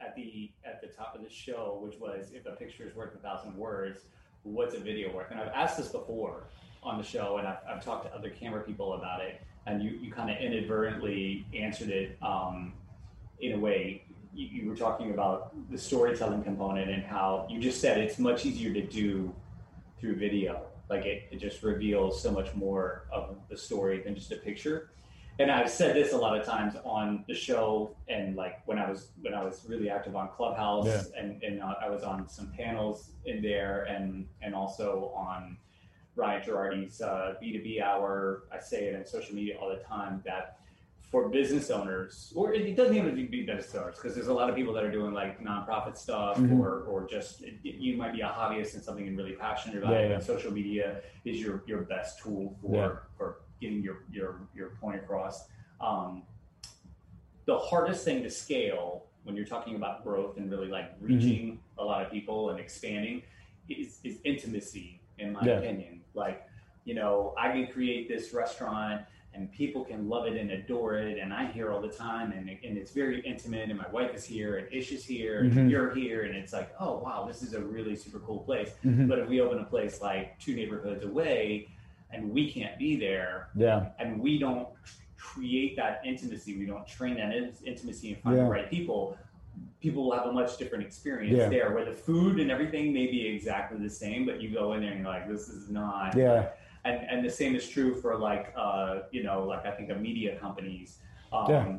at 0.00 0.14
the 0.14 0.50
at 0.64 0.80
the 0.80 0.88
top 0.88 1.14
of 1.14 1.22
the 1.22 1.30
show, 1.30 1.78
which 1.82 1.98
was 1.98 2.30
if 2.32 2.46
a 2.46 2.52
picture 2.52 2.86
is 2.86 2.94
worth 2.94 3.14
a 3.14 3.18
thousand 3.18 3.56
words, 3.56 4.00
what's 4.42 4.74
a 4.74 4.80
video 4.80 5.14
worth? 5.14 5.30
And 5.30 5.40
I've 5.40 5.52
asked 5.54 5.76
this 5.76 5.88
before 5.88 6.44
on 6.82 6.98
the 6.98 7.04
show, 7.04 7.38
and 7.38 7.48
I've, 7.48 7.58
I've 7.68 7.84
talked 7.84 8.06
to 8.06 8.14
other 8.14 8.30
camera 8.30 8.62
people 8.62 8.94
about 8.94 9.20
it, 9.20 9.42
and 9.66 9.82
you 9.82 9.90
you 9.90 10.12
kind 10.12 10.30
of 10.30 10.36
inadvertently 10.38 11.46
answered 11.54 11.90
it 11.90 12.18
um, 12.22 12.74
in 13.40 13.52
a 13.52 13.58
way. 13.58 14.02
You, 14.34 14.46
you 14.46 14.68
were 14.68 14.76
talking 14.76 15.12
about 15.12 15.54
the 15.70 15.78
storytelling 15.78 16.42
component 16.42 16.90
and 16.90 17.02
how 17.02 17.46
you 17.48 17.58
just 17.58 17.80
said 17.80 17.98
it's 17.98 18.18
much 18.18 18.44
easier 18.44 18.72
to 18.74 18.82
do 18.82 19.34
through 19.98 20.16
video. 20.16 20.66
Like 20.90 21.06
it, 21.06 21.28
it 21.32 21.38
just 21.38 21.62
reveals 21.62 22.20
so 22.20 22.30
much 22.30 22.54
more 22.54 23.06
of 23.10 23.36
the 23.48 23.56
story 23.56 24.02
than 24.02 24.14
just 24.14 24.30
a 24.32 24.36
picture. 24.36 24.90
And 25.38 25.50
I've 25.50 25.68
said 25.70 25.94
this 25.94 26.12
a 26.14 26.16
lot 26.16 26.38
of 26.38 26.46
times 26.46 26.74
on 26.84 27.24
the 27.28 27.34
show, 27.34 27.94
and 28.08 28.36
like 28.36 28.66
when 28.66 28.78
I 28.78 28.88
was 28.88 29.08
when 29.20 29.34
I 29.34 29.44
was 29.44 29.64
really 29.68 29.90
active 29.90 30.16
on 30.16 30.28
Clubhouse, 30.30 30.86
Yeah. 30.86 31.02
and 31.22 31.42
and 31.42 31.62
uh, 31.62 31.74
I 31.82 31.90
was 31.90 32.02
on 32.02 32.26
some 32.28 32.50
panels 32.56 33.10
in 33.26 33.42
there, 33.42 33.84
and 33.84 34.26
and 34.40 34.54
also 34.54 35.12
on 35.14 35.58
Ryan 36.14 36.42
Girardi's 36.42 37.02
uh, 37.02 37.34
B2B 37.42 37.82
hour. 37.82 38.44
I 38.50 38.58
say 38.60 38.84
it 38.86 38.96
on 38.96 39.04
social 39.04 39.34
media 39.34 39.58
all 39.60 39.68
the 39.68 39.82
time 39.82 40.22
that 40.24 40.58
for 41.02 41.28
business 41.28 41.70
owners, 41.70 42.32
or 42.34 42.54
it 42.54 42.74
doesn't 42.74 42.96
even 42.96 43.10
have 43.10 43.16
to 43.18 43.28
be 43.28 43.42
business 43.44 43.74
owners, 43.74 43.96
because 43.96 44.14
there's 44.14 44.26
a 44.28 44.34
lot 44.34 44.48
of 44.48 44.56
people 44.56 44.72
that 44.72 44.82
are 44.84 44.90
doing 44.90 45.12
like 45.12 45.38
nonprofit 45.40 45.98
stuff, 45.98 46.38
Mhm. 46.38 46.58
or 46.58 46.80
or 46.84 47.06
just 47.06 47.42
you 47.62 47.98
might 47.98 48.14
be 48.14 48.22
a 48.22 48.26
hobbyist 48.28 48.72
and 48.74 48.82
something 48.82 49.04
you're 49.04 49.14
really 49.14 49.34
passionate 49.36 49.76
about. 49.82 49.92
Yeah, 49.92 49.98
and 49.98 50.10
yeah. 50.12 50.18
social 50.18 50.50
media 50.50 51.02
is 51.26 51.42
your 51.42 51.62
your 51.66 51.82
best 51.82 52.20
tool 52.20 52.56
for 52.62 52.74
Yeah. 52.74 52.96
for 53.18 53.40
getting 53.60 53.82
your 53.82 53.98
your 54.12 54.40
your 54.54 54.70
point 54.80 54.96
across. 54.96 55.48
Um, 55.80 56.22
the 57.46 57.58
hardest 57.58 58.04
thing 58.04 58.22
to 58.22 58.30
scale 58.30 59.04
when 59.24 59.36
you're 59.36 59.46
talking 59.46 59.76
about 59.76 60.02
growth 60.04 60.36
and 60.36 60.50
really 60.50 60.68
like 60.68 60.94
Mm-hmm. 60.96 61.06
reaching 61.06 61.60
a 61.78 61.84
lot 61.84 62.04
of 62.04 62.10
people 62.10 62.50
and 62.50 62.58
expanding 62.60 63.22
is, 63.68 63.98
is 64.04 64.18
intimacy, 64.24 65.00
in 65.18 65.32
my 65.32 65.44
Yeah. 65.44 65.58
opinion. 65.58 66.00
Like, 66.14 66.46
you 66.84 66.94
know, 66.94 67.34
I 67.38 67.50
can 67.52 67.66
create 67.68 68.08
this 68.08 68.32
restaurant 68.32 69.02
and 69.34 69.52
people 69.52 69.84
can 69.84 70.08
love 70.08 70.26
it 70.26 70.34
and 70.40 70.50
adore 70.52 70.94
it, 70.96 71.18
and 71.18 71.32
I'm 71.34 71.52
here 71.52 71.70
all 71.70 71.82
the 71.82 71.90
time, 71.90 72.32
and, 72.32 72.48
and 72.48 72.78
it's 72.78 72.92
very 72.92 73.20
intimate, 73.20 73.68
and 73.68 73.76
my 73.78 73.88
wife 73.90 74.14
is 74.14 74.24
here, 74.24 74.56
and 74.56 74.66
Ish 74.72 74.92
is 74.92 75.04
here, 75.04 75.40
and 75.40 75.52
Mhm. 75.52 75.70
you're 75.70 75.94
here, 75.94 76.22
and 76.24 76.34
it's 76.34 76.54
like, 76.54 76.70
oh 76.80 76.96
wow, 77.00 77.26
this 77.28 77.42
is 77.42 77.52
a 77.52 77.60
really 77.60 77.96
super 77.96 78.18
cool 78.20 78.38
place. 78.38 78.70
Mhm. 78.82 79.06
But 79.08 79.18
if 79.18 79.28
we 79.28 79.42
open 79.42 79.58
a 79.58 79.64
place 79.64 80.00
like 80.00 80.38
two 80.38 80.54
neighborhoods 80.56 81.04
away, 81.04 81.68
and 82.10 82.30
we 82.30 82.50
can't 82.50 82.78
be 82.78 82.96
there, 82.96 83.48
Yeah. 83.56 83.86
and 83.98 84.20
we 84.20 84.38
don't 84.38 84.68
create 85.16 85.76
that 85.76 86.02
intimacy, 86.04 86.56
we 86.58 86.66
don't 86.66 86.86
train 86.86 87.16
that 87.16 87.34
in- 87.34 87.52
intimacy 87.64 88.12
and 88.12 88.22
find 88.22 88.36
Yeah. 88.36 88.44
the 88.44 88.50
right 88.50 88.70
people, 88.70 89.16
people 89.80 90.04
will 90.04 90.12
have 90.16 90.26
a 90.26 90.32
much 90.32 90.56
different 90.58 90.84
experience 90.84 91.36
Yeah. 91.36 91.48
there 91.48 91.74
where 91.74 91.84
the 91.84 91.92
food 91.94 92.40
and 92.40 92.50
everything 92.50 92.92
may 92.92 93.06
be 93.06 93.26
exactly 93.26 93.78
the 93.78 93.90
same, 93.90 94.24
but 94.26 94.40
you 94.40 94.50
go 94.50 94.72
in 94.74 94.80
there 94.82 94.92
and 94.92 95.00
you're 95.00 95.08
like, 95.08 95.28
this 95.28 95.48
is 95.48 95.68
not. 95.70 96.14
Yeah. 96.16 96.48
And, 96.84 97.04
and 97.10 97.24
the 97.24 97.30
same 97.30 97.54
is 97.56 97.68
true 97.68 97.94
for 97.94 98.16
like, 98.16 98.52
uh, 98.56 99.00
you 99.10 99.22
know, 99.22 99.44
like 99.44 99.66
I 99.66 99.70
think 99.72 99.90
of 99.90 100.00
media 100.00 100.38
companies. 100.38 100.98
Um, 101.32 101.50
Yeah. 101.50 101.78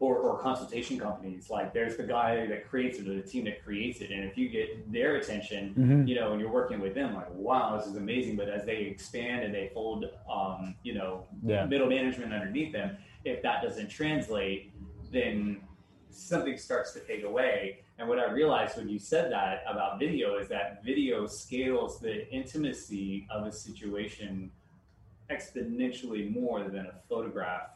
Or, 0.00 0.16
or 0.18 0.38
consultation 0.38 0.96
companies. 0.96 1.50
Like 1.50 1.74
there's 1.74 1.96
the 1.96 2.04
guy 2.04 2.46
that 2.46 2.68
creates 2.68 2.98
it 3.00 3.08
or 3.08 3.14
the 3.14 3.22
team 3.22 3.44
that 3.46 3.64
creates 3.64 4.00
it. 4.00 4.12
And 4.12 4.24
if 4.24 4.38
you 4.38 4.48
get 4.48 4.92
their 4.92 5.16
attention 5.16 5.74
Mhm. 5.76 6.06
you 6.08 6.14
know 6.14 6.30
and 6.32 6.40
you're 6.40 6.52
working 6.52 6.78
with 6.80 6.94
them 6.94 7.14
like 7.14 7.26
wow 7.34 7.76
this 7.76 7.86
is 7.88 7.96
amazing. 7.96 8.36
But 8.36 8.48
as 8.48 8.64
they 8.64 8.76
expand 8.82 9.42
and 9.44 9.52
they 9.52 9.70
fold 9.74 10.04
um, 10.30 10.76
you 10.84 10.94
know 10.94 11.26
Yeah. 11.44 11.66
middle 11.66 11.88
management 11.88 12.32
underneath 12.32 12.72
them 12.72 12.96
if 13.24 13.42
that 13.42 13.60
doesn't 13.62 13.88
translate 13.88 14.72
then 15.10 15.62
something 16.10 16.56
starts 16.56 16.92
to 16.92 17.00
fade 17.00 17.24
away. 17.24 17.80
And 17.98 18.08
what 18.08 18.20
I 18.20 18.30
realized 18.30 18.76
when 18.76 18.88
you 18.88 19.00
said 19.00 19.32
that 19.32 19.64
about 19.66 19.98
video 19.98 20.36
is 20.38 20.46
that 20.48 20.84
video 20.84 21.26
scales 21.26 21.98
the 21.98 22.28
intimacy 22.32 23.26
of 23.30 23.46
a 23.46 23.52
situation 23.52 24.52
exponentially 25.30 26.30
more 26.32 26.64
than 26.64 26.86
a 26.86 26.94
photograph 27.08 27.70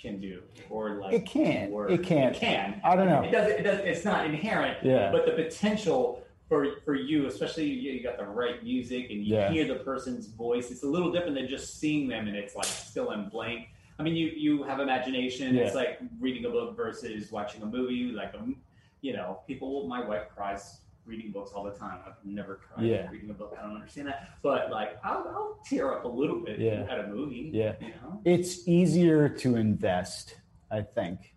can 0.00 0.20
do, 0.20 0.42
or 0.68 1.00
like 1.00 1.12
It 1.14 1.26
can. 1.26 1.70
word. 1.70 1.90
It 1.92 2.02
can. 2.02 2.34
It 2.34 2.40
can. 2.40 2.80
I 2.84 2.96
don't 2.96 3.08
know. 3.08 3.22
It 3.22 3.30
doesn't 3.30 3.58
It 3.60 3.62
does. 3.62 3.78
It's 3.80 4.04
not 4.04 4.24
inherent. 4.26 4.78
Yeah. 4.82 5.10
But 5.12 5.26
the 5.26 5.32
potential 5.32 6.22
for 6.48 6.80
for 6.84 6.94
you, 6.94 7.26
especially 7.26 7.66
you, 7.66 7.92
you 7.92 8.02
got 8.02 8.18
the 8.18 8.24
right 8.24 8.62
music 8.62 9.10
and 9.10 9.24
you 9.24 9.34
Yeah. 9.36 9.50
hear 9.50 9.66
the 9.66 9.76
person's 9.76 10.26
voice. 10.26 10.70
It's 10.70 10.82
a 10.82 10.86
little 10.88 11.12
different 11.12 11.34
than 11.36 11.48
just 11.48 11.78
seeing 11.78 12.08
them 12.08 12.26
and 12.28 12.36
it's 12.36 12.54
like 12.56 12.64
still 12.66 13.10
in 13.12 13.28
blank. 13.28 13.68
I 13.98 14.02
mean, 14.02 14.16
you 14.16 14.28
you 14.28 14.62
have 14.64 14.80
imagination. 14.80 15.56
It's 15.56 15.74
like 15.74 16.00
reading 16.18 16.44
a 16.46 16.50
book 16.50 16.76
versus 16.76 17.30
watching 17.30 17.62
a 17.62 17.66
movie. 17.66 18.12
Like 18.12 18.34
um, 18.34 18.56
you 19.02 19.12
know, 19.12 19.40
people. 19.46 19.86
My 19.86 20.00
wife 20.06 20.24
cries 20.34 20.80
reading 21.04 21.32
books 21.32 21.52
all 21.54 21.64
the 21.64 21.72
time. 21.72 21.98
I've 22.06 22.12
never 22.24 22.56
cried 22.56 22.86
Yeah. 22.86 23.10
reading 23.10 23.30
a 23.30 23.34
book. 23.34 23.54
I 23.58 23.62
don't 23.62 23.74
understand 23.74 24.08
that. 24.08 24.30
But 24.42 24.70
like, 24.70 24.98
I'll, 25.04 25.26
I'll 25.28 25.58
tear 25.64 25.92
up 25.92 26.04
a 26.04 26.08
little 26.08 26.40
bit 26.40 26.58
Yeah. 26.60 26.86
at 26.88 27.00
a 27.00 27.06
movie. 27.08 27.50
Yeah. 27.52 27.74
You 27.80 27.88
know. 27.88 28.20
It's 28.24 28.66
easier 28.68 29.28
to 29.28 29.56
invest, 29.56 30.36
I 30.70 30.82
think, 30.82 31.34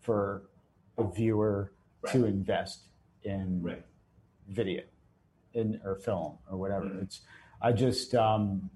for 0.00 0.50
a 0.98 1.04
viewer 1.10 1.72
to 2.08 2.24
invest 2.26 2.88
in 3.22 3.62
Right. 3.62 3.84
video 4.48 4.82
in 5.54 5.80
or 5.84 5.96
film 5.96 6.38
or 6.50 6.56
whatever. 6.58 6.86
Mhm. 6.86 7.02
It's 7.02 7.22
I 7.60 7.72
just 7.72 8.14
um 8.14 8.70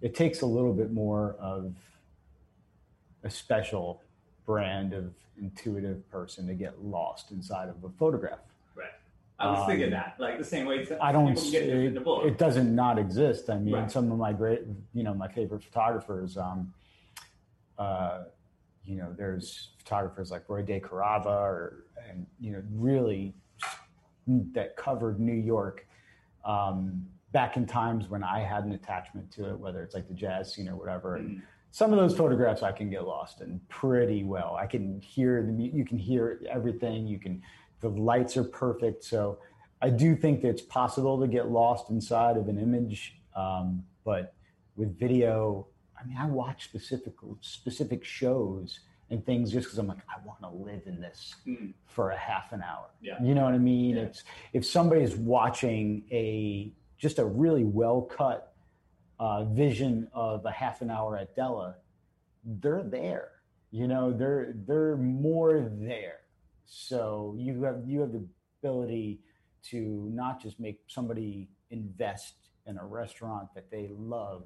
it 0.00 0.14
takes 0.14 0.40
a 0.42 0.46
little 0.46 0.72
bit 0.72 0.90
more 0.92 1.34
of 1.34 1.74
a 3.22 3.30
special 3.30 4.02
brand 4.46 4.92
of 4.94 5.14
intuitive 5.38 6.08
person 6.10 6.46
to 6.46 6.54
get 6.54 6.82
lost 6.82 7.30
inside 7.32 7.68
of 7.68 7.82
a 7.84 7.88
photograph. 7.90 8.40
I 9.40 9.50
was 9.52 9.66
thinking 9.66 9.86
Um, 9.86 9.90
that, 9.92 10.16
like 10.18 10.36
the 10.38 10.44
same 10.44 10.66
way 10.66 10.86
I 11.00 11.12
don't. 11.12 11.36
It, 11.54 11.94
the 11.94 12.00
book. 12.00 12.24
it 12.26 12.36
doesn't 12.36 12.74
not 12.74 12.98
exist. 12.98 13.48
I 13.48 13.58
mean, 13.58 13.74
Right. 13.74 13.90
some 13.90 14.12
of 14.12 14.18
my 14.18 14.32
great, 14.34 14.62
you 14.92 15.02
know, 15.02 15.14
my 15.14 15.28
favorite 15.28 15.64
photographers. 15.64 16.36
Um, 16.36 16.74
uh, 17.78 18.24
you 18.84 18.96
know, 18.96 19.14
there's 19.16 19.70
photographers 19.78 20.30
like 20.30 20.46
Roy 20.48 20.62
DeCarava, 20.62 21.26
or 21.26 21.86
and 22.08 22.26
you 22.38 22.52
know, 22.52 22.62
really 22.72 23.34
that 24.52 24.76
covered 24.76 25.18
New 25.18 25.32
York 25.32 25.86
um, 26.44 27.06
back 27.32 27.56
in 27.56 27.66
times 27.66 28.08
when 28.10 28.22
I 28.22 28.40
had 28.40 28.64
an 28.64 28.72
attachment 28.72 29.30
to 29.32 29.48
it, 29.50 29.58
whether 29.58 29.82
it's 29.82 29.94
like 29.94 30.06
the 30.08 30.14
jazz 30.14 30.52
scene 30.52 30.68
or 30.68 30.76
whatever. 30.76 31.16
And 31.16 31.38
Mhm. 31.38 31.42
some 31.70 31.92
of 31.92 31.98
those 31.98 32.14
photographs 32.16 32.62
I 32.62 32.72
can 32.72 32.90
get 32.90 33.04
lost 33.06 33.40
in 33.40 33.60
pretty 33.68 34.24
well. 34.24 34.56
I 34.56 34.66
can 34.66 35.00
hear 35.00 35.42
the 35.42 35.52
you 35.64 35.84
can 35.84 35.96
hear 35.96 36.42
everything. 36.50 37.06
You 37.06 37.18
can 37.18 37.42
the 37.80 37.88
lights 37.88 38.36
are 38.36 38.44
perfect. 38.44 39.04
So 39.04 39.38
I 39.82 39.90
do 39.90 40.14
think 40.14 40.42
that 40.42 40.48
it's 40.48 40.62
possible 40.62 41.20
to 41.20 41.26
get 41.26 41.50
lost 41.50 41.90
inside 41.90 42.36
of 42.36 42.48
an 42.48 42.58
image. 42.58 43.16
Um, 43.34 43.84
but 44.04 44.34
with 44.76 44.98
video, 44.98 45.66
I 46.00 46.06
mean, 46.06 46.16
I 46.16 46.26
watch 46.26 46.64
specific 46.64 47.14
specific 47.40 48.04
shows 48.04 48.80
and 49.10 49.24
things 49.26 49.50
just 49.50 49.66
because 49.66 49.78
I'm 49.78 49.88
like, 49.88 49.98
I 50.08 50.24
want 50.26 50.40
to 50.42 50.48
live 50.48 50.82
in 50.86 51.00
this 51.00 51.34
Mm. 51.46 51.72
for 51.86 52.10
a 52.10 52.16
half 52.16 52.52
an 52.52 52.62
hour. 52.62 52.86
Yeah. 53.02 53.20
You 53.22 53.34
know 53.34 53.44
what 53.44 53.54
I 53.54 53.58
mean? 53.58 53.96
Yeah. 53.96 54.02
It's 54.02 54.24
if 54.52 54.64
somebody's 54.64 55.16
watching 55.16 56.04
a 56.12 56.72
just 56.96 57.18
a 57.18 57.24
really 57.24 57.64
well 57.64 58.02
cut 58.02 58.54
uh, 59.18 59.44
vision 59.44 60.08
of 60.12 60.44
a 60.46 60.50
half 60.50 60.80
an 60.80 60.90
hour 60.90 61.16
at 61.16 61.34
Della, 61.34 61.76
they're 62.44 62.82
there. 62.82 63.28
You 63.70 63.86
know, 63.88 64.12
they're 64.12 64.52
they're 64.66 64.96
more 64.96 65.68
there. 65.72 66.18
So 66.72 67.34
you 67.36 67.64
have 67.64 67.82
you 67.84 68.00
have 68.00 68.12
the 68.12 68.24
ability 68.62 69.18
to 69.70 70.08
not 70.14 70.40
just 70.40 70.60
make 70.60 70.78
somebody 70.86 71.48
invest 71.70 72.34
in 72.66 72.78
a 72.78 72.86
restaurant 72.86 73.48
that 73.56 73.72
they 73.72 73.90
love, 73.98 74.44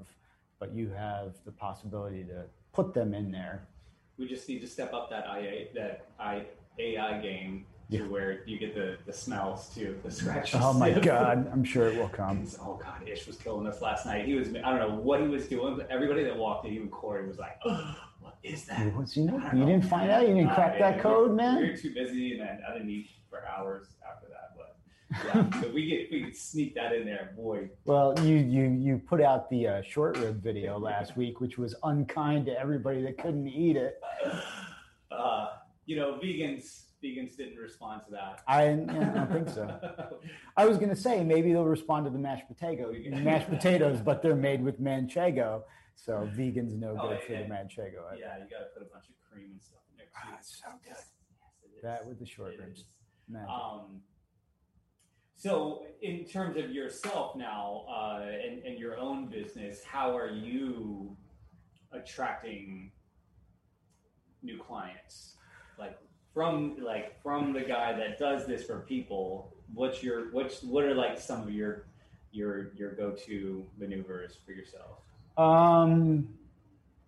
but 0.59 0.73
you 0.75 0.89
have 0.89 1.35
the 1.45 1.53
possibility 1.53 2.25
to 2.25 2.47
put 2.73 2.95
them 2.95 3.13
in 3.13 3.31
there. 3.31 3.69
We 4.17 4.27
just 4.27 4.49
need 4.49 4.61
to 4.61 4.67
step 4.67 4.95
up 4.95 5.11
that 5.11 5.27
IA 5.27 5.67
that 5.75 6.07
I 6.19 6.47
AI 6.79 7.21
game 7.21 7.67
to 7.91 7.99
Yeah. 7.99 8.07
where 8.07 8.43
you 8.49 8.59
get 8.59 8.75
the 8.75 8.97
the 9.05 9.13
smells 9.13 9.69
too, 9.75 10.01
the 10.03 10.11
scratches. 10.11 10.61
Oh 10.63 10.73
my 10.73 10.99
God, 10.99 11.47
I'm 11.53 11.63
sure 11.63 11.89
it 11.89 11.95
will 11.95 12.09
come. 12.09 12.49
Oh 12.59 12.81
God, 12.83 13.07
Ish 13.07 13.27
was 13.27 13.37
killing 13.37 13.67
us 13.67 13.83
last 13.83 14.07
night. 14.07 14.25
He 14.25 14.33
was 14.33 14.49
I 14.49 14.71
don't 14.71 14.79
know 14.79 14.95
what 14.99 15.21
he 15.21 15.29
was 15.29 15.47
doing, 15.47 15.77
but 15.77 15.91
everybody 15.91 16.25
that 16.25 16.39
walked 16.39 16.65
in, 16.67 16.73
even 16.73 16.89
Corey 16.89 17.29
was 17.29 17.39
like, 17.39 17.59
oh, 17.67 17.71
"What 17.71 17.97
is 18.45 18.65
that?" 18.67 18.95
What's 18.95 19.17
you 19.17 19.25
know? 19.25 19.39
You 19.53 19.61
know, 19.61 19.67
didn't 19.67 19.85
find 19.87 20.09
man. 20.09 20.21
out. 20.23 20.29
You 20.29 20.35
didn't 20.35 20.51
Uh, 20.51 20.55
crack 20.55 20.79
that 20.79 21.01
code, 21.01 21.31
We 21.31 21.37
man. 21.37 21.61
We 21.63 21.71
were 21.71 21.77
too 21.77 21.95
busy, 21.95 22.33
and 22.33 22.41
then 22.43 22.61
I 22.69 22.73
didn't 22.75 22.91
eat 22.91 23.09
for 23.31 23.47
hours 23.49 23.89
after 24.09 24.27
that. 24.29 24.51
But 24.57 24.77
yeah, 25.55 25.61
so 25.61 25.69
we 25.71 25.87
get 25.87 26.11
we 26.13 26.25
could 26.25 26.37
sneak 26.37 26.75
that 26.75 26.93
in 26.95 27.05
there, 27.05 27.33
boy. 27.37 27.71
Well, 27.85 28.19
you 28.21 28.37
you 28.37 28.65
you 28.71 28.99
put 28.99 29.21
out 29.21 29.49
the 29.51 29.67
uh, 29.69 29.83
short 29.83 30.17
rib 30.19 30.43
video 30.43 30.79
last 30.91 31.17
week, 31.17 31.41
which 31.41 31.59
was 31.59 31.75
unkind 31.83 32.47
to 32.47 32.59
everybody 32.59 33.03
that 33.03 33.19
couldn't 33.19 33.49
eat 33.49 33.77
it. 33.77 34.01
Uh, 35.11 35.49
you 35.87 35.97
know, 35.97 36.19
vegans 36.23 36.84
vegans 37.05 37.37
didn't 37.37 37.59
respond 37.59 38.03
to 38.07 38.11
that. 38.13 38.43
I, 38.49 38.65
yeah, 38.65 38.71
I 38.71 39.19
don't 39.19 39.33
think 39.33 39.49
so. 39.49 40.19
I 40.57 40.67
was 40.67 40.79
gonna 40.79 40.97
say 40.97 41.23
maybe 41.23 41.53
they'll 41.53 41.65
respond 41.65 42.07
to 42.07 42.11
the 42.11 42.19
mashed 42.19 42.49
potato 42.49 42.93
mashed 43.23 43.49
potatoes, 43.49 44.01
but 44.01 44.23
they're 44.23 44.35
made 44.35 44.63
with 44.63 44.81
manchego, 44.81 45.63
so 45.95 46.29
vegans 46.35 46.73
no 46.79 46.97
Oh, 46.99 47.09
good 47.09 47.23
for 47.23 47.33
the 47.33 47.39
manchego. 47.39 48.03
Yeah, 48.19 48.39
you 48.39 48.49
got 48.51 48.61
to 48.61 48.71
put 48.75 48.83
a 48.83 48.91
bunch 48.93 49.09
of 49.09 49.15
cream 49.31 49.51
and 49.53 49.63
stuff 49.63 49.81
in 49.91 49.99
there. 49.99 50.07
Too. 50.07 50.29
Ah, 50.33 50.37
it's 50.39 50.63
so 50.63 50.71
good. 50.83 50.91
Yes, 50.91 51.11
it. 51.63 51.83
That 51.83 52.07
with 52.07 52.19
the 52.19 52.27
short 52.27 52.55
It 52.55 52.61
ribs. 52.61 52.85
Um, 53.49 54.01
so, 55.37 55.85
in 56.01 56.25
terms 56.25 56.57
of 56.57 56.71
yourself 56.71 57.37
now 57.37 57.85
uh, 57.89 58.23
and, 58.23 58.63
and 58.65 58.79
your 58.79 58.99
own 58.99 59.29
business, 59.29 59.83
how 59.85 60.17
are 60.17 60.31
you 60.31 61.17
attracting 61.93 62.93
new 64.43 64.59
clients? 64.59 65.37
Like 65.79 65.99
from 66.35 66.77
like 66.83 67.23
from 67.23 67.53
the 67.53 67.61
guy 67.61 67.93
that 67.93 68.19
does 68.19 68.47
this 68.47 68.65
for 68.65 68.81
people, 68.81 69.55
what's 69.73 70.03
your 70.03 70.33
what's 70.33 70.63
what 70.63 70.85
are 70.85 70.95
like 70.95 71.19
some 71.19 71.43
of 71.43 71.51
your 71.53 71.87
your 72.33 72.73
your 72.75 72.93
go 72.93 73.13
to 73.13 73.65
maneuvers 73.79 74.37
for 74.45 74.53
yourself? 74.53 74.99
Um, 75.39 76.29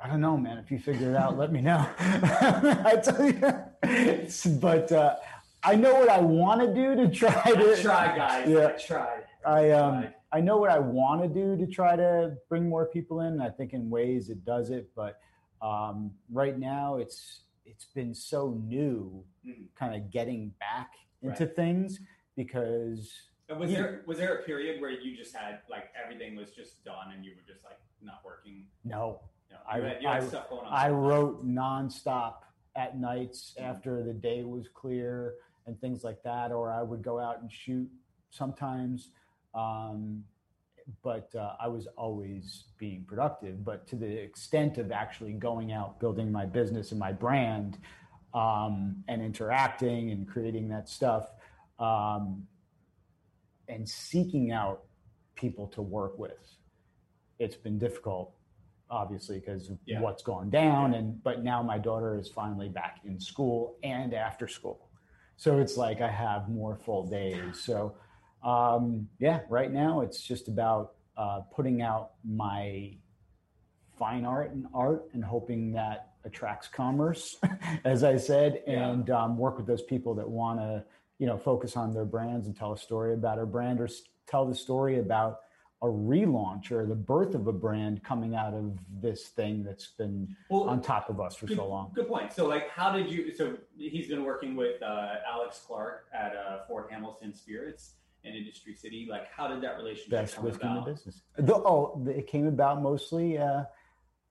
I 0.01 0.09
don't 0.09 0.21
know, 0.21 0.37
man. 0.37 0.59
If 0.59 0.71
you 0.71 0.79
figure 0.79 1.11
it 1.11 1.17
out, 1.17 1.37
let 1.37 1.53
me 1.53 1.61
know. 1.61 1.85
I 1.99 3.01
tell 3.03 3.27
you, 3.27 3.41
It's- 3.83 4.47
but 4.47 4.93
uh, 4.93 5.17
I 5.63 5.75
know 5.75 5.95
what 5.97 6.09
I 6.09 6.21
want 6.21 6.61
to 6.61 6.73
do 6.73 6.95
to 6.95 7.09
try 7.13 7.33
to 7.53 7.73
I 7.79 7.83
tried, 7.83 8.17
guys. 8.17 8.49
Yeah. 8.49 8.67
I 8.69 8.71
tried. 8.73 9.23
I 9.45 9.71
um 9.71 10.03
tried. 10.03 10.15
I 10.33 10.41
know 10.41 10.59
what 10.59 10.71
I 10.71 10.79
want 10.79 11.23
to 11.23 11.29
do 11.29 11.57
to 11.57 11.67
try 11.71 11.97
to 11.97 12.37
bring 12.49 12.69
more 12.69 12.87
people 12.87 13.21
in. 13.21 13.41
I 13.41 13.49
think 13.49 13.73
in 13.73 13.89
ways 13.91 14.29
it 14.29 14.45
does 14.45 14.71
it, 14.71 14.91
but 14.95 15.19
um, 15.63 16.11
right 16.31 16.59
now 16.59 16.97
it's 16.97 17.41
it's 17.67 17.85
been 17.85 18.15
so 18.15 18.51
new, 18.67 19.25
Mm. 19.47 19.67
kind 19.75 19.95
of 19.95 20.11
getting 20.11 20.51
back 20.61 20.93
into 21.23 21.47
things 21.47 22.01
because 22.37 23.29
And 23.49 23.59
was 23.59 23.71
there 23.71 24.03
was 24.07 24.19
there 24.19 24.37
a 24.39 24.43
period 24.43 24.81
where 24.81 24.91
you 24.91 25.17
just 25.17 25.35
had 25.37 25.61
like 25.69 25.93
everything 26.03 26.37
was 26.37 26.51
just 26.51 26.85
done 26.85 27.13
and 27.15 27.25
you 27.25 27.33
were 27.37 27.43
just 27.53 27.65
like 27.65 27.79
not 28.03 28.21
working? 28.25 28.67
no, 28.85 29.21
No, 29.51 29.57
I 29.69 29.81
had, 29.81 30.05
I, 30.05 30.21
stuff 30.21 30.49
going 30.51 30.67
on. 30.67 30.73
I 30.73 30.91
wrote 30.91 31.47
nonstop 31.47 32.43
at 32.75 32.99
nights 32.99 33.55
after 33.59 34.03
the 34.03 34.13
day 34.13 34.43
was 34.45 34.69
clear 34.69 35.35
and 35.67 35.81
things 35.81 36.05
like 36.05 36.23
that, 36.23 36.53
or 36.53 36.71
I 36.73 36.83
would 36.83 37.03
go 37.03 37.19
out 37.19 37.41
and 37.41 37.51
shoot 37.51 37.91
sometimes. 38.31 39.11
Um, 39.55 40.25
but 41.03 41.35
uh, 41.35 41.55
I 41.61 41.69
was 41.69 41.87
always 41.97 42.65
being 42.79 43.05
productive. 43.05 43.65
But 43.65 43.87
to 43.89 43.97
the 43.97 44.07
extent 44.07 44.79
of 44.79 44.93
actually 44.93 45.33
going 45.33 45.73
out, 45.73 45.99
building 46.01 46.31
my 46.31 46.47
business 46.47 46.91
and 46.93 47.01
my 47.01 47.13
brand, 47.13 47.79
um, 48.35 49.03
and 49.09 49.23
interacting 49.23 50.11
and 50.11 50.29
creating 50.29 50.69
that 50.69 50.89
stuff, 50.89 51.31
um, 51.79 52.47
and 53.69 53.89
seeking 53.89 54.53
out 54.53 54.83
people 55.35 55.67
to 55.69 55.83
work 55.83 56.19
with, 56.19 56.57
it's 57.39 57.57
been 57.57 57.79
difficult, 57.79 58.35
obviously, 58.91 59.41
because 59.41 59.71
of 59.71 59.79
Yeah. 59.87 60.01
what's 60.01 60.23
gone 60.23 60.51
down. 60.51 60.95
And 60.95 61.23
but 61.23 61.43
now 61.43 61.63
my 61.63 61.79
daughter 61.79 62.17
is 62.19 62.29
finally 62.29 62.69
back 62.69 63.01
in 63.05 63.19
school 63.19 63.77
and 63.83 64.15
after 64.15 64.47
school, 64.47 64.89
so 65.37 65.59
it's 65.59 65.77
like 65.77 66.01
I 66.01 66.11
have 66.11 66.49
more 66.49 66.77
full 66.77 67.07
days. 67.07 67.61
So 67.63 67.97
um, 68.47 69.09
yeah, 69.19 69.41
right 69.49 69.73
now 69.73 70.01
it's 70.03 70.23
just 70.23 70.47
about 70.49 70.93
uh, 71.17 71.41
putting 71.55 71.83
out 71.83 72.13
my 72.25 72.93
fine 73.99 74.25
art 74.25 74.53
and 74.53 74.67
art 74.73 75.05
and 75.15 75.25
hoping 75.25 75.73
that 75.73 76.13
attracts 76.25 76.69
commerce, 76.69 77.37
as 77.85 78.05
I 78.05 78.17
said, 78.17 78.63
Yeah. 78.67 78.89
and 78.91 79.11
um, 79.11 79.37
work 79.39 79.57
with 79.57 79.67
those 79.67 79.83
people 79.83 80.15
that 80.15 80.29
want 80.29 80.61
to, 80.61 80.85
you 81.19 81.27
know, 81.27 81.37
focus 81.39 81.77
on 81.77 81.93
their 81.93 82.05
brands 82.05 82.47
and 82.47 82.57
tell 82.57 82.73
a 82.73 82.79
story 82.79 83.15
about 83.15 83.39
our 83.39 83.47
brand 83.47 83.81
or 83.81 83.85
s- 83.87 84.03
tell 84.27 84.45
the 84.47 84.55
story 84.55 84.99
about 84.99 85.41
a 85.83 85.87
relaunch 85.87 86.71
or 86.73 86.87
the 86.87 86.95
birth 86.95 87.35
of 87.35 87.47
a 87.47 87.53
brand 87.53 88.03
coming 88.03 88.35
out 88.35 88.55
of 88.55 88.79
this 89.01 89.29
thing 89.29 89.63
that's 89.63 89.89
been 89.89 90.35
Well, 90.51 90.65
on 90.69 90.81
top 90.83 91.09
of 91.11 91.21
us 91.21 91.37
for 91.37 91.47
good, 91.47 91.57
so 91.57 91.69
long. 91.69 91.93
Good 91.95 92.09
point. 92.09 92.33
So, 92.33 92.47
like, 92.47 92.71
how 92.71 92.91
did 92.93 93.11
you? 93.11 93.31
So, 93.35 93.57
he's 93.79 94.09
been 94.09 94.25
working 94.25 94.57
with 94.57 94.83
uh, 94.83 95.15
Alex 95.31 95.63
Clark 95.67 96.07
at 96.15 96.35
uh, 96.35 96.65
Fort 96.67 96.91
Hamilton 96.91 97.35
Spirits 97.35 97.95
in 98.27 98.35
Industry 98.35 98.75
City. 98.75 99.07
Like, 99.09 99.29
how 99.33 99.49
did 99.49 99.63
that 99.63 99.77
relationship 99.77 100.33
come 100.35 100.47
about? 100.47 100.85
the 100.87 100.93
business. 100.93 101.23
The, 101.39 101.55
oh, 101.55 102.05
it 102.09 102.27
came 102.27 102.47
about 102.47 102.83
mostly. 102.83 103.39
Uh, 103.39 103.65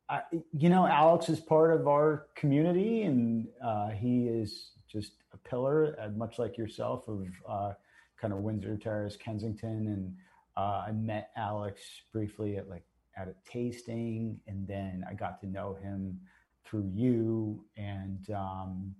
I, 0.10 0.22
you 0.54 0.70
know, 0.70 0.86
Alex 0.86 1.30
is 1.30 1.40
part 1.40 1.74
of 1.74 1.88
our 1.88 2.28
community, 2.36 3.04
and 3.04 3.48
uh, 3.64 3.90
he 3.90 4.28
is 4.28 4.72
just 4.88 5.14
a 5.34 5.38
pillar, 5.38 5.98
uh, 6.00 6.10
much 6.10 6.38
like 6.38 6.58
yourself, 6.58 7.08
of 7.08 7.28
uh, 7.50 7.74
kind 8.20 8.34
of 8.34 8.40
Windsor 8.40 8.78
Terrace, 8.78 9.16
Kensington. 9.16 9.88
And 9.88 10.16
uh, 10.56 10.86
I 10.88 10.92
met 10.92 11.32
Alex 11.36 11.82
briefly 12.12 12.58
at 12.58 12.70
like 12.70 12.84
at 13.18 13.28
a 13.28 13.36
tasting, 13.50 14.40
and 14.48 14.68
then 14.68 15.06
I 15.10 15.14
got 15.14 15.40
to 15.42 15.48
know 15.48 15.78
him 15.82 16.20
through 16.66 16.92
you. 16.94 17.64
And 17.78 18.30
um, 18.32 18.94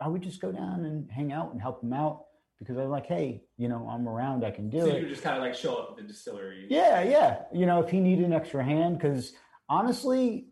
I 0.00 0.08
would 0.08 0.22
just 0.22 0.40
go 0.40 0.52
down 0.52 0.84
and 0.84 1.10
hang 1.10 1.32
out 1.32 1.52
and 1.52 1.60
help 1.60 1.82
him 1.82 1.92
out 1.92 2.24
because 2.62 2.78
I'm 2.78 2.90
like, 2.90 3.06
hey, 3.06 3.42
you 3.56 3.68
know, 3.68 3.88
I'm 3.90 4.08
around, 4.08 4.44
I 4.44 4.50
can 4.50 4.70
do 4.70 4.78
it. 4.78 4.82
So 4.82 4.96
it. 4.96 5.02
you 5.02 5.08
just 5.08 5.22
kind 5.22 5.36
of 5.36 5.42
like 5.42 5.54
show 5.54 5.74
up 5.74 5.90
at 5.90 5.96
the 5.96 6.02
distillery. 6.02 6.66
Yeah, 6.68 7.02
yeah. 7.02 7.42
You 7.52 7.66
know, 7.66 7.82
if 7.82 7.90
he 7.90 7.98
needed 7.98 8.24
an 8.24 8.32
extra 8.32 8.64
hand, 8.64 8.98
because 8.98 9.32
honestly, 9.68 10.46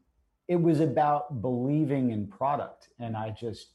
it 0.48 0.60
was 0.60 0.80
about 0.80 1.40
believing 1.40 2.10
in 2.10 2.26
product. 2.26 2.88
And 2.98 3.16
I 3.16 3.30
just, 3.30 3.74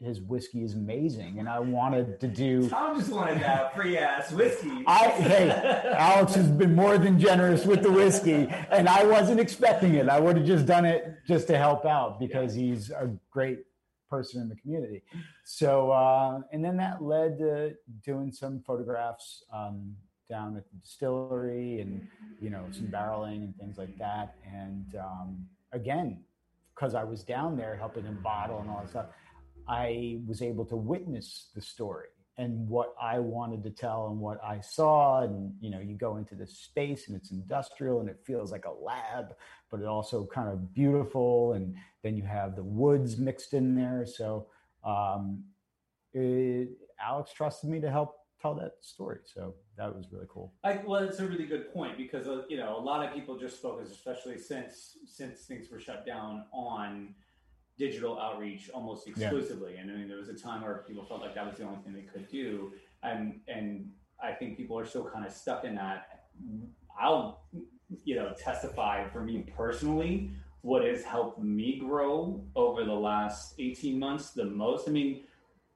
his 0.00 0.20
whiskey 0.20 0.64
is 0.64 0.74
amazing. 0.74 1.38
And 1.38 1.48
I 1.48 1.60
wanted 1.60 2.18
to 2.20 2.26
do. 2.26 2.68
Tom 2.68 2.98
just 2.98 3.12
wanted 3.12 3.40
that 3.40 3.74
free 3.76 3.98
ass 3.98 4.32
whiskey. 4.32 4.82
I, 4.86 5.08
hey, 5.10 5.50
Alex 5.96 6.34
has 6.34 6.50
been 6.50 6.74
more 6.74 6.98
than 6.98 7.20
generous 7.20 7.64
with 7.64 7.82
the 7.82 7.92
whiskey, 7.92 8.48
and 8.70 8.88
I 8.88 9.04
wasn't 9.04 9.38
expecting 9.38 9.94
it. 9.94 10.08
I 10.08 10.18
would 10.18 10.36
have 10.36 10.46
just 10.46 10.66
done 10.66 10.84
it 10.84 11.14
just 11.26 11.46
to 11.48 11.58
help 11.58 11.84
out 11.84 12.18
because 12.18 12.54
he's 12.54 12.90
a 12.90 13.10
great 13.30 13.60
person 14.08 14.40
in 14.40 14.48
the 14.48 14.56
community. 14.56 15.02
So, 15.44 15.90
uh, 15.90 16.40
and 16.52 16.64
then 16.64 16.76
that 16.78 17.02
led 17.02 17.38
to 17.38 17.74
doing 18.04 18.32
some 18.32 18.60
photographs 18.66 19.44
um, 19.52 19.94
down 20.28 20.56
at 20.56 20.64
the 20.70 20.76
distillery 20.78 21.80
and, 21.80 22.06
you 22.40 22.50
know, 22.50 22.64
some 22.70 22.86
barreling 22.86 23.44
and 23.44 23.56
things 23.56 23.78
like 23.78 23.96
that. 23.98 24.36
And 24.44 24.94
um, 24.96 25.46
again, 25.72 26.20
because 26.74 26.94
I 26.94 27.04
was 27.04 27.22
down 27.22 27.56
there 27.56 27.76
helping 27.76 28.04
him 28.04 28.18
bottle 28.22 28.60
and 28.60 28.70
all 28.70 28.80
that 28.80 28.90
stuff, 28.90 29.06
I 29.66 30.20
was 30.26 30.42
able 30.42 30.64
to 30.66 30.76
witness 30.76 31.48
the 31.54 31.60
story 31.60 32.08
and 32.38 32.68
what 32.68 32.94
I 33.02 33.18
wanted 33.18 33.64
to 33.64 33.70
tell 33.70 34.06
and 34.06 34.20
what 34.20 34.42
I 34.42 34.60
saw. 34.60 35.22
And, 35.22 35.52
you 35.60 35.70
know, 35.70 35.80
you 35.80 35.96
go 35.96 36.16
into 36.16 36.36
this 36.36 36.56
space 36.56 37.08
and 37.08 37.16
it's 37.16 37.32
industrial 37.32 38.00
and 38.00 38.08
it 38.08 38.20
feels 38.24 38.52
like 38.52 38.64
a 38.64 38.70
lab, 38.70 39.34
but 39.70 39.80
it 39.80 39.86
also 39.86 40.24
kind 40.24 40.48
of 40.48 40.72
beautiful. 40.72 41.54
And 41.54 41.74
then 42.02 42.16
you 42.16 42.22
have 42.22 42.54
the 42.54 42.62
woods 42.62 43.18
mixed 43.18 43.54
in 43.54 43.74
there. 43.74 44.06
So, 44.06 44.46
um, 44.84 45.42
it, 46.14 46.68
Alex 47.00 47.32
trusted 47.32 47.68
me 47.68 47.80
to 47.80 47.90
help 47.90 48.14
tell 48.40 48.54
that 48.54 48.74
story. 48.80 49.18
So 49.24 49.54
that 49.76 49.94
was 49.94 50.06
really 50.12 50.26
cool. 50.28 50.52
I, 50.62 50.80
well, 50.86 51.02
it's 51.02 51.18
a 51.18 51.26
really 51.26 51.46
good 51.46 51.72
point 51.72 51.96
because 51.96 52.28
uh, 52.28 52.42
you 52.48 52.56
know 52.56 52.76
a 52.76 52.80
lot 52.80 53.04
of 53.04 53.12
people 53.12 53.36
just 53.36 53.60
focus, 53.60 53.90
especially 53.90 54.38
since 54.38 54.96
since 55.06 55.40
things 55.40 55.70
were 55.70 55.80
shut 55.80 56.06
down, 56.06 56.44
on 56.52 57.14
digital 57.78 58.18
outreach 58.18 58.68
almost 58.74 59.06
Yeah. 59.06 59.12
exclusively. 59.28 59.76
And 59.76 59.90
I 59.90 59.94
mean, 59.94 60.08
there 60.08 60.18
was 60.18 60.28
a 60.28 60.34
time 60.34 60.62
where 60.62 60.84
people 60.86 61.04
felt 61.04 61.20
like 61.22 61.34
that 61.34 61.46
was 61.46 61.56
the 61.56 61.64
only 61.64 61.78
thing 61.82 61.94
they 61.94 62.02
could 62.02 62.28
do, 62.28 62.72
and 63.02 63.40
and 63.48 63.90
I 64.22 64.32
think 64.32 64.56
people 64.56 64.78
are 64.78 64.84
still 64.86 65.08
kind 65.08 65.24
of 65.24 65.32
stuck 65.32 65.64
in 65.64 65.74
that. 65.76 66.24
I'll 67.00 67.44
you 68.04 68.16
know 68.16 68.34
testify 68.38 69.08
for 69.08 69.22
me 69.22 69.46
personally 69.56 70.30
what 70.60 70.84
has 70.84 71.02
helped 71.04 71.40
me 71.42 71.78
grow 71.78 72.44
over 72.54 72.84
the 72.84 72.92
last 72.92 73.54
18 73.58 73.98
months 73.98 74.32
the 74.32 74.44
most 74.44 74.86
i 74.88 74.92
mean 74.92 75.22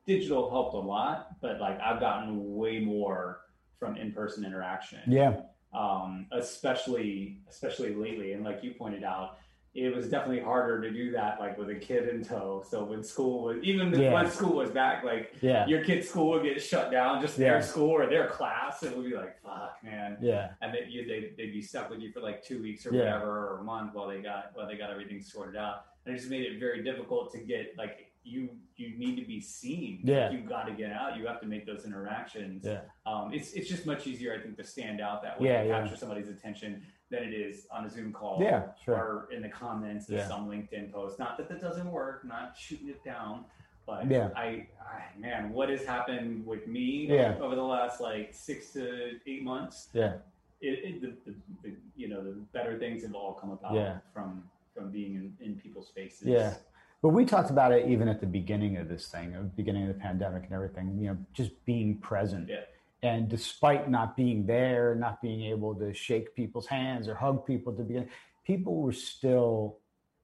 digital 0.07 0.50
helped 0.50 0.74
a 0.74 0.78
lot 0.78 1.40
but 1.40 1.59
like 1.59 1.80
i've 1.80 2.00
gotten 2.00 2.55
way 2.55 2.78
more 2.80 3.40
from 3.78 3.96
in-person 3.96 4.44
interaction 4.44 5.00
Yeah. 5.07 5.40
um, 5.72 6.26
especially 6.32 7.40
especially 7.48 7.94
lately. 7.94 8.32
And 8.34 8.44
like 8.44 8.62
you 8.62 8.74
pointed 8.74 9.05
out, 9.05 9.38
it 9.75 9.95
was 9.95 10.09
definitely 10.11 10.41
harder 10.43 10.83
to 10.83 10.91
do 10.91 11.11
that 11.12 11.41
like 11.41 11.57
with 11.57 11.70
a 11.70 11.75
kid 11.75 12.07
in 12.09 12.23
tow. 12.23 12.62
So 12.68 12.85
when 12.85 13.03
school 13.03 13.45
was 13.45 13.57
even 13.62 13.91
Yeah. 13.99 14.12
when 14.12 14.31
school 14.31 14.57
was 14.57 14.70
back, 14.70 15.03
like 15.03 15.35
Yeah. 15.41 15.66
your 15.66 15.83
kid's 15.83 16.09
school 16.11 16.31
would 16.31 16.43
get 16.43 16.61
shut 16.61 16.91
down, 16.91 17.23
just 17.23 17.39
Yeah. 17.39 17.53
their 17.53 17.62
school 17.62 17.89
or 17.91 18.07
their 18.07 18.27
class, 18.29 18.83
and 18.83 18.93
it 18.93 18.99
would 18.99 19.09
be 19.09 19.16
like, 19.16 19.41
fuck, 19.41 19.79
man. 19.83 20.18
Yeah. 20.20 20.53
And 20.61 20.75
then 20.75 20.91
you, 20.91 21.07
they, 21.07 21.33
they'd 21.39 21.53
be 21.53 21.62
stuck 21.62 21.89
with 21.89 22.01
you 22.01 22.12
for 22.12 22.20
like 22.20 22.43
two 22.43 22.61
weeks 22.61 22.85
or 22.87 22.93
Yeah. 22.93 23.05
whatever 23.05 23.49
or 23.49 23.59
a 23.61 23.64
month 23.64 23.95
while 23.95 24.09
they 24.09 24.20
got 24.20 24.51
while 24.55 24.66
they 24.66 24.77
got 24.77 24.91
everything 24.91 25.23
sorted 25.23 25.57
out. 25.57 25.87
And 26.05 26.14
it 26.14 26.18
just 26.18 26.31
made 26.31 26.43
it 26.43 26.59
very 26.61 26.83
difficult 26.83 27.33
to 27.33 27.39
get 27.39 27.75
like 27.79 28.09
you 28.25 28.51
you 28.77 28.97
need 28.99 29.16
to 29.16 29.27
be 29.27 29.41
seen. 29.41 30.01
Yeah. 30.05 30.31
You 30.31 30.41
got 30.41 30.66
to 30.66 30.73
get 30.73 30.93
out. 30.93 31.16
You 31.16 31.27
have 31.27 31.41
to 31.41 31.47
make 31.47 31.64
those 31.66 31.85
interactions 31.87 32.64
Yeah. 32.66 32.83
um, 33.07 33.33
it's 33.33 33.53
it's 33.55 33.68
just 33.70 33.87
much 33.87 34.07
easier, 34.07 34.35
I 34.35 34.39
think, 34.41 34.57
to 34.59 34.64
stand 34.64 35.01
out 35.01 35.23
that 35.23 35.41
way 35.41 35.49
yeah. 35.49 35.64
capture 35.81 35.97
somebody's 35.97 36.29
attention 36.29 36.83
than 37.12 37.22
it 37.22 37.34
is 37.34 37.66
on 37.70 37.84
a 37.84 37.90
Zoom 37.90 38.10
call 38.12 38.38
Yeah, 38.42 38.62
sure. 38.82 38.94
or 38.96 39.28
in 39.30 39.42
the 39.42 39.48
comments 39.48 40.08
of 40.08 40.14
Yeah. 40.16 40.26
some 40.26 40.48
LinkedIn 40.48 40.90
post. 40.90 41.18
Not 41.18 41.36
that 41.36 41.48
that 41.50 41.60
doesn't 41.60 41.88
work, 41.92 42.24
not 42.24 42.56
shooting 42.56 42.88
it 42.88 43.04
down, 43.04 43.44
but 43.86 44.10
Yeah. 44.10 44.30
I, 44.34 44.66
I 44.80 45.04
man, 45.18 45.52
what 45.52 45.68
has 45.68 45.84
happened 45.84 46.44
with 46.46 46.66
me 46.66 47.06
Yeah. 47.08 47.36
over 47.40 47.54
the 47.54 47.62
last 47.62 48.00
like 48.00 48.32
six 48.32 48.72
to 48.72 49.20
eight 49.26 49.42
months? 49.44 49.90
Yeah. 49.92 50.14
It, 50.62 50.78
it 50.84 51.00
the, 51.02 51.30
the, 51.30 51.36
the 51.62 51.76
you 51.96 52.08
know 52.08 52.24
the 52.24 52.32
better 52.54 52.78
things 52.78 53.02
have 53.02 53.14
all 53.14 53.34
come 53.34 53.50
about 53.50 53.74
Yeah. 53.74 53.98
from 54.14 54.48
from 54.74 54.90
being 54.90 55.14
in, 55.16 55.36
in 55.46 55.54
people's 55.60 55.90
faces. 55.90 56.26
Yeah. 56.26 56.54
But 57.02 57.10
we 57.10 57.26
talked 57.26 57.50
about 57.50 57.72
it 57.72 57.88
even 57.88 58.08
at 58.08 58.20
the 58.20 58.26
beginning 58.26 58.78
of 58.78 58.88
this 58.88 59.08
thing, 59.08 59.34
at 59.34 59.42
the 59.42 59.48
beginning 59.62 59.82
of 59.82 59.88
the 59.88 60.00
pandemic 60.00 60.44
and 60.44 60.52
everything, 60.54 60.98
you 60.98 61.08
know, 61.08 61.18
just 61.34 61.50
being 61.66 61.98
present. 61.98 62.48
Yeah. 62.48 62.60
And 63.03 63.28
despite 63.28 63.90
not 63.90 64.16
being 64.16 64.46
there, 64.46 64.94
not 64.94 65.20
being 65.20 65.42
able 65.42 65.74
to 65.76 65.92
shake 65.92 66.34
people's 66.36 66.66
hands 66.68 67.09
or 67.09 67.14
hug 67.14 67.44
people 67.44 67.72
to 67.74 67.82
begin, 67.82 68.09
people 68.44 68.76
were 68.80 68.92
still, 68.92 69.78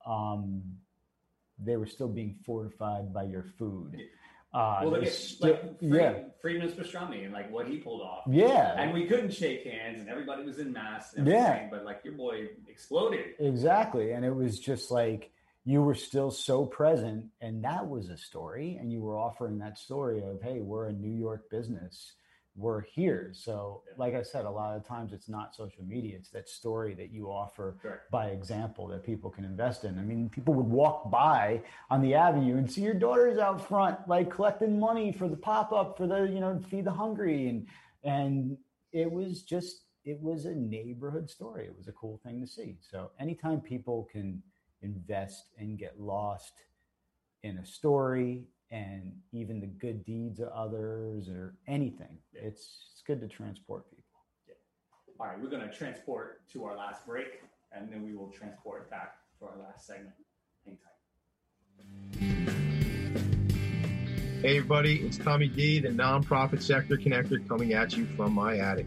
um, 0.07 0.63
they 1.59 1.77
were 1.77 1.87
still 1.87 2.09
being 2.09 2.37
fortified 2.47 3.13
by 3.13 3.25
your 3.25 3.43
food. 3.59 3.97
Uh, 4.55 4.79
well, 4.83 4.91
look 4.93 5.03
at 5.03 5.13
still- 5.13 5.51
like 5.51 5.61
Fried, 5.81 5.93
yeah. 5.93 6.23
Friedman's 6.41 6.73
pastrami 6.73 7.25
and 7.25 7.35
like 7.35 7.51
what 7.51 7.67
he 7.67 7.79
pulled 7.79 8.01
off. 8.01 8.23
Yeah. 8.29 8.81
and 8.81 8.95
we 8.95 9.07
couldn't 9.07 9.33
shake 9.33 9.65
hands, 9.65 10.01
and 10.01 10.09
everybody 10.09 10.45
was 10.45 10.59
in 10.61 10.73
masks. 10.73 11.15
And 11.15 11.27
Yeah. 11.27 11.67
but 11.71 11.85
like 11.85 12.01
your 12.05 12.15
boy 12.15 12.47
exploded. 12.69 13.35
Exactly. 13.41 14.13
And 14.13 14.25
it 14.25 14.35
was 14.35 14.59
just 14.61 14.91
like 14.93 15.33
you 15.65 15.83
were 15.83 15.95
still 15.97 16.31
so 16.31 16.65
present. 16.65 17.27
And 17.43 17.63
that 17.65 17.87
was 17.89 18.09
a 18.09 18.17
story. 18.17 18.77
And 18.81 18.91
you 18.91 19.01
were 19.03 19.19
offering 19.19 19.59
that 19.59 19.77
story 19.79 20.23
of, 20.23 20.41
hey, 20.41 20.61
we're 20.61 20.87
a 20.87 20.93
New 20.93 21.13
York 21.15 21.51
business. 21.51 22.13
We're 22.59 22.81
here. 22.81 23.31
So, 23.33 23.85
like 23.97 24.15
I 24.15 24.23
said, 24.23 24.45
a 24.45 24.51
lot 24.51 24.77
of 24.77 24.85
times 24.85 25.13
it's 25.13 25.29
not 25.29 25.55
social 25.55 25.85
media, 25.85 26.17
it's 26.17 26.31
that 26.31 26.49
story 26.49 26.93
that 26.95 27.13
you 27.13 27.27
offer 27.31 27.77
Correct. 27.81 28.11
by 28.11 28.31
example 28.31 28.89
that 28.89 29.05
people 29.05 29.31
can 29.31 29.45
invest 29.45 29.85
in. 29.85 29.97
I 29.97 30.03
mean, 30.03 30.29
people 30.29 30.55
would 30.55 30.67
walk 30.67 31.09
by 31.09 31.63
on 31.89 32.03
the 32.03 32.15
avenue 32.15 32.57
and 32.57 32.69
see 32.69 32.81
your 32.81 32.95
daughters 32.95 33.39
out 33.39 33.67
front, 33.67 33.97
like 34.09 34.29
collecting 34.29 34.81
money 34.81 35.13
for 35.13 35.29
the 35.29 35.37
pop 35.37 35.73
up 35.73 35.97
for 35.97 36.09
the, 36.09 36.25
you 36.25 36.41
know, 36.41 36.61
feed 36.69 36.85
the 36.85 36.91
hungry. 36.91 37.47
And, 37.47 37.67
and 38.03 38.59
it 38.91 39.09
was 39.09 39.43
just, 39.43 39.85
it 40.05 40.21
was 40.21 40.45
a 40.45 40.55
neighborhood 40.55 41.31
story. 41.31 41.65
It 41.67 41.77
was 41.77 41.87
a 41.87 41.93
cool 41.93 42.21
thing 42.25 42.41
to 42.41 42.47
see. 42.47 42.79
So 42.81 43.13
anytime 43.21 43.61
people 43.61 44.09
can 44.11 44.43
invest 44.83 45.45
and 45.59 45.79
get 45.79 46.01
lost 46.01 46.55
in 47.45 47.59
a 47.59 47.65
story 47.65 48.49
and 48.71 49.13
even 49.33 49.61
the 49.61 49.67
good 49.67 50.05
deeds 50.05 50.41
of 50.41 50.49
others 50.49 51.29
or 51.29 51.55
anything, 51.67 52.19
it's 52.33 52.89
it's 52.93 53.03
good 53.07 53.21
to 53.21 53.29
transport 53.29 53.89
people. 53.91 54.05
Yeah. 54.47 54.55
All 55.21 55.27
right, 55.27 55.41
we're 55.41 55.51
going 55.51 55.69
to 55.69 55.75
transport 55.75 56.49
to 56.53 56.65
our 56.65 56.77
last 56.77 57.07
break, 57.07 57.41
and 57.73 57.91
then 57.91 58.03
we 58.05 58.15
will 58.15 58.31
transport 58.31 58.91
back 58.91 59.15
for 59.39 59.51
our 59.51 59.59
last 59.59 59.87
segment. 59.87 60.15
Hang 60.65 60.77
tight. 60.77 60.99
Hey, 64.43 64.59
everybody, 64.59 65.01
it's 65.01 65.19
Tommy 65.19 65.49
D, 65.49 65.81
the 65.81 65.89
nonprofit 65.89 66.63
sector 66.63 66.97
connector, 66.97 67.47
coming 67.49 67.73
at 67.73 67.97
you 67.97 68.07
from 68.17 68.33
my 68.33 68.59
attic. 68.59 68.87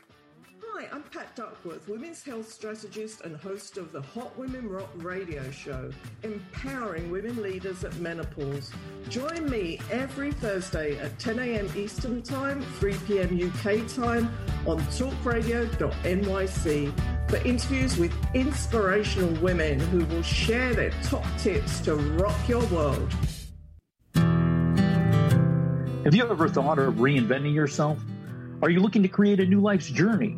Hi, 0.63 0.87
I'm 0.93 1.01
Pat 1.03 1.35
Duckworth, 1.35 1.87
women's 1.87 2.23
health 2.23 2.51
strategist 2.51 3.21
and 3.21 3.35
host 3.35 3.77
of 3.77 3.91
the 3.91 4.01
Hot 4.01 4.37
Women 4.37 4.69
Rock 4.69 4.91
radio 4.97 5.49
show, 5.49 5.89
empowering 6.21 7.09
women 7.09 7.41
leaders 7.41 7.83
at 7.83 7.95
menopause. 7.97 8.71
Join 9.09 9.49
me 9.49 9.79
every 9.89 10.31
Thursday 10.31 10.99
at 10.99 11.17
10 11.17 11.39
a.m. 11.39 11.67
Eastern 11.75 12.21
Time, 12.21 12.61
3 12.79 12.93
p.m. 13.07 13.35
UK 13.35 13.87
time 13.87 14.31
on 14.67 14.79
talkradio.nyc 14.81 17.29
for 17.29 17.37
interviews 17.37 17.97
with 17.97 18.13
inspirational 18.35 19.33
women 19.41 19.79
who 19.79 20.05
will 20.05 20.21
share 20.21 20.75
their 20.75 20.91
top 21.03 21.25
tips 21.39 21.79
to 21.81 21.95
rock 21.95 22.37
your 22.47 22.63
world. 22.67 23.11
Have 26.03 26.13
you 26.13 26.29
ever 26.29 26.47
thought 26.47 26.77
of 26.77 26.93
reinventing 26.95 27.55
yourself? 27.55 27.97
Are 28.61 28.69
you 28.69 28.79
looking 28.79 29.01
to 29.01 29.09
create 29.09 29.39
a 29.39 29.45
new 29.45 29.59
life's 29.59 29.89
journey? 29.89 30.37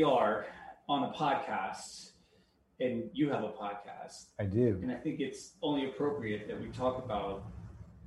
We 0.00 0.04
are 0.04 0.46
on 0.88 1.04
a 1.04 1.12
podcast, 1.12 2.12
and 2.80 3.10
you 3.12 3.28
have 3.28 3.44
a 3.44 3.50
podcast. 3.50 4.28
I 4.38 4.44
do. 4.44 4.78
And 4.82 4.90
I 4.90 4.94
think 4.94 5.20
it's 5.20 5.56
only 5.62 5.84
appropriate 5.90 6.48
that 6.48 6.58
we 6.58 6.68
talk 6.68 7.04
about 7.04 7.42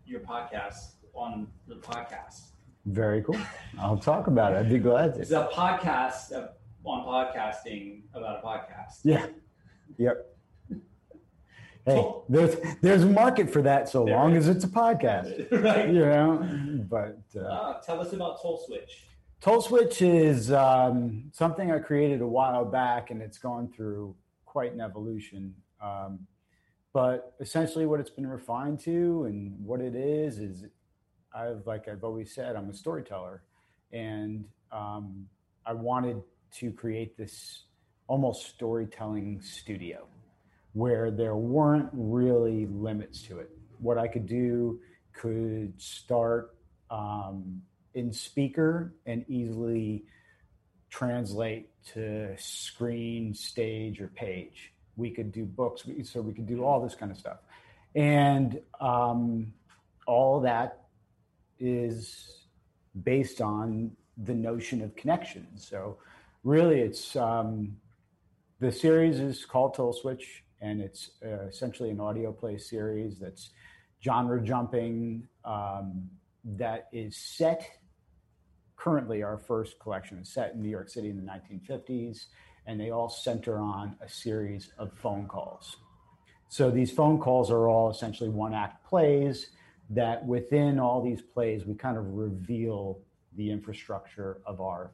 your 0.03 0.21
podcast 0.21 0.93
on 1.13 1.45
the 1.67 1.75
podcast. 1.75 2.47
Very 2.87 3.21
cool. 3.21 3.37
I'll 3.79 3.95
talk 3.99 4.25
about 4.25 4.53
it. 4.53 4.57
I'd 4.57 4.69
be 4.69 4.79
glad 4.79 5.17
It's 5.17 5.29
a 5.29 5.47
podcast 5.53 6.31
of, 6.31 6.49
on 6.83 7.05
podcasting 7.05 8.01
about 8.15 8.43
a 8.43 8.47
podcast. 8.47 9.01
Yeah. 9.03 9.27
Yep. 9.99 10.29
Hey, 11.85 12.01
there's 12.29 12.55
there's 12.81 13.03
a 13.03 13.07
market 13.07 13.49
for 13.51 13.61
that 13.61 13.89
so 13.89 14.05
There 14.05 14.15
long 14.15 14.35
is. 14.37 14.47
as 14.47 14.55
it's 14.55 14.63
a 14.65 14.69
podcast. 14.69 15.51
Right. 15.63 15.89
You 15.89 15.99
know, 16.05 16.85
but 16.89 17.19
uh, 17.35 17.39
Uh, 17.41 17.81
tell 17.81 17.99
us 17.99 18.13
about 18.13 18.41
Toll 18.41 18.63
Switch. 18.65 19.05
Toll 19.43 19.59
Switch 19.59 20.01
is 20.01 20.53
um, 20.53 21.25
something 21.33 21.69
I 21.69 21.79
created 21.79 22.21
a 22.21 22.25
while 22.25 22.63
back, 22.63 23.11
and 23.11 23.21
it's 23.21 23.37
gone 23.37 23.67
through 23.75 24.15
quite 24.45 24.71
an 24.71 24.79
evolution. 24.79 25.53
Um, 25.81 26.19
but 26.93 27.33
essentially, 27.41 27.85
what 27.85 27.99
it's 27.99 28.09
been 28.09 28.25
refined 28.25 28.79
to 28.85 29.25
and 29.25 29.53
what 29.59 29.81
it 29.81 29.95
is 29.95 30.39
is, 30.39 30.63
I've 31.35 31.67
like 31.67 31.89
I've 31.89 32.05
always 32.05 32.33
said, 32.33 32.55
I'm 32.55 32.69
a 32.69 32.73
storyteller, 32.73 33.43
and 33.91 34.45
um, 34.71 35.27
I 35.65 35.73
wanted 35.73 36.21
to 36.59 36.71
create 36.71 37.17
this 37.17 37.63
almost 38.07 38.47
storytelling 38.47 39.41
studio 39.41 40.07
where 40.71 41.11
there 41.11 41.35
weren't 41.35 41.89
really 41.91 42.65
limits 42.67 43.21
to 43.23 43.39
it. 43.39 43.49
What 43.79 43.97
I 43.97 44.07
could 44.07 44.25
do 44.25 44.79
could 45.11 45.73
start 45.81 46.55
um, 46.89 47.61
in 47.93 48.11
speaker 48.11 48.93
and 49.05 49.25
easily 49.27 50.05
translate 50.89 51.69
to 51.93 52.35
screen, 52.37 53.33
stage, 53.33 53.99
or 53.99 54.07
page. 54.07 54.73
We 54.95 55.09
could 55.09 55.31
do 55.31 55.45
books, 55.45 55.83
so 56.03 56.21
we 56.21 56.33
could 56.33 56.45
do 56.45 56.63
all 56.63 56.81
this 56.81 56.95
kind 56.95 57.11
of 57.11 57.17
stuff. 57.17 57.39
And 57.95 58.59
um, 58.79 59.53
all 60.05 60.41
that 60.41 60.83
is 61.59 62.45
based 63.03 63.41
on 63.41 63.91
the 64.17 64.33
notion 64.33 64.81
of 64.81 64.95
connection. 64.95 65.47
So, 65.57 65.97
really, 66.43 66.81
it's 66.81 67.15
um, 67.15 67.77
the 68.59 68.71
series 68.71 69.19
is 69.19 69.45
called 69.45 69.73
Toll 69.73 69.93
Switch, 69.93 70.43
and 70.61 70.79
it's 70.79 71.11
uh, 71.25 71.47
essentially 71.47 71.89
an 71.89 71.99
audio 71.99 72.31
play 72.31 72.57
series 72.57 73.17
that's 73.19 73.49
genre 74.03 74.41
jumping, 74.41 75.27
um, 75.43 76.09
that 76.43 76.89
is 76.91 77.15
set 77.15 77.77
currently 78.83 79.23
our 79.23 79.37
first 79.37 79.79
collection 79.79 80.17
is 80.17 80.27
set 80.27 80.53
in 80.53 80.61
New 80.61 80.69
York 80.69 80.89
City 80.89 81.09
in 81.09 81.15
the 81.15 81.23
1950s, 81.23 82.25
and 82.65 82.77
they 82.77 82.89
all 82.89 83.07
center 83.07 83.57
on 83.57 83.95
a 84.01 84.09
series 84.09 84.73
of 84.77 84.91
phone 84.91 85.25
calls. 85.25 85.77
So 86.49 86.69
these 86.69 86.91
phone 86.91 87.17
calls 87.17 87.49
are 87.49 87.69
all 87.69 87.89
essentially 87.89 88.29
one 88.29 88.53
act 88.53 88.85
plays 88.85 89.51
that 89.89 90.25
within 90.25 90.79
all 90.79 91.01
these 91.01 91.21
plays, 91.21 91.65
we 91.65 91.75
kind 91.75 91.97
of 91.97 92.05
reveal 92.07 92.99
the 93.37 93.49
infrastructure 93.49 94.41
of 94.45 94.59
our 94.59 94.91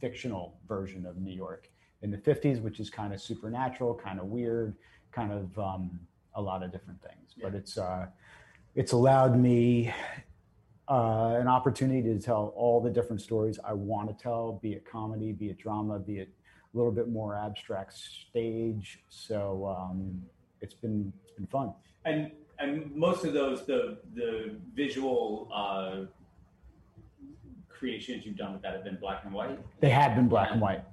fictional 0.00 0.56
version 0.68 1.04
of 1.04 1.16
New 1.16 1.34
York 1.34 1.68
in 2.02 2.12
the 2.12 2.18
50s, 2.18 2.62
which 2.62 2.78
is 2.78 2.88
kind 2.88 3.12
of 3.12 3.20
supernatural, 3.20 3.94
kind 3.96 4.20
of 4.20 4.26
weird, 4.26 4.76
kind 5.10 5.32
of 5.32 5.58
um, 5.58 5.98
a 6.36 6.40
lot 6.40 6.62
of 6.62 6.70
different 6.70 7.02
things. 7.02 7.34
But 7.42 7.56
it's, 7.56 7.78
uh, 7.78 8.06
it's 8.76 8.92
allowed 8.92 9.36
me 9.36 9.92
uh, 10.88 11.36
an 11.40 11.48
opportunity 11.48 12.02
to 12.02 12.18
tell 12.18 12.52
all 12.56 12.80
the 12.80 12.90
different 12.90 13.20
stories 13.22 13.58
I 13.64 13.72
want 13.72 14.08
to 14.08 14.22
tell, 14.22 14.58
be 14.62 14.72
it 14.72 14.84
comedy, 14.84 15.32
be 15.32 15.48
it 15.48 15.58
drama, 15.58 15.98
be 15.98 16.18
it 16.18 16.28
a 16.72 16.76
little 16.76 16.92
bit 16.92 17.08
more 17.08 17.36
abstract 17.36 17.94
stage. 17.94 19.00
So 19.08 19.66
um, 19.66 20.22
it's 20.60 20.74
been 20.74 21.12
it's 21.22 21.32
been 21.32 21.46
fun. 21.46 21.72
And 22.04 22.30
and 22.58 22.94
most 22.94 23.24
of 23.24 23.32
those 23.32 23.66
the 23.66 23.98
the 24.14 24.56
visual 24.74 25.48
uh, 25.54 26.06
creations 27.68 28.26
you've 28.26 28.36
done 28.36 28.52
with 28.52 28.62
that 28.62 28.74
have 28.74 28.84
been 28.84 28.96
black 28.96 29.24
and 29.24 29.32
white. 29.32 29.58
They 29.80 29.90
have 29.90 30.14
been 30.14 30.28
black 30.28 30.50
and 30.50 30.60
white. 30.60 30.84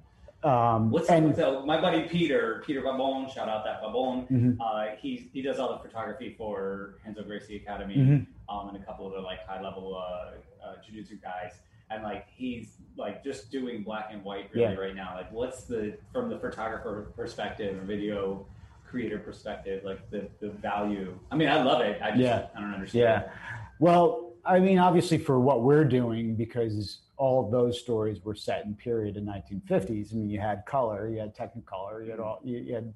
Um, 0.44 0.90
What's 0.90 1.08
and 1.08 1.34
so 1.36 1.64
my 1.64 1.80
buddy 1.80 2.02
Peter, 2.08 2.62
Peter 2.66 2.80
Babon, 2.82 3.28
shout 3.30 3.48
out 3.48 3.64
that 3.64 3.80
Babon. 3.80 4.26
Mhm. 4.30 4.56
Uh, 4.60 4.96
he 5.00 5.30
he 5.32 5.40
does 5.40 5.58
all 5.58 5.72
the 5.72 5.78
photography 5.78 6.34
for 6.36 6.96
Renzo 7.04 7.22
Gracie 7.22 7.56
Academy 7.56 7.94
Mhm. 7.96 8.26
um, 8.48 8.68
and 8.74 8.82
a 8.82 8.84
couple 8.84 9.06
of 9.06 9.12
the 9.12 9.20
like 9.20 9.46
high 9.46 9.62
level 9.62 9.96
uh, 9.96 10.32
uh, 10.66 10.74
jujitsu 10.84 11.20
guys. 11.22 11.60
And 11.90 12.02
like 12.02 12.26
he's 12.28 12.78
like 12.96 13.22
just 13.22 13.50
doing 13.52 13.82
black 13.84 14.08
and 14.10 14.24
white 14.24 14.50
really 14.52 14.72
Yeah. 14.74 14.80
right 14.80 14.96
now. 14.96 15.14
Like 15.14 15.30
what's 15.30 15.64
the 15.64 15.96
from 16.12 16.28
the 16.28 16.38
photographer 16.38 17.12
perspective, 17.14 17.76
video 17.84 18.46
creator 18.84 19.18
perspective, 19.18 19.84
like 19.84 20.10
the 20.10 20.28
the 20.40 20.50
value. 20.50 21.16
I 21.30 21.36
mean, 21.36 21.48
I 21.50 21.62
love 21.62 21.82
it. 21.82 22.02
I 22.02 22.10
just 22.10 22.20
Yeah. 22.22 22.46
I 22.56 22.60
don't 22.60 22.74
understand. 22.74 23.02
Yeah. 23.26 23.32
Well, 23.78 24.32
I 24.44 24.58
mean, 24.58 24.78
obviously, 24.80 25.18
for 25.18 25.38
what 25.38 25.62
we're 25.62 25.84
doing, 25.84 26.34
because 26.34 26.98
all 27.22 27.44
of 27.44 27.52
those 27.52 27.78
stories 27.78 28.24
were 28.24 28.34
set 28.34 28.64
in 28.64 28.74
period 28.74 29.16
in 29.16 29.24
1950s. 29.24 30.12
I 30.12 30.16
mean, 30.16 30.28
you 30.28 30.40
had 30.40 30.66
color, 30.66 31.08
you 31.08 31.20
had 31.20 31.36
Technicolor, 31.36 32.04
you 32.04 32.10
had 32.10 32.18
all, 32.18 32.40
you, 32.42 32.58
you 32.58 32.74
had 32.74 32.92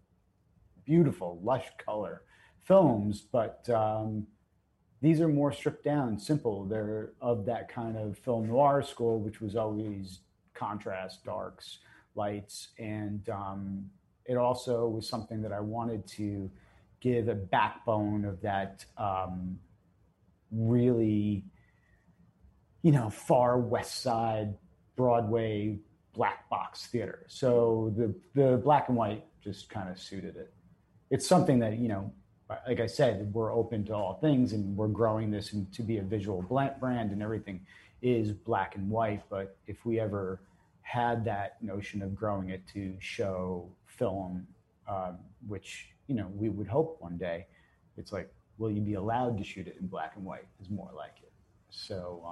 beautiful, 0.85 1.39
lush 1.45 1.67
color 1.79 2.23
films, 2.65 3.21
but 3.21 3.71
um, 3.71 4.27
these 5.01 5.21
are 5.21 5.29
more 5.29 5.53
stripped 5.53 5.85
down, 5.85 6.19
simple. 6.19 6.65
They're 6.65 7.13
of 7.21 7.47
that 7.47 7.73
kind 7.73 7.97
of 7.97 8.19
film 8.19 8.49
noir 8.49 8.83
school, 8.83 9.21
which 9.21 9.41
was 9.41 9.55
always 9.55 10.19
contrast, 10.55 11.25
darks, 11.25 11.79
lights, 12.17 12.71
and 12.81 13.29
um, 13.29 13.85
it 14.25 14.37
also 14.37 14.89
was 14.89 15.09
something 15.09 15.41
that 15.43 15.53
I 15.53 15.61
wanted 15.61 16.05
to 16.19 16.51
give 16.99 17.29
a 17.29 17.35
backbone 17.37 18.25
of 18.25 18.41
that 18.41 18.87
um, 18.99 19.57
really, 20.51 21.45
you 22.87 22.93
know, 22.93 23.11
far 23.11 23.59
west 23.59 24.01
side 24.01 24.55
Broadway 24.95 25.77
black 26.15 26.49
box 26.49 26.87
theater. 26.87 27.25
So 27.27 27.93
the 27.97 28.15
the 28.41 28.59
black 28.59 28.89
and 28.89 28.97
white 28.97 29.25
just 29.43 29.69
kind 29.69 29.91
of 29.91 29.99
suited 29.99 30.37
it. 30.37 30.53
It's 31.11 31.27
something 31.27 31.59
that 31.59 31.79
you 31.79 31.89
know, 31.89 32.13
like 32.69 32.79
I 32.79 32.87
said, 32.87 33.35
we're 33.35 33.53
open 33.53 33.85
to 33.87 33.93
all 33.93 34.21
things, 34.21 34.53
and 34.53 34.77
we're 34.77 34.87
growing 34.87 35.33
this 35.33 35.53
and 35.53 35.71
to 35.73 35.83
be 35.83 35.99
a 35.99 36.03
visual 36.03 36.43
brand 36.43 37.11
and 37.11 37.21
everything. 37.21 37.67
is 38.03 38.31
black 38.31 38.77
and 38.77 38.89
white. 38.89 39.25
But 39.29 39.57
if 39.67 39.85
we 39.85 39.99
ever 39.99 40.43
had 40.83 41.25
that 41.25 41.61
notion 41.61 42.03
of 42.03 42.15
growing 42.15 42.51
it 42.51 42.63
to 42.75 42.95
show 43.01 43.69
film, 43.87 44.47
um, 44.87 45.19
which 45.49 45.89
you 46.07 46.15
know 46.15 46.29
we 46.37 46.51
would 46.51 46.69
hope 46.69 46.99
one 47.01 47.19
day, 47.19 47.49
it's 47.97 48.13
like, 48.13 48.33
will 48.59 48.71
you 48.71 48.81
be 48.81 48.95
allowed 48.95 49.39
to 49.39 49.43
shoot 49.43 49.67
it 49.67 49.77
in 49.81 49.89
black 49.89 50.13
and 50.15 50.25
white? 50.25 50.47
Is 50.61 50.71
more 50.71 50.93
like 50.97 51.17
it. 51.21 51.33
So 51.71 52.23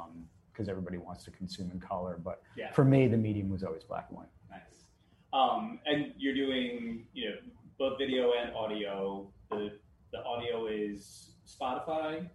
because 0.55 0.69
everybody 0.69 0.99
wants 0.99 1.25
to 1.25 1.31
consume 1.33 1.71
in 1.73 1.81
color, 1.81 2.19
but 2.23 2.41
Yeah. 2.57 2.71
for 2.73 2.85
me, 2.85 3.09
the 3.09 3.17
medium 3.17 3.49
was 3.51 3.65
always 3.65 3.83
black 3.85 4.07
and 4.09 4.19
white. 4.19 4.29
Nice. 4.51 4.85
Um, 5.33 5.81
and 5.85 6.15
you're 6.17 6.35
doing, 6.35 7.07
you 7.13 7.31
know, 7.31 7.37
both 7.77 7.99
video 7.99 8.33
and 8.41 8.55
audio. 8.55 9.33
The 9.51 9.79
the 10.13 10.23
audio 10.23 10.67
is 10.69 11.33
Spotify. 11.45 12.29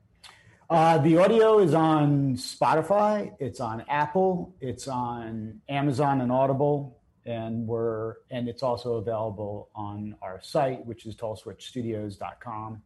Uh, 0.69 0.97
the 0.97 1.17
audio 1.17 1.59
is 1.59 1.73
on 1.73 2.33
Spotify. 2.35 3.33
It's 3.39 3.61
on 3.61 3.85
Apple. 3.87 4.53
It's 4.59 4.89
on 4.89 5.61
Amazon 5.69 6.19
and 6.19 6.29
Audible, 6.29 6.99
and 7.25 7.65
we're 7.65 8.15
and 8.31 8.49
it's 8.49 8.63
also 8.63 8.95
available 8.95 9.69
on 9.73 10.17
our 10.21 10.41
site, 10.41 10.85
which 10.85 11.05
is 11.05 11.15
tollswitchstudios.com. 11.15 12.81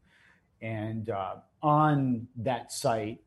And 0.62 1.10
uh, 1.10 1.36
on 1.64 2.28
that 2.38 2.72
site, 2.72 3.23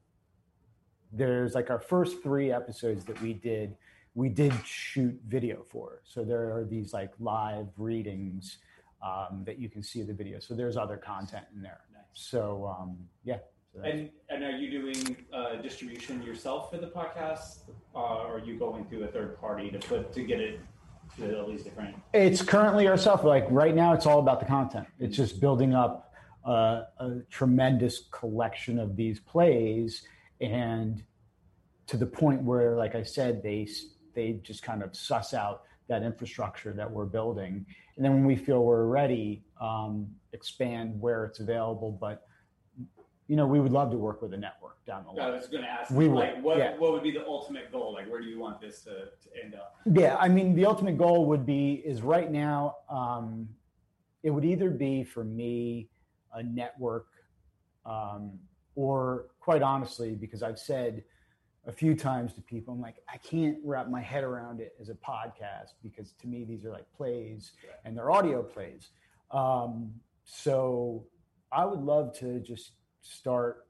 there's 1.13 1.55
like 1.55 1.71
our 1.71 1.81
first 1.81 2.23
three 2.23 2.53
episodes 2.53 3.05
that 3.05 3.21
we 3.23 3.33
did. 3.33 3.77
We 4.15 4.29
did 4.29 4.53
shoot 4.65 5.19
video 5.29 5.63
for. 5.63 6.01
So 6.05 6.25
there 6.25 6.57
are 6.57 6.65
these 6.65 6.93
like 6.93 7.13
live 7.21 7.69
readings 7.77 8.59
um, 9.03 9.43
that 9.45 9.59
you 9.59 9.69
can 9.69 9.83
see 9.83 10.03
the 10.03 10.15
video. 10.15 10.39
So 10.39 10.55
there's 10.55 10.77
other 10.77 10.97
content 10.97 11.45
in 11.55 11.63
there. 11.63 11.81
So 12.17 12.75
um, 12.79 12.97
yeah. 13.25 13.39
So 13.75 13.83
And 13.83 14.11
and 14.31 14.43
are 14.43 14.53
you 14.53 14.71
doing 14.71 15.17
uh, 15.33 15.57
distribution 15.57 16.23
yourself 16.23 16.71
for 16.71 16.79
the 16.79 16.87
podcast, 16.87 17.59
uh, 17.95 17.99
or 17.99 18.37
are 18.37 18.45
you 18.45 18.59
going 18.59 18.87
through 18.87 19.05
a 19.05 19.09
third 19.09 19.39
party 19.39 19.71
to 19.71 19.79
put 19.79 20.13
to 20.15 20.23
get 20.23 20.41
it 20.41 20.61
to 21.19 21.39
all 21.39 21.47
these 21.47 21.63
different? 21.63 21.95
It's 22.15 22.41
currently 22.41 22.89
ourselves. 22.89 23.23
Like 23.23 23.47
right 23.51 23.75
now, 23.75 23.93
it's 23.93 24.07
all 24.07 24.19
about 24.19 24.41
the 24.41 24.47
content. 24.47 24.87
It's 24.99 25.15
just 25.17 25.41
building 25.41 25.75
up 25.75 26.15
uh, 26.47 26.85
a 26.99 27.21
tremendous 27.31 28.05
collection 28.11 28.79
of 28.79 28.97
these 28.97 29.21
plays, 29.21 30.03
and 30.41 31.03
to 31.87 31.97
the 31.97 32.07
point 32.07 32.43
where, 32.43 32.77
like 32.77 32.95
I 32.95 33.03
said, 33.03 33.43
they 33.43 33.69
they 34.15 34.33
just 34.43 34.63
kind 34.63 34.83
of 34.83 34.97
suss 34.97 35.35
out 35.35 35.63
that 35.89 36.03
infrastructure 36.03 36.73
that 36.73 36.91
we're 36.91 37.05
building, 37.07 37.65
and 37.97 38.05
then 38.05 38.13
when 38.13 38.25
we 38.25 38.37
feel 38.37 38.65
we're 38.65 38.87
ready, 38.87 39.45
um, 39.61 40.09
expand 40.33 41.01
where 41.01 41.25
it's 41.25 41.41
available. 41.41 41.93
But 41.93 42.23
you 43.29 43.37
know, 43.37 43.47
we 43.47 43.61
would 43.61 43.73
love 43.73 43.91
to 43.91 43.97
work 43.99 44.23
with 44.23 44.33
a 44.35 44.37
network 44.37 44.85
down 44.87 45.05
the 45.05 45.21
I 45.21 45.27
line. 45.27 45.37
was 45.37 45.49
going 45.49 45.65
to 45.65 45.69
ask, 45.69 45.91
We 45.91 46.09
like, 46.09 46.37
would, 46.37 46.45
what 46.45 46.59
yeah. 46.59 46.77
what 46.79 46.93
would 46.93 47.03
be 47.03 47.11
the 47.11 47.27
ultimate 47.27 47.73
goal? 47.73 47.93
Like, 47.93 48.09
where 48.09 48.21
do 48.21 48.27
you 48.27 48.39
want 48.39 48.61
this 48.61 48.83
to, 48.83 48.91
to 48.91 49.45
end 49.45 49.55
up? 49.55 49.75
Yeah, 49.85 50.17
I 50.17 50.29
mean, 50.29 50.55
the 50.55 50.65
ultimate 50.65 50.97
goal 50.97 51.27
would 51.27 51.45
be 51.45 51.83
is 51.85 52.03
right 52.03 52.31
now, 52.31 52.77
um, 52.89 53.49
it 54.23 54.31
would 54.31 54.45
either 54.45 54.71
be 54.71 55.03
for 55.03 55.25
me 55.25 55.89
a 56.35 56.43
network, 56.43 57.07
um, 57.85 58.39
or 58.77 59.27
quite 59.41 59.63
honestly, 59.63 60.15
because 60.15 60.43
I've 60.43 60.59
said 60.59 61.03
a 61.67 61.73
few 61.73 61.97
times 61.97 62.33
to 62.35 62.43
people, 62.43 62.73
I'm 62.73 62.81
like, 62.81 63.03
I 63.13 63.17
can't 63.17 63.59
wrap 63.65 63.89
my 63.89 64.01
head 64.01 64.23
around 64.23 64.61
it 64.61 64.75
as 64.81 64.89
a 64.89 64.95
podcast 64.95 65.73
because 65.83 66.13
to 66.21 66.29
me 66.29 66.45
these 66.45 66.65
are 66.65 66.71
like 66.71 66.87
plays 66.97 67.53
and 67.85 67.97
they're 67.97 68.13
audio 68.13 68.43
plays. 68.43 68.91
Um, 69.33 69.93
so 70.25 71.05
I 71.51 71.65
would 71.65 71.81
love 71.81 72.17
to 72.19 72.39
just 72.39 72.73
start 73.01 73.67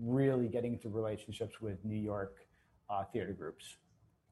really 0.00 0.48
getting 0.48 0.72
into 0.72 0.88
relationships 0.88 1.60
with 1.60 1.84
New 1.84 2.00
York 2.00 2.38
uh, 2.90 3.04
theater 3.12 3.32
groups 3.32 3.76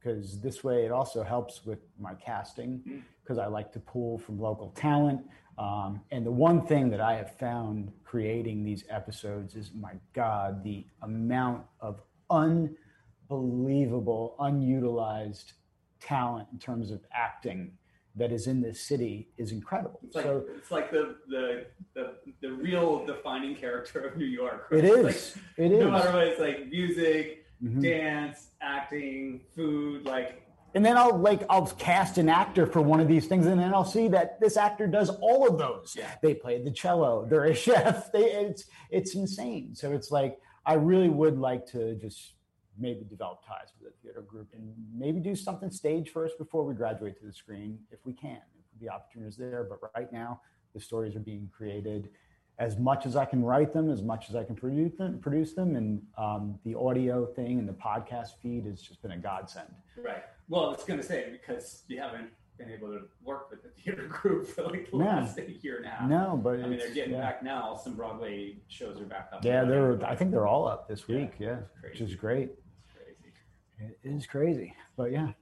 because 0.03 0.40
this 0.40 0.64
way 0.64 0.84
it 0.84 0.90
also 0.90 1.22
helps 1.22 1.64
with 1.64 1.78
my 2.01 2.14
casting 2.14 3.05
because 3.22 3.38
I 3.38 3.47
like 3.47 3.72
to 3.72 3.80
pull 3.80 4.18
from 4.18 4.40
local 4.40 4.70
talent. 4.70 5.20
Um, 5.59 6.00
and 6.11 6.24
the 6.24 6.30
one 6.32 6.66
thing 6.66 6.88
that 6.90 7.00
I 7.00 7.14
have 7.14 7.36
found 7.38 7.92
creating 8.05 8.64
these 8.64 8.84
episodes 8.88 9.55
is 9.55 9.70
my 9.74 9.92
God, 10.14 10.64
the 10.64 10.86
amount 11.03 11.64
of 11.80 12.00
unbelievable, 12.30 14.34
unutilized 14.38 15.53
talent 16.00 16.48
in 16.53 16.59
terms 16.59 16.90
of 16.90 17.05
acting 17.14 17.72
that 18.14 18.30
is 18.32 18.46
in 18.46 18.61
this 18.61 18.80
city 18.80 19.28
is 19.38 19.53
incredible. 19.53 19.98
It's 20.05 20.16
like 20.16 20.24
so 20.24 20.44
it's 20.57 20.70
like 20.70 20.90
the 20.90 21.16
the 21.28 21.66
the, 21.94 22.14
the 22.42 22.53
real 22.53 23.07
defining 23.07 23.55
character 23.55 24.00
of 24.00 24.16
New 24.18 24.26
York. 24.26 24.68
It 24.70 24.74
right? 24.76 24.84
is. 24.84 25.05
Like, 25.05 25.16
It 25.57 25.70
No 25.78 25.86
is. 25.86 25.92
matter 25.92 26.12
what, 26.12 26.26
it's 26.26 26.40
like 26.40 26.68
music, 26.68 27.46
Mhm. 27.62 27.80
dance, 27.82 28.50
acting, 28.61 29.40
food. 29.55 30.05
Like 30.05 30.42
and 30.75 30.85
then 30.85 30.97
I'll 30.97 31.16
like 31.16 31.45
I'll 31.51 31.66
cast 31.66 32.18
an 32.18 32.29
actor 32.29 32.66
for 32.66 32.81
one 32.81 33.01
of 33.01 33.09
these 33.09 33.27
things, 33.27 33.47
and 33.47 33.61
then 33.61 33.75
I'll 33.75 33.85
see 33.85 34.09
that 34.09 34.41
this 34.41 34.57
actor 34.57 34.87
does 34.87 35.11
all 35.20 35.47
of 35.47 35.59
those. 35.59 35.95
Yeah. 35.97 36.14
They 36.23 36.35
play 36.35 36.62
the 36.62 36.70
cello. 36.70 37.27
They're 37.29 37.45
a 37.45 37.55
chef. 37.66 38.12
They 38.12 38.33
it's 38.33 38.64
it's 38.91 39.14
insane. 39.14 39.75
So 39.75 39.93
it's 39.93 40.11
like 40.11 40.39
I 40.64 40.75
really 40.75 41.09
would 41.09 41.39
like 41.39 41.66
to 41.73 41.95
just 41.97 42.35
maybe 42.79 43.05
develop 43.05 43.45
ties 43.47 43.68
with 43.81 43.93
a 43.93 43.97
theater 44.03 44.23
group 44.23 44.49
and 44.55 44.73
maybe 44.97 45.20
do 45.20 45.35
something 45.37 45.70
stage 45.70 46.11
first 46.11 46.39
before 46.39 46.64
we 46.64 46.75
graduate 46.75 47.18
to 47.20 47.27
the 47.27 47.33
screen 47.33 47.79
if 47.91 47.99
we 48.05 48.12
can. 48.12 48.41
If 48.75 48.81
the 48.81 48.89
opportunity 48.89 49.29
is 49.29 49.37
there, 49.37 49.66
but 49.68 49.79
right 49.95 50.11
now 50.12 50.41
the 50.75 50.81
stories 50.81 51.14
are 51.14 51.20
being 51.20 51.51
created 51.55 52.09
as 52.59 52.79
much 52.79 53.07
as 53.07 53.16
I 53.16 53.25
can 53.25 53.43
write 53.43 53.73
them, 53.73 53.91
as 53.91 54.03
much 54.03 54.29
as 54.29 54.37
I 54.37 54.45
can 54.45 54.55
produce 54.55 54.95
them, 54.97 55.18
produce 55.20 55.55
them, 55.55 55.75
and 55.75 56.03
um, 56.18 56.59
the 56.64 56.75
audio 56.75 57.27
thing 57.27 57.59
and 57.59 57.68
the 57.68 57.73
podcast 57.73 58.37
feed 58.43 58.66
has 58.66 58.81
just 58.81 59.03
been 59.03 59.12
a 59.12 59.16
godsend. 59.16 59.68
right. 60.03 60.23
Well, 60.49 60.66
I 60.66 60.68
was 60.72 60.84
gonna 60.84 61.03
say 61.03 61.28
because 61.32 61.82
you 61.88 62.01
haven't 62.01 62.30
been 62.59 62.70
able 62.70 62.88
to 62.88 63.01
work 63.24 63.51
with 63.51 63.62
the 63.62 63.70
theater 63.70 64.07
group 64.07 64.47
for 64.55 64.62
like 64.64 64.90
the 64.90 64.97
last 64.97 65.38
year 65.62 65.78
and 65.78 65.86
a 65.86 65.90
half. 65.90 66.09
No, 66.09 66.40
but 66.43 66.61
I 66.61 66.66
mean 66.66 66.78
they're 66.78 66.95
getting 66.95 67.14
yeah. 67.14 67.20
back 67.20 67.43
now. 67.43 67.76
Some 67.82 67.95
Broadway 67.95 68.57
shows 68.68 69.01
are 69.01 69.05
back 69.05 69.30
up. 69.32 69.45
Yeah, 69.45 69.64
they're. 69.64 70.05
I 70.05 70.14
think 70.14 70.30
they're 70.30 70.47
all 70.47 70.66
up 70.66 70.88
this 70.88 71.09
week. 71.09 71.32
Yeah, 71.38 71.59
which 71.82 72.01
is 72.01 72.14
great. 72.14 72.51
It 73.78 73.99
is 74.05 74.26
crazy, 74.26 74.74
but 74.97 75.11
yeah. 75.11 75.32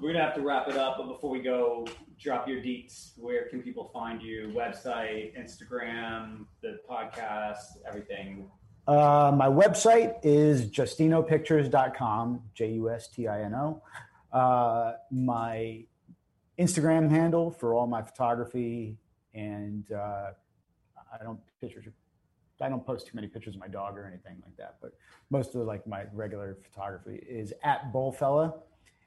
We're 0.00 0.12
gonna 0.12 0.24
have 0.24 0.34
to 0.36 0.42
wrap 0.42 0.68
it 0.68 0.76
up, 0.76 0.96
but 0.98 1.08
before 1.08 1.30
we 1.30 1.40
go, 1.40 1.86
drop 2.20 2.46
your 2.46 2.60
deets. 2.60 3.12
Where 3.16 3.48
can 3.48 3.62
people 3.62 3.90
find 3.92 4.22
you? 4.22 4.52
Website, 4.54 5.36
Instagram, 5.36 6.44
the 6.62 6.78
podcast, 6.88 7.78
everything. 7.86 8.48
Uh, 8.86 9.32
my 9.36 9.48
website 9.48 10.14
is 10.22 10.70
justinopictures.com, 10.70 12.42
J 12.54 12.72
U 12.72 12.90
S 12.90 13.08
T 13.08 13.26
I 13.26 13.42
N 13.42 13.54
O. 13.54 13.82
Uh, 14.32 14.92
my 15.10 15.84
Instagram 16.58 17.10
handle 17.10 17.50
for 17.50 17.74
all 17.74 17.86
my 17.86 18.02
photography, 18.02 18.98
and 19.34 19.90
uh, 19.92 20.30
I 21.12 21.22
don't 21.22 21.40
pictures. 21.60 21.86
I 22.60 22.68
don't 22.68 22.84
post 22.84 23.06
too 23.06 23.12
many 23.14 23.28
pictures 23.28 23.54
of 23.54 23.60
my 23.60 23.68
dog 23.68 23.96
or 23.96 24.04
anything 24.04 24.42
like 24.44 24.56
that, 24.56 24.76
but 24.82 24.92
most 25.30 25.54
of 25.54 25.64
like 25.66 25.86
my 25.86 26.04
regular 26.12 26.58
photography 26.62 27.24
is 27.28 27.52
at 27.62 27.92
Bullfella. 27.92 28.60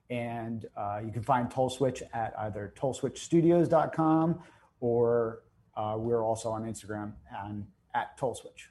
And 0.09 0.65
uh, 0.75 0.99
you 1.05 1.11
can 1.11 1.23
find 1.23 1.49
Toll 1.49 1.69
Switch 1.69 2.01
at 2.13 2.33
either 2.39 2.73
tollswitchstudios.com 2.77 4.39
or 4.79 5.43
uh, 5.75 5.95
we're 5.97 6.23
also 6.23 6.49
on 6.49 6.63
Instagram 6.63 7.13
and 7.43 7.65
at 7.93 8.17
Toll 8.17 8.35
Switch. 8.35 8.69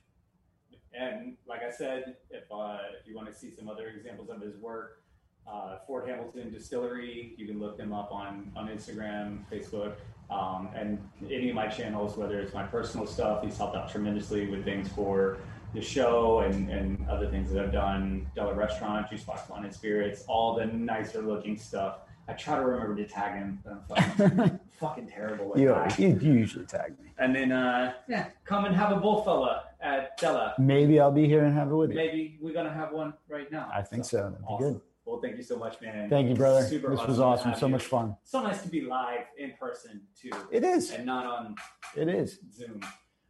And 0.93 1.37
like 1.47 1.61
I 1.63 1.71
said, 1.71 2.17
if 2.31 2.45
uh, 2.51 2.79
if 3.01 3.07
you 3.07 3.15
want 3.15 3.29
to 3.29 3.35
see 3.35 3.55
some 3.57 3.69
other 3.69 3.89
examples 3.89 4.29
of 4.31 4.41
his 4.41 4.57
work, 4.57 5.03
uh, 5.47 5.79
Fort 5.87 6.09
Hamilton 6.09 6.51
Distillery, 6.53 7.35
you 7.37 7.47
can 7.47 7.59
look 7.59 7.77
them 7.77 7.93
up 7.93 8.11
on 8.13 8.51
on 8.57 8.69
Instagram, 8.69 9.41
Facebook, 9.51 9.95
um, 10.31 10.69
and 10.75 10.99
any 11.31 11.49
of 11.51 11.55
my 11.55 11.67
channels. 11.67 12.17
Whether 12.17 12.41
it's 12.41 12.55
my 12.55 12.65
personal 12.65 13.07
stuff, 13.07 13.43
he's 13.43 13.57
helped 13.57 13.77
out 13.77 13.91
tremendously 13.91 14.49
with 14.49 14.65
things 14.65 14.89
for 14.89 15.39
the 15.73 15.81
show 15.81 16.41
and, 16.41 16.69
and 16.69 17.09
other 17.09 17.29
things 17.31 17.53
that 17.53 17.65
I've 17.65 17.73
done. 17.73 18.29
Della 18.35 18.55
Restaurant, 18.55 19.09
Juice 19.09 19.23
Box 19.25 19.49
Wine 19.49 19.65
and 19.65 19.73
Spirits, 19.73 20.25
all 20.27 20.55
the 20.57 20.67
nicer 20.67 21.23
looking 21.23 21.57
stuff. 21.57 21.99
I 22.29 22.33
try 22.35 22.57
to 22.57 22.65
remember 22.65 22.95
to 22.97 23.09
tag 23.09 23.35
him, 23.35 23.61
but 23.89 24.01
I'm 24.01 24.11
fucking, 24.13 24.61
fucking 24.81 25.09
terrible. 25.09 25.53
At 25.55 25.61
You, 25.61 25.69
that. 25.69 25.99
you, 25.99 26.09
you 26.21 26.33
usually 26.33 26.65
tag 26.67 26.99
me. 27.03 27.11
And 27.19 27.35
then, 27.35 27.51
uh, 27.51 27.95
yeah, 28.09 28.27
come 28.45 28.65
and 28.67 28.75
have 28.75 28.93
a 28.97 29.01
bullfella 29.01 29.63
at 29.81 30.17
Della. 30.17 30.55
Maybe 30.59 31.01
I'll 31.01 31.11
be 31.11 31.27
here 31.27 31.45
and 31.45 31.53
have 31.57 31.71
it 31.71 31.75
with 31.75 31.91
you. 31.91 31.97
Maybe 31.97 32.39
we're 32.41 32.55
gonna 32.55 32.73
have 32.73 32.93
one 32.93 33.15
right 33.29 33.51
now. 33.51 33.69
I 33.75 33.83
think 33.83 34.05
so. 34.05 34.19
That'd 34.19 34.39
be 34.47 34.57
good. 34.59 34.81
Well, 35.11 35.21
thank 35.21 35.37
you 35.37 35.43
so 35.43 35.59
much, 35.59 35.81
man. 35.81 36.09
Thank 36.09 36.29
you, 36.29 36.37
brother. 36.37 36.65
Super 36.65 36.91
this 36.91 37.05
was 37.05 37.19
awesome. 37.19 37.53
So 37.57 37.67
you. 37.67 37.73
much 37.73 37.83
fun. 37.83 38.17
So 38.23 38.41
nice 38.43 38.63
to 38.63 38.69
be 38.69 38.83
live 38.83 39.25
in 39.37 39.55
person 39.59 40.03
too. 40.15 40.31
It 40.53 40.63
is. 40.63 40.93
and 40.93 41.05
not 41.05 41.27
on 41.27 41.57
It 41.97 42.09
is. 42.09 42.39
Zoom. 42.55 42.81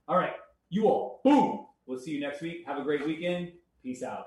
All 0.06 0.18
right, 0.18 0.34
you 0.68 0.88
all, 0.88 1.22
boom. 1.24 1.64
We'll 1.86 1.98
see 1.98 2.10
you 2.10 2.20
next 2.20 2.42
week. 2.42 2.66
Have 2.66 2.76
a 2.76 2.82
great 2.82 3.06
weekend. 3.06 3.52
Peace 3.82 4.02
out. 4.02 4.26